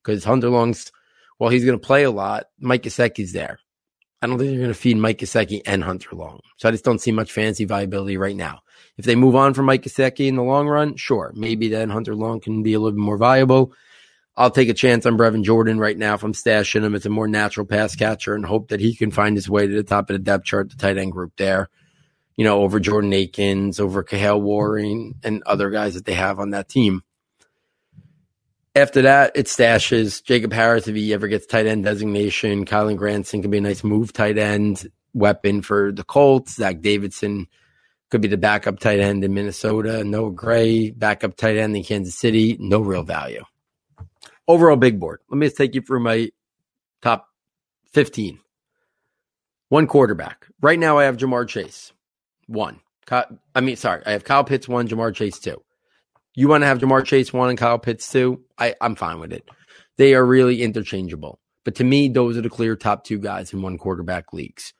because 0.07 0.25
Hunter 0.25 0.49
Long's, 0.49 0.93
well, 1.39 1.51
he's 1.51 1.65
going 1.65 1.79
to 1.79 1.87
play 1.87 2.05
a 2.05 2.11
lot. 2.11 2.45
Mike 2.61 2.85
Gesicki's 2.85 3.33
there. 3.33 3.59
I 4.23 4.27
don't 4.27 4.39
think 4.39 4.51
they're 4.51 4.59
going 4.59 4.69
to 4.69 4.75
feed 4.75 4.97
Mike 4.97 5.19
Gesicki 5.19 5.61
and 5.67 5.85
Hunter 5.85 6.15
Long. 6.15 6.41
So 6.57 6.69
I 6.69 6.73
just 6.73 6.85
don't 6.85 7.01
see 7.01 7.13
much 7.13 7.33
fancy 7.33 7.65
viability 7.65 8.17
right 8.17 8.37
now. 8.37 8.61
If 8.97 9.05
they 9.05 9.15
move 9.15 9.37
on 9.37 9.53
from 9.53 9.67
Mike 9.67 9.83
Gesicki 9.83 10.27
in 10.27 10.37
the 10.37 10.43
long 10.43 10.69
run, 10.69 10.97
sure, 10.97 11.33
maybe 11.35 11.69
then 11.69 11.91
Hunter 11.91 12.15
Long 12.15 12.41
can 12.41 12.63
be 12.63 12.73
a 12.73 12.79
little 12.79 12.97
bit 12.97 13.05
more 13.05 13.19
viable. 13.19 13.75
I'll 14.37 14.51
take 14.51 14.69
a 14.69 14.75
chance 14.75 15.07
on 15.07 15.19
Brevin 15.19 15.45
Jordan 15.45 15.79
right 15.79 15.97
now 15.97 16.15
if 16.15 16.23
I'm 16.23 16.33
stashing 16.33 16.83
him 16.83 16.95
as 16.95 17.07
a 17.07 17.11
more 17.11 17.29
natural 17.29 17.67
pass 17.67 17.95
catcher 17.97 18.35
and 18.35 18.45
hope 18.45 18.69
that 18.69 18.81
he 18.81 18.95
can 18.95 19.11
find 19.11 19.37
his 19.37 19.49
way 19.49 19.67
to 19.67 19.75
the 19.75 19.83
top 19.83 20.11
of 20.11 20.15
the 20.15 20.23
depth 20.23 20.45
chart, 20.45 20.71
the 20.71 20.77
tight 20.77 20.99
end 20.99 21.13
group 21.13 21.33
there. 21.37 21.69
You 22.37 22.45
know, 22.45 22.61
over 22.61 22.79
Jordan 22.79 23.13
Akins, 23.15 23.81
over 23.81 24.05
Kahale 24.05 24.41
Warring, 24.41 25.15
and 25.23 25.43
other 25.47 25.71
guys 25.71 25.95
that 25.95 26.05
they 26.05 26.13
have 26.15 26.39
on 26.39 26.51
that 26.51 26.69
team. 26.69 27.03
After 28.77 29.03
that, 29.03 29.33
it 29.35 29.47
stashes 29.47 30.23
Jacob 30.23 30.53
Harris 30.53 30.87
if 30.87 30.95
he 30.95 31.13
ever 31.15 31.27
gets 31.27 31.47
tight 31.47 31.67
end 31.67 31.85
designation. 31.85 32.65
Kylen 32.65 32.97
Granson 32.97 33.43
can 33.43 33.51
be 33.51 33.59
a 33.59 33.63
nice 33.63 33.83
move 33.83 34.13
tight 34.13 34.39
end 34.39 34.87
weapon 35.15 35.63
for 35.63 35.91
the 35.93 36.05
Colts. 36.05 36.57
Zach 36.57 36.81
Davidson 36.83 37.47
could 38.11 38.21
be 38.21 38.29
the 38.29 38.37
backup 38.37 38.79
tight 38.79 39.01
end 39.01 39.25
in 39.25 39.35
Minnesota. 39.35 40.05
Noah 40.05 40.31
Gray, 40.31 40.91
backup 40.91 41.37
tight 41.37 41.57
end 41.57 41.75
in 41.77 41.83
Kansas 41.83 42.15
City. 42.15 42.57
No 42.61 42.81
real 42.81 43.03
value 43.03 43.45
overall 44.49 44.77
big 44.77 45.01
board. 45.01 45.21
Let 45.29 45.39
me 45.39 45.47
just 45.47 45.57
take 45.57 45.75
you 45.75 45.81
through 45.81 46.01
my 46.01 46.31
top 47.03 47.29
15. 47.93 48.39
One 49.69 49.87
quarterback. 49.87 50.47
Right 50.61 50.79
now, 50.79 50.99
I 50.99 51.05
have 51.05 51.17
Ja'Marr 51.17 51.49
Chase. 51.49 51.93
One. 52.47 52.81
I 53.11 53.61
mean, 53.61 53.77
sorry, 53.77 54.03
I 54.05 54.13
have 54.13 54.25
Kyle 54.25 54.45
Pitts 54.45 54.69
one, 54.69 54.89
Ja'Marr 54.89 55.15
Chase 55.15 55.39
two. 55.39 55.63
You 56.37 56.49
want 56.49 56.63
to 56.63 56.67
have 56.67 56.79
Ja'Marr 56.79 57.05
Chase 57.05 57.33
one 57.33 57.49
and 57.49 57.59
Kyle 57.59 57.79
Pitts 57.79 58.13
two? 58.13 58.43
I, 58.59 58.75
I'm 58.81 58.95
fine 58.95 59.19
with 59.19 59.33
it. 59.33 59.49
They 59.97 60.15
are 60.15 60.25
really 60.25 60.63
interchangeable. 60.63 61.41
But 61.65 61.77
to 61.77 61.85
me, 61.85 62.09
those 62.09 62.37
are 62.37 62.43
the 62.43 62.51
clear 62.51 62.77
top 62.77 63.05
two 63.05 63.19
guys 63.19 63.55
in 63.55 63.63
one 63.63 63.79
quarterback 63.79 64.35
leagues. 64.35 64.75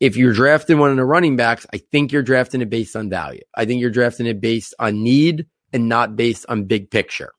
If 0.00 0.16
you're 0.16 0.32
drafting 0.32 0.78
one 0.78 0.90
of 0.90 0.96
the 0.96 1.04
running 1.04 1.36
backs, 1.36 1.66
I 1.72 1.76
think 1.76 2.10
you're 2.10 2.22
drafting 2.22 2.62
it 2.62 2.70
based 2.70 2.96
on 2.96 3.10
value. 3.10 3.42
I 3.54 3.66
think 3.66 3.82
you're 3.82 3.90
drafting 3.90 4.26
it 4.26 4.40
based 4.40 4.74
on 4.78 5.02
need 5.02 5.46
and 5.74 5.90
not 5.90 6.16
based 6.16 6.46
on 6.48 6.64
big 6.64 6.90
picture. 6.90 7.32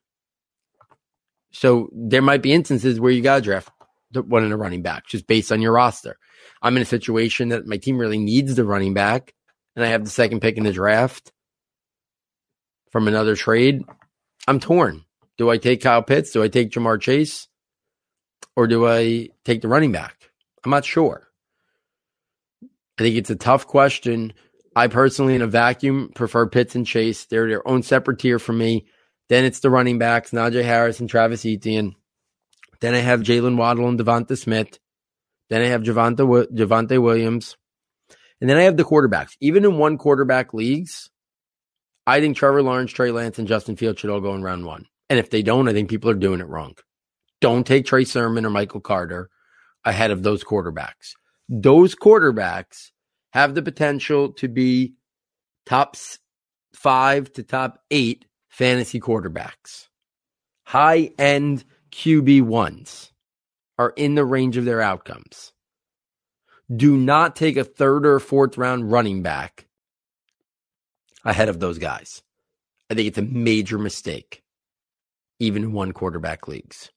So 1.50 1.90
there 1.92 2.22
might 2.22 2.42
be 2.42 2.52
instances 2.52 3.00
where 3.00 3.10
you 3.10 3.20
got 3.20 3.36
to 3.36 3.42
draft 3.42 3.68
one 4.12 4.44
in 4.44 4.52
a 4.52 4.56
running 4.56 4.82
back 4.82 5.08
just 5.08 5.26
based 5.26 5.50
on 5.50 5.60
your 5.60 5.72
roster. 5.72 6.16
I'm 6.62 6.76
in 6.76 6.82
a 6.82 6.86
situation 6.86 7.48
that 7.48 7.66
my 7.66 7.78
team 7.78 7.98
really 7.98 8.18
needs 8.18 8.54
the 8.54 8.64
running 8.64 8.94
back, 8.94 9.34
and 9.74 9.84
I 9.84 9.88
have 9.88 10.04
the 10.04 10.10
second 10.10 10.40
pick 10.40 10.56
in 10.56 10.64
the 10.64 10.72
draft 10.72 11.32
from 12.90 13.08
another 13.08 13.36
trade. 13.36 13.84
I'm 14.48 14.60
torn. 14.60 15.04
Do 15.38 15.50
I 15.50 15.58
take 15.58 15.82
Kyle 15.82 16.02
Pitts? 16.02 16.32
Do 16.32 16.42
I 16.42 16.48
take 16.48 16.70
Ja'Marr 16.70 17.00
Chase? 17.00 17.48
Or 18.54 18.66
do 18.66 18.86
I 18.86 19.28
take 19.44 19.60
the 19.60 19.68
running 19.68 19.92
back? 19.92 20.30
I'm 20.64 20.70
not 20.70 20.84
sure. 20.84 21.28
I 22.98 23.02
think 23.02 23.16
it's 23.16 23.30
a 23.30 23.36
tough 23.36 23.66
question. 23.66 24.32
I 24.74 24.88
personally, 24.88 25.34
in 25.34 25.42
a 25.42 25.46
vacuum, 25.46 26.10
prefer 26.14 26.46
Pitts 26.46 26.74
and 26.74 26.86
Chase. 26.86 27.26
They're 27.26 27.48
their 27.48 27.66
own 27.68 27.82
separate 27.82 28.18
tier 28.18 28.38
for 28.38 28.52
me. 28.52 28.86
Then 29.28 29.44
it's 29.44 29.60
the 29.60 29.70
running 29.70 29.98
backs, 29.98 30.30
Najee 30.30 30.64
Harris 30.64 31.00
and 31.00 31.10
Travis 31.10 31.44
Etienne. 31.44 31.94
Then 32.80 32.94
I 32.94 32.98
have 32.98 33.20
Jaylen 33.20 33.56
Waddle 33.56 33.88
and 33.88 33.98
Devonta 33.98 34.38
Smith. 34.38 34.78
Then 35.48 35.62
I 35.62 35.66
have 35.66 35.82
Javonte 35.82 37.02
Williams. 37.02 37.56
And 38.40 38.50
then 38.50 38.56
I 38.58 38.62
have 38.62 38.76
the 38.76 38.84
quarterbacks. 38.84 39.36
Even 39.40 39.64
in 39.64 39.78
one 39.78 39.98
quarterback 39.98 40.52
leagues, 40.52 41.10
I 42.06 42.20
think 42.20 42.36
Trevor 42.36 42.62
Lawrence, 42.62 42.92
Trey 42.92 43.10
Lance, 43.10 43.38
and 43.38 43.48
Justin 43.48 43.76
Fields 43.76 44.00
should 44.00 44.10
all 44.10 44.20
go 44.20 44.34
in 44.34 44.42
round 44.42 44.64
one. 44.64 44.86
And 45.10 45.18
if 45.18 45.30
they 45.30 45.42
don't, 45.42 45.68
I 45.68 45.72
think 45.72 45.90
people 45.90 46.10
are 46.10 46.14
doing 46.14 46.40
it 46.40 46.48
wrong. 46.48 46.74
Don't 47.40 47.66
take 47.66 47.84
Trey 47.84 48.04
Sermon 48.04 48.46
or 48.46 48.50
Michael 48.50 48.80
Carter 48.80 49.28
ahead 49.84 50.10
of 50.10 50.22
those 50.22 50.44
quarterbacks. 50.44 51.12
Those 51.48 51.94
quarterbacks 51.94 52.90
have 53.32 53.54
the 53.54 53.62
potential 53.62 54.32
to 54.34 54.48
be 54.48 54.94
top 55.64 55.96
five 56.72 57.32
to 57.34 57.42
top 57.42 57.80
eight 57.90 58.24
fantasy 58.48 59.00
quarterbacks. 59.00 59.88
High 60.64 61.10
end 61.18 61.64
QB 61.90 62.42
ones 62.42 63.12
are 63.78 63.92
in 63.96 64.14
the 64.14 64.24
range 64.24 64.56
of 64.56 64.64
their 64.64 64.80
outcomes. 64.80 65.52
Do 66.74 66.96
not 66.96 67.36
take 67.36 67.56
a 67.56 67.64
third 67.64 68.06
or 68.06 68.18
fourth 68.18 68.58
round 68.58 68.90
running 68.90 69.22
back 69.22 69.65
ahead 71.26 71.48
of 71.48 71.60
those 71.60 71.78
guys. 71.78 72.22
I 72.88 72.94
think 72.94 73.08
it's 73.08 73.18
a 73.18 73.22
major 73.22 73.78
mistake, 73.78 74.42
even 75.38 75.64
in 75.64 75.72
one 75.72 75.92
quarterback 75.92 76.48
leagues. 76.48 76.90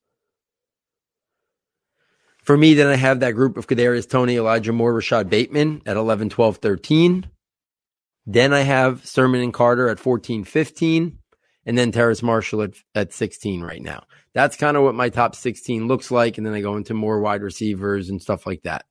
For 2.44 2.56
me, 2.56 2.74
then 2.74 2.88
I 2.88 2.96
have 2.96 3.20
that 3.20 3.34
group 3.34 3.58
of 3.58 3.68
Kadarius 3.68 4.10
Toney, 4.10 4.38
Elijah 4.38 4.74
Moore, 4.74 4.94
Rashod 4.94 5.30
Bateman 5.30 5.82
at 5.86 5.98
11, 5.98 6.30
12, 6.30 6.58
13. 6.58 7.30
Then 8.26 8.54
I 8.54 8.62
have 8.62 9.06
Sermon 9.06 9.42
and 9.42 9.54
Carter 9.54 9.90
at 9.90 10.00
14, 10.00 10.44
15, 10.44 11.20
and 11.66 11.78
then 11.78 11.92
Terrace 11.92 12.24
Marshall 12.24 12.62
at, 12.64 12.74
at 12.96 13.14
16 13.14 13.62
right 13.62 13.82
now. 13.82 14.04
That's 14.34 14.56
kind 14.56 14.78
of 14.78 14.84
what 14.84 14.96
my 14.96 15.10
top 15.10 15.36
16 15.36 15.88
looks 15.88 16.12
like. 16.12 16.38
And 16.38 16.46
then 16.46 16.54
I 16.54 16.62
go 16.62 16.76
into 16.76 16.94
more 16.94 17.20
wide 17.20 17.42
receivers 17.42 18.10
and 18.10 18.22
stuff 18.22 18.46
like 18.46 18.64
that. 18.64 18.86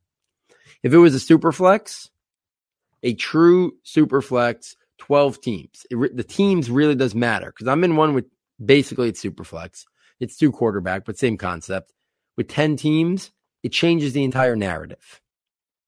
If 0.82 0.92
it 0.92 0.98
was 0.98 1.14
a 1.14 1.20
super 1.20 1.52
flex, 1.52 2.10
a 3.02 3.14
true 3.14 3.72
super 3.82 4.20
flex, 4.20 4.76
12 4.98 5.40
teams, 5.40 5.86
it, 5.90 6.16
the 6.16 6.24
teams 6.24 6.70
really 6.70 6.94
does 6.94 7.14
matter 7.14 7.46
because 7.46 7.68
I'm 7.68 7.84
in 7.84 7.96
one 7.96 8.14
with 8.14 8.26
basically 8.64 9.08
it's 9.08 9.20
super 9.20 9.44
flex. 9.44 9.86
It's 10.20 10.36
two 10.36 10.52
quarterback, 10.52 11.04
but 11.04 11.18
same 11.18 11.36
concept. 11.36 11.92
With 12.36 12.48
10 12.48 12.76
teams, 12.76 13.30
it 13.62 13.72
changes 13.72 14.12
the 14.12 14.24
entire 14.24 14.56
narrative. 14.56 15.20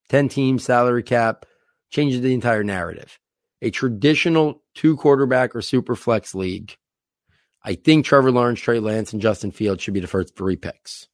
10 0.08 0.28
teams, 0.28 0.64
salary 0.64 1.02
cap, 1.02 1.46
changes 1.90 2.20
the 2.20 2.34
entire 2.34 2.64
narrative. 2.64 3.18
A 3.62 3.70
traditional 3.70 4.62
two 4.74 4.96
quarterback 4.96 5.54
or 5.54 5.62
super 5.62 5.94
flex 5.94 6.34
league, 6.34 6.76
I 7.62 7.74
think 7.74 8.06
Trevor 8.06 8.32
Lawrence, 8.32 8.60
Trey 8.60 8.80
Lance, 8.80 9.12
and 9.12 9.20
Justin 9.20 9.50
Fields 9.50 9.82
should 9.82 9.94
be 9.94 10.00
the 10.00 10.06
first 10.06 10.34
three 10.36 10.56
picks. 10.56 11.08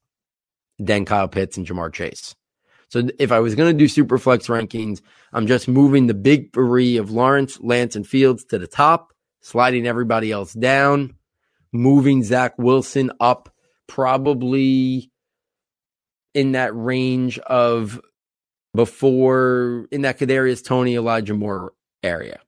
Then 0.78 1.04
Kyle 1.04 1.28
Pitts 1.28 1.56
and 1.56 1.66
Ja'Marr 1.66 1.92
Chase. 1.92 2.34
So 2.88 3.08
if 3.18 3.32
I 3.32 3.40
was 3.40 3.54
going 3.54 3.72
to 3.72 3.78
do 3.78 3.88
super 3.88 4.18
flex 4.18 4.46
rankings, 4.46 5.00
I'm 5.32 5.46
just 5.46 5.68
moving 5.68 6.06
the 6.06 6.14
big 6.14 6.52
three 6.52 6.96
of 6.96 7.10
Lawrence, 7.10 7.58
Lance, 7.60 7.96
and 7.96 8.06
Fields 8.06 8.44
to 8.46 8.58
the 8.58 8.66
top, 8.66 9.12
sliding 9.40 9.86
everybody 9.86 10.30
else 10.30 10.52
down, 10.52 11.14
moving 11.72 12.22
Zach 12.22 12.54
Wilson 12.58 13.10
up 13.20 13.52
probably 13.86 15.10
in 16.34 16.52
that 16.52 16.74
range 16.76 17.38
of 17.40 18.00
before 18.74 19.86
in 19.90 20.02
that 20.02 20.18
Kadarius 20.18 20.64
Toney 20.64 20.94
Elijah 20.94 21.34
Moore 21.34 21.72
area. 22.02 22.38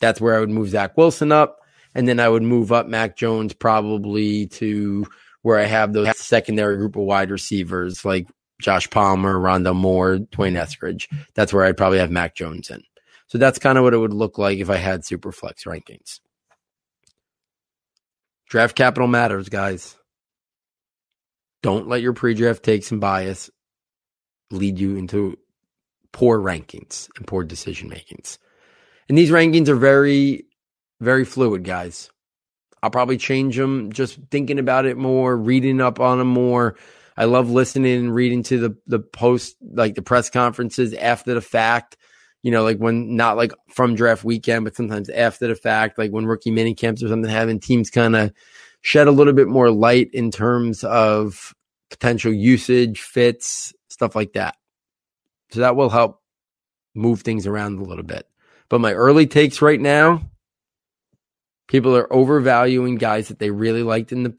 That's 0.00 0.20
where 0.20 0.36
I 0.36 0.40
would 0.40 0.50
move 0.50 0.70
Zach 0.70 0.96
Wilson 0.96 1.32
up. 1.32 1.58
And 1.94 2.08
then 2.08 2.18
I 2.18 2.28
would 2.28 2.42
move 2.42 2.72
up 2.72 2.86
Mac 2.86 3.16
Jones 3.16 3.52
probably 3.52 4.46
to 4.46 5.06
where 5.42 5.58
I 5.58 5.64
have 5.64 5.92
those 5.92 6.16
secondary 6.18 6.76
group 6.76 6.96
of 6.96 7.02
wide 7.02 7.30
receivers 7.30 8.04
like 8.04 8.28
Josh 8.62 8.88
Palmer, 8.88 9.34
Rondale 9.34 9.76
Moore, 9.76 10.18
D'Wayne 10.18 10.54
Eskridge. 10.54 11.06
That's 11.34 11.52
where 11.52 11.64
I'd 11.64 11.76
probably 11.76 11.98
have 11.98 12.10
Mac 12.10 12.34
Jones 12.34 12.70
in. 12.70 12.82
So 13.26 13.38
that's 13.38 13.58
kind 13.58 13.78
of 13.78 13.84
what 13.84 13.94
it 13.94 13.98
would 13.98 14.12
look 14.12 14.38
like 14.38 14.58
if 14.58 14.70
I 14.70 14.76
had 14.76 15.04
super 15.04 15.32
flex 15.32 15.64
rankings. 15.64 16.20
Draft 18.48 18.76
capital 18.76 19.08
matters, 19.08 19.48
guys. 19.48 19.96
Don't 21.62 21.88
let 21.88 22.02
your 22.02 22.12
pre 22.12 22.34
draft 22.34 22.62
takes 22.62 22.90
and 22.90 23.00
bias 23.00 23.50
lead 24.50 24.78
you 24.78 24.96
into 24.96 25.38
poor 26.12 26.38
rankings 26.38 27.08
and 27.16 27.26
poor 27.26 27.44
decision 27.44 27.88
makings. 27.88 28.38
And 29.08 29.16
these 29.16 29.30
rankings 29.30 29.68
are 29.68 29.76
very, 29.76 30.44
very 31.00 31.24
fluid, 31.24 31.64
guys. 31.64 32.10
I'll 32.82 32.90
probably 32.90 33.16
change 33.16 33.56
them 33.56 33.92
just 33.92 34.18
thinking 34.30 34.58
about 34.58 34.86
it 34.86 34.96
more, 34.96 35.36
reading 35.36 35.80
up 35.80 36.00
on 36.00 36.18
them 36.18 36.28
more. 36.28 36.76
I 37.16 37.24
love 37.24 37.50
listening 37.50 37.98
and 37.98 38.14
reading 38.14 38.42
to 38.44 38.58
the 38.58 38.76
the 38.86 38.98
post 38.98 39.56
like 39.60 39.94
the 39.94 40.02
press 40.02 40.30
conferences 40.30 40.94
after 40.94 41.34
the 41.34 41.40
fact. 41.40 41.96
You 42.42 42.50
know, 42.50 42.64
like 42.64 42.78
when 42.78 43.16
not 43.16 43.36
like 43.36 43.52
from 43.68 43.94
draft 43.94 44.24
weekend, 44.24 44.64
but 44.64 44.74
sometimes 44.74 45.08
after 45.08 45.46
the 45.46 45.54
fact, 45.54 45.98
like 45.98 46.10
when 46.10 46.26
rookie 46.26 46.50
mini 46.50 46.74
camps 46.74 47.02
or 47.02 47.08
something, 47.08 47.30
having 47.30 47.60
teams 47.60 47.88
kind 47.88 48.16
of 48.16 48.32
shed 48.80 49.06
a 49.06 49.12
little 49.12 49.32
bit 49.32 49.46
more 49.46 49.70
light 49.70 50.10
in 50.12 50.30
terms 50.30 50.82
of 50.82 51.54
potential 51.90 52.32
usage, 52.32 53.00
fits, 53.00 53.72
stuff 53.88 54.16
like 54.16 54.32
that. 54.32 54.56
So 55.50 55.60
that 55.60 55.76
will 55.76 55.90
help 55.90 56.20
move 56.94 57.20
things 57.20 57.46
around 57.46 57.78
a 57.78 57.84
little 57.84 58.04
bit. 58.04 58.26
But 58.68 58.80
my 58.80 58.92
early 58.92 59.26
takes 59.26 59.62
right 59.62 59.80
now, 59.80 60.22
people 61.68 61.96
are 61.96 62.12
overvaluing 62.12 62.96
guys 62.96 63.28
that 63.28 63.38
they 63.38 63.50
really 63.50 63.82
liked 63.82 64.12
in 64.12 64.24
the 64.24 64.34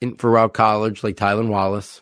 in 0.00 0.16
throughout 0.16 0.54
college, 0.54 1.04
like 1.04 1.16
Tylan 1.16 1.48
Wallace. 1.48 2.00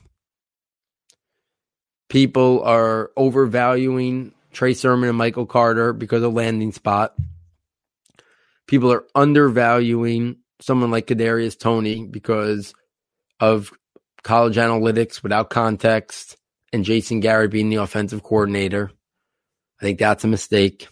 People 2.14 2.62
are 2.62 3.10
overvaluing 3.16 4.32
Trey 4.52 4.74
Sermon 4.74 5.08
and 5.08 5.18
Michael 5.18 5.46
Carter 5.46 5.92
because 5.92 6.22
of 6.22 6.32
landing 6.32 6.70
spot. 6.70 7.12
People 8.68 8.92
are 8.92 9.02
undervaluing 9.16 10.36
someone 10.60 10.92
like 10.92 11.08
Kadarius 11.08 11.58
Toney 11.58 12.06
because 12.06 12.72
of 13.40 13.72
college 14.22 14.54
analytics 14.54 15.24
without 15.24 15.50
context 15.50 16.36
and 16.72 16.84
Jason 16.84 17.18
Garrett 17.18 17.50
being 17.50 17.68
the 17.68 17.82
offensive 17.82 18.22
coordinator. 18.22 18.92
I 19.80 19.84
think 19.84 19.98
that's 19.98 20.22
a 20.22 20.28
mistake. 20.28 20.86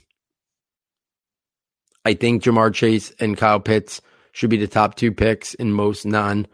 I 2.05 2.15
think 2.15 2.43
Ja'Marr 2.43 2.75
Chase 2.75 3.13
and 3.21 3.39
Kyle 3.39 3.61
Pitts 3.61 4.01
should 4.33 4.51
be 4.51 4.57
the 4.57 4.67
top 4.67 4.97
two 4.97 5.13
picks 5.13 5.55
in 5.55 5.73
most 5.73 6.05
non 6.05 6.49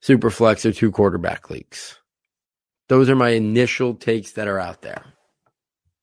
super 0.00 0.30
flex 0.30 0.64
or 0.64 0.70
two 0.70 0.92
quarterback 0.92 1.50
leagues. 1.50 1.98
Those 2.88 3.08
are 3.08 3.16
my 3.16 3.30
initial 3.30 3.94
takes 3.94 4.32
that 4.32 4.48
are 4.48 4.58
out 4.58 4.82
there. 4.82 5.04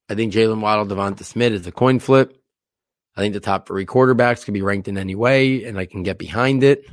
I 0.07 0.15
think 0.15 0.33
Jaylen 0.33 0.61
Waddle, 0.61 0.85
Devonta 0.85 1.23
Smith 1.23 1.53
is 1.53 1.65
a 1.65 1.71
coin 1.71 1.99
flip. 1.99 2.37
I 3.15 3.21
think 3.21 3.33
the 3.33 3.39
top 3.39 3.67
three 3.67 3.85
quarterbacks 3.85 4.45
could 4.45 4.53
be 4.53 4.61
ranked 4.61 4.87
in 4.87 4.97
any 4.97 5.15
way, 5.15 5.63
and 5.63 5.79
I 5.79 5.85
can 5.85 6.03
get 6.03 6.17
behind 6.17 6.63
it. 6.63 6.85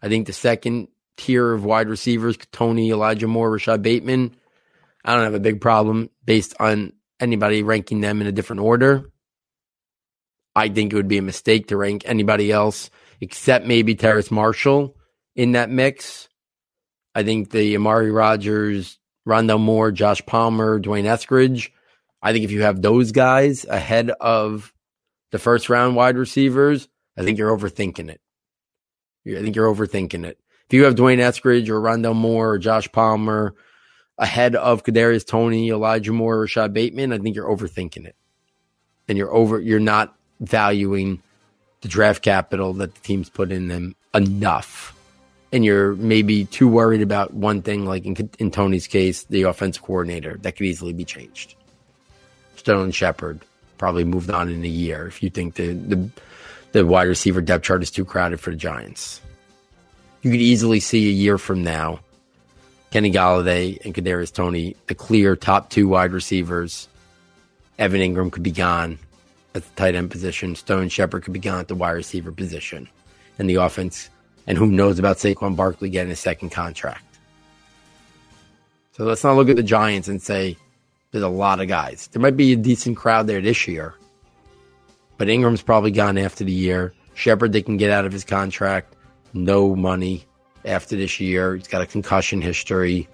I 0.00 0.08
think 0.08 0.26
the 0.26 0.32
second 0.32 0.88
tier 1.16 1.52
of 1.52 1.64
wide 1.64 1.88
receivers, 1.88 2.36
Toney, 2.52 2.90
Elijah 2.90 3.26
Moore, 3.26 3.50
Rashod 3.50 3.82
Bateman, 3.82 4.36
I 5.04 5.14
don't 5.14 5.24
have 5.24 5.34
a 5.34 5.40
big 5.40 5.60
problem 5.60 6.10
based 6.24 6.54
on 6.60 6.92
anybody 7.18 7.62
ranking 7.62 8.00
them 8.00 8.20
in 8.20 8.28
a 8.28 8.32
different 8.32 8.60
order. 8.60 9.10
I 10.54 10.68
think 10.68 10.92
it 10.92 10.96
would 10.96 11.08
be 11.08 11.18
a 11.18 11.22
mistake 11.22 11.68
to 11.68 11.76
rank 11.76 12.02
anybody 12.04 12.52
else 12.52 12.90
except 13.20 13.66
maybe 13.66 13.94
Terrace 13.94 14.30
Marshall 14.30 14.96
in 15.34 15.52
that 15.52 15.70
mix. 15.70 16.28
I 17.18 17.24
think 17.24 17.50
the 17.50 17.74
Amari 17.74 18.12
Rodgers, 18.12 18.96
Rondale 19.26 19.58
Moore, 19.58 19.90
Josh 19.90 20.24
Palmer, 20.24 20.78
D'Wayne 20.78 21.04
Eskridge. 21.04 21.70
I 22.22 22.32
think 22.32 22.44
if 22.44 22.52
you 22.52 22.62
have 22.62 22.80
those 22.80 23.10
guys 23.10 23.64
ahead 23.64 24.10
of 24.10 24.72
the 25.32 25.40
first 25.40 25.68
round 25.68 25.96
wide 25.96 26.16
receivers, 26.16 26.86
I 27.16 27.24
think 27.24 27.36
you're 27.36 27.50
overthinking 27.50 28.08
it. 28.08 28.20
I 29.26 29.42
think 29.42 29.56
you're 29.56 29.74
overthinking 29.74 30.24
it. 30.24 30.38
If 30.68 30.74
you 30.74 30.84
have 30.84 30.94
D'Wayne 30.94 31.18
Eskridge 31.18 31.68
or 31.68 31.80
Rondale 31.80 32.14
Moore 32.14 32.50
or 32.50 32.58
Josh 32.58 32.86
Palmer 32.92 33.56
ahead 34.16 34.54
of 34.54 34.84
Kadarius 34.84 35.26
Toney, 35.26 35.70
Elijah 35.70 36.12
Moore, 36.12 36.38
Rashod 36.38 36.72
Bateman, 36.72 37.12
I 37.12 37.18
think 37.18 37.34
you're 37.34 37.48
overthinking 37.48 38.06
it. 38.06 38.14
And 39.08 39.18
you're 39.18 39.34
over 39.34 39.58
you're 39.60 39.80
not 39.80 40.14
valuing 40.38 41.20
the 41.80 41.88
draft 41.88 42.22
capital 42.22 42.74
that 42.74 42.94
the 42.94 43.00
teams 43.00 43.28
put 43.28 43.50
in 43.50 43.66
them 43.66 43.96
enough 44.14 44.94
and 45.52 45.64
you're 45.64 45.94
maybe 45.96 46.44
too 46.44 46.68
worried 46.68 47.02
about 47.02 47.32
one 47.32 47.62
thing, 47.62 47.86
like 47.86 48.04
in, 48.04 48.30
in 48.38 48.50
Toney's 48.50 48.86
case, 48.86 49.24
the 49.24 49.42
offensive 49.42 49.82
coordinator, 49.82 50.36
that 50.38 50.56
could 50.56 50.66
easily 50.66 50.92
be 50.92 51.04
changed. 51.04 51.54
Sterling 52.56 52.90
Shepard 52.90 53.40
probably 53.78 54.04
moved 54.04 54.30
on 54.30 54.48
in 54.48 54.64
a 54.64 54.68
year 54.68 55.06
if 55.06 55.22
you 55.22 55.30
think 55.30 55.54
the, 55.54 55.72
the 55.72 56.10
the 56.72 56.84
wide 56.84 57.08
receiver 57.08 57.40
depth 57.40 57.64
chart 57.64 57.82
is 57.82 57.90
too 57.90 58.04
crowded 58.04 58.40
for 58.40 58.50
the 58.50 58.56
Giants. 58.56 59.20
You 60.22 60.30
could 60.30 60.40
easily 60.40 60.80
see 60.80 61.08
a 61.08 61.12
year 61.12 61.38
from 61.38 61.62
now, 61.62 62.00
Kenny 62.90 63.10
Golladay 63.10 63.82
and 63.84 63.94
Kadarius 63.94 64.32
Toney, 64.32 64.76
the 64.86 64.94
clear 64.94 65.36
top 65.36 65.70
two 65.70 65.88
wide 65.88 66.12
receivers. 66.12 66.88
Evan 67.78 68.00
Engram 68.00 68.30
could 68.30 68.42
be 68.42 68.50
gone 68.50 68.98
at 69.54 69.62
the 69.62 69.70
tight 69.76 69.94
end 69.94 70.10
position. 70.10 70.56
Stone 70.56 70.88
Shepard 70.88 71.22
could 71.22 71.32
be 71.32 71.38
gone 71.38 71.60
at 71.60 71.68
the 71.68 71.74
wide 71.74 71.92
receiver 71.92 72.32
position, 72.32 72.88
and 73.38 73.48
the 73.48 73.54
offense 73.54 74.10
and 74.48 74.56
who 74.56 74.66
knows 74.66 74.98
about 74.98 75.18
Saquon 75.18 75.54
Barkley 75.54 75.90
getting 75.90 76.10
a 76.10 76.16
second 76.16 76.50
contract. 76.50 77.04
So 78.92 79.04
let's 79.04 79.22
not 79.22 79.36
look 79.36 79.50
at 79.50 79.56
the 79.56 79.62
Giants 79.62 80.08
and 80.08 80.20
say 80.20 80.56
there's 81.12 81.22
a 81.22 81.28
lot 81.28 81.60
of 81.60 81.68
guys. 81.68 82.08
There 82.08 82.20
might 82.20 82.36
be 82.36 82.54
a 82.54 82.56
decent 82.56 82.96
crowd 82.96 83.26
there 83.26 83.42
this 83.42 83.68
year, 83.68 83.94
but 85.18 85.28
Engram's 85.28 85.62
probably 85.62 85.90
gone 85.90 86.16
after 86.16 86.44
the 86.44 86.52
year. 86.52 86.94
Shepard, 87.14 87.52
they 87.52 87.62
can 87.62 87.76
get 87.76 87.90
out 87.90 88.06
of 88.06 88.12
his 88.12 88.24
contract. 88.24 88.96
no 89.34 89.76
money 89.76 90.24
after 90.64 90.96
this 90.96 91.20
year. 91.20 91.54
He's 91.54 91.68
got 91.68 91.82
a 91.82 91.86
concussion 91.86 92.40
history. 92.40 93.06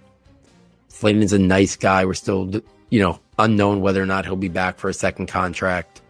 Slayton's 0.88 1.32
a 1.32 1.38
nice 1.38 1.74
guy. 1.74 2.04
We're 2.04 2.14
still, 2.14 2.62
you 2.90 3.00
know, 3.00 3.18
unknown 3.40 3.80
whether 3.80 4.00
or 4.00 4.06
not 4.06 4.24
he'll 4.24 4.36
be 4.36 4.48
back 4.48 4.78
for 4.78 4.88
a 4.88 4.94
second 4.94 5.26
contract. 5.26 6.00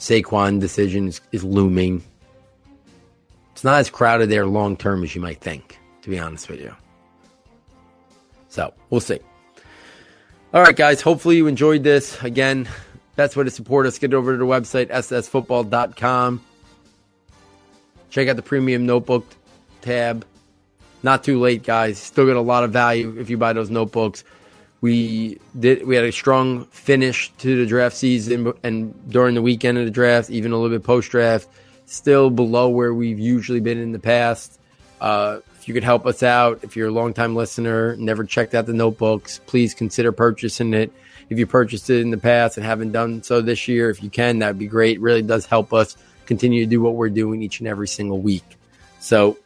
Saquon 0.00 0.58
decision 0.58 1.06
is, 1.06 1.20
is 1.30 1.44
looming. 1.44 2.02
It's 3.62 3.64
not 3.64 3.78
as 3.78 3.90
crowded 3.90 4.28
there 4.28 4.44
long 4.44 4.76
term 4.76 5.04
as 5.04 5.14
you 5.14 5.20
might 5.20 5.40
think, 5.40 5.78
to 6.00 6.10
be 6.10 6.18
honest 6.18 6.50
with 6.50 6.60
you. 6.60 6.74
So 8.48 8.74
we'll 8.90 9.00
see. 9.00 9.20
All 10.52 10.60
right, 10.60 10.74
guys. 10.74 11.00
Hopefully 11.00 11.36
you 11.36 11.46
enjoyed 11.46 11.84
this. 11.84 12.20
Again, 12.24 12.68
best 13.14 13.36
way 13.36 13.44
to 13.44 13.50
support 13.50 13.86
us, 13.86 14.00
get 14.00 14.14
over 14.14 14.32
to 14.32 14.36
the 14.36 14.44
website, 14.44 14.88
ssfootball.com. 14.88 16.44
Check 18.10 18.26
out 18.26 18.34
the 18.34 18.42
premium 18.42 18.84
notebook 18.84 19.28
tab. 19.80 20.26
Not 21.04 21.22
too 21.22 21.38
late, 21.38 21.62
guys. 21.62 21.98
Still 21.98 22.26
got 22.26 22.34
a 22.34 22.40
lot 22.40 22.64
of 22.64 22.72
value 22.72 23.16
if 23.20 23.30
you 23.30 23.38
buy 23.38 23.52
those 23.52 23.70
notebooks. 23.70 24.24
We 24.80 25.38
did. 25.56 25.86
We 25.86 25.94
had 25.94 26.04
a 26.04 26.10
strong 26.10 26.64
finish 26.64 27.32
to 27.38 27.58
the 27.58 27.66
draft 27.66 27.94
season, 27.94 28.54
and 28.64 29.08
during 29.08 29.36
the 29.36 29.42
weekend 29.42 29.78
of 29.78 29.84
the 29.84 29.92
draft, 29.92 30.30
even 30.30 30.50
a 30.50 30.56
little 30.56 30.76
bit 30.76 30.84
post 30.84 31.12
draft, 31.12 31.48
still 31.92 32.30
below 32.30 32.68
where 32.68 32.92
we've 32.92 33.18
usually 33.18 33.60
been 33.60 33.78
in 33.78 33.92
the 33.92 33.98
past. 33.98 34.58
Uh, 35.00 35.40
if 35.58 35.68
you 35.68 35.74
could 35.74 35.84
help 35.84 36.06
us 36.06 36.22
out, 36.22 36.60
if 36.62 36.74
you're 36.74 36.88
a 36.88 36.92
longtime 36.92 37.36
listener, 37.36 37.96
never 37.96 38.24
checked 38.24 38.54
out 38.54 38.66
the 38.66 38.72
notebooks, 38.72 39.40
please 39.46 39.74
consider 39.74 40.10
purchasing 40.10 40.74
it. 40.74 40.92
If 41.28 41.38
you 41.38 41.46
purchased 41.46 41.88
it 41.90 42.00
in 42.00 42.10
the 42.10 42.18
past 42.18 42.56
and 42.56 42.66
haven't 42.66 42.92
done 42.92 43.22
so 43.22 43.40
this 43.40 43.68
year, 43.68 43.90
if 43.90 44.02
you 44.02 44.10
can, 44.10 44.40
that'd 44.40 44.58
be 44.58 44.66
great. 44.66 44.96
It 44.96 45.00
really 45.00 45.22
does 45.22 45.46
help 45.46 45.72
us 45.72 45.96
continue 46.26 46.64
to 46.64 46.70
do 46.70 46.80
what 46.80 46.94
we're 46.94 47.10
doing 47.10 47.42
each 47.42 47.60
and 47.60 47.68
every 47.68 47.88
single 47.88 48.18
week. 48.18 48.44
So, 49.00 49.38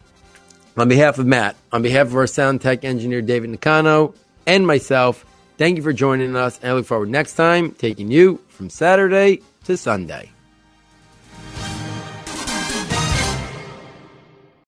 on 0.77 0.89
behalf 0.89 1.19
of 1.19 1.27
Matt, 1.27 1.57
on 1.73 1.83
behalf 1.83 2.09
of 2.09 2.17
our 2.17 2.27
sound 2.27 2.61
tech 2.61 2.85
engineer 2.85 3.23
David 3.23 3.51
Nakano, 3.51 4.15
and 4.47 4.67
myself, 4.67 5.25
thank 5.59 5.77
you 5.77 5.83
for 5.83 5.93
joining 5.93 6.37
us. 6.37 6.59
And 6.61 6.71
I 6.71 6.75
look 6.75 6.87
forward 6.87 7.09
next 7.09 7.35
time 7.35 7.73
taking 7.73 8.11
you 8.11 8.41
from 8.49 8.69
Saturday 8.69 9.43
to 9.65 9.77
Sunday. 9.77 10.31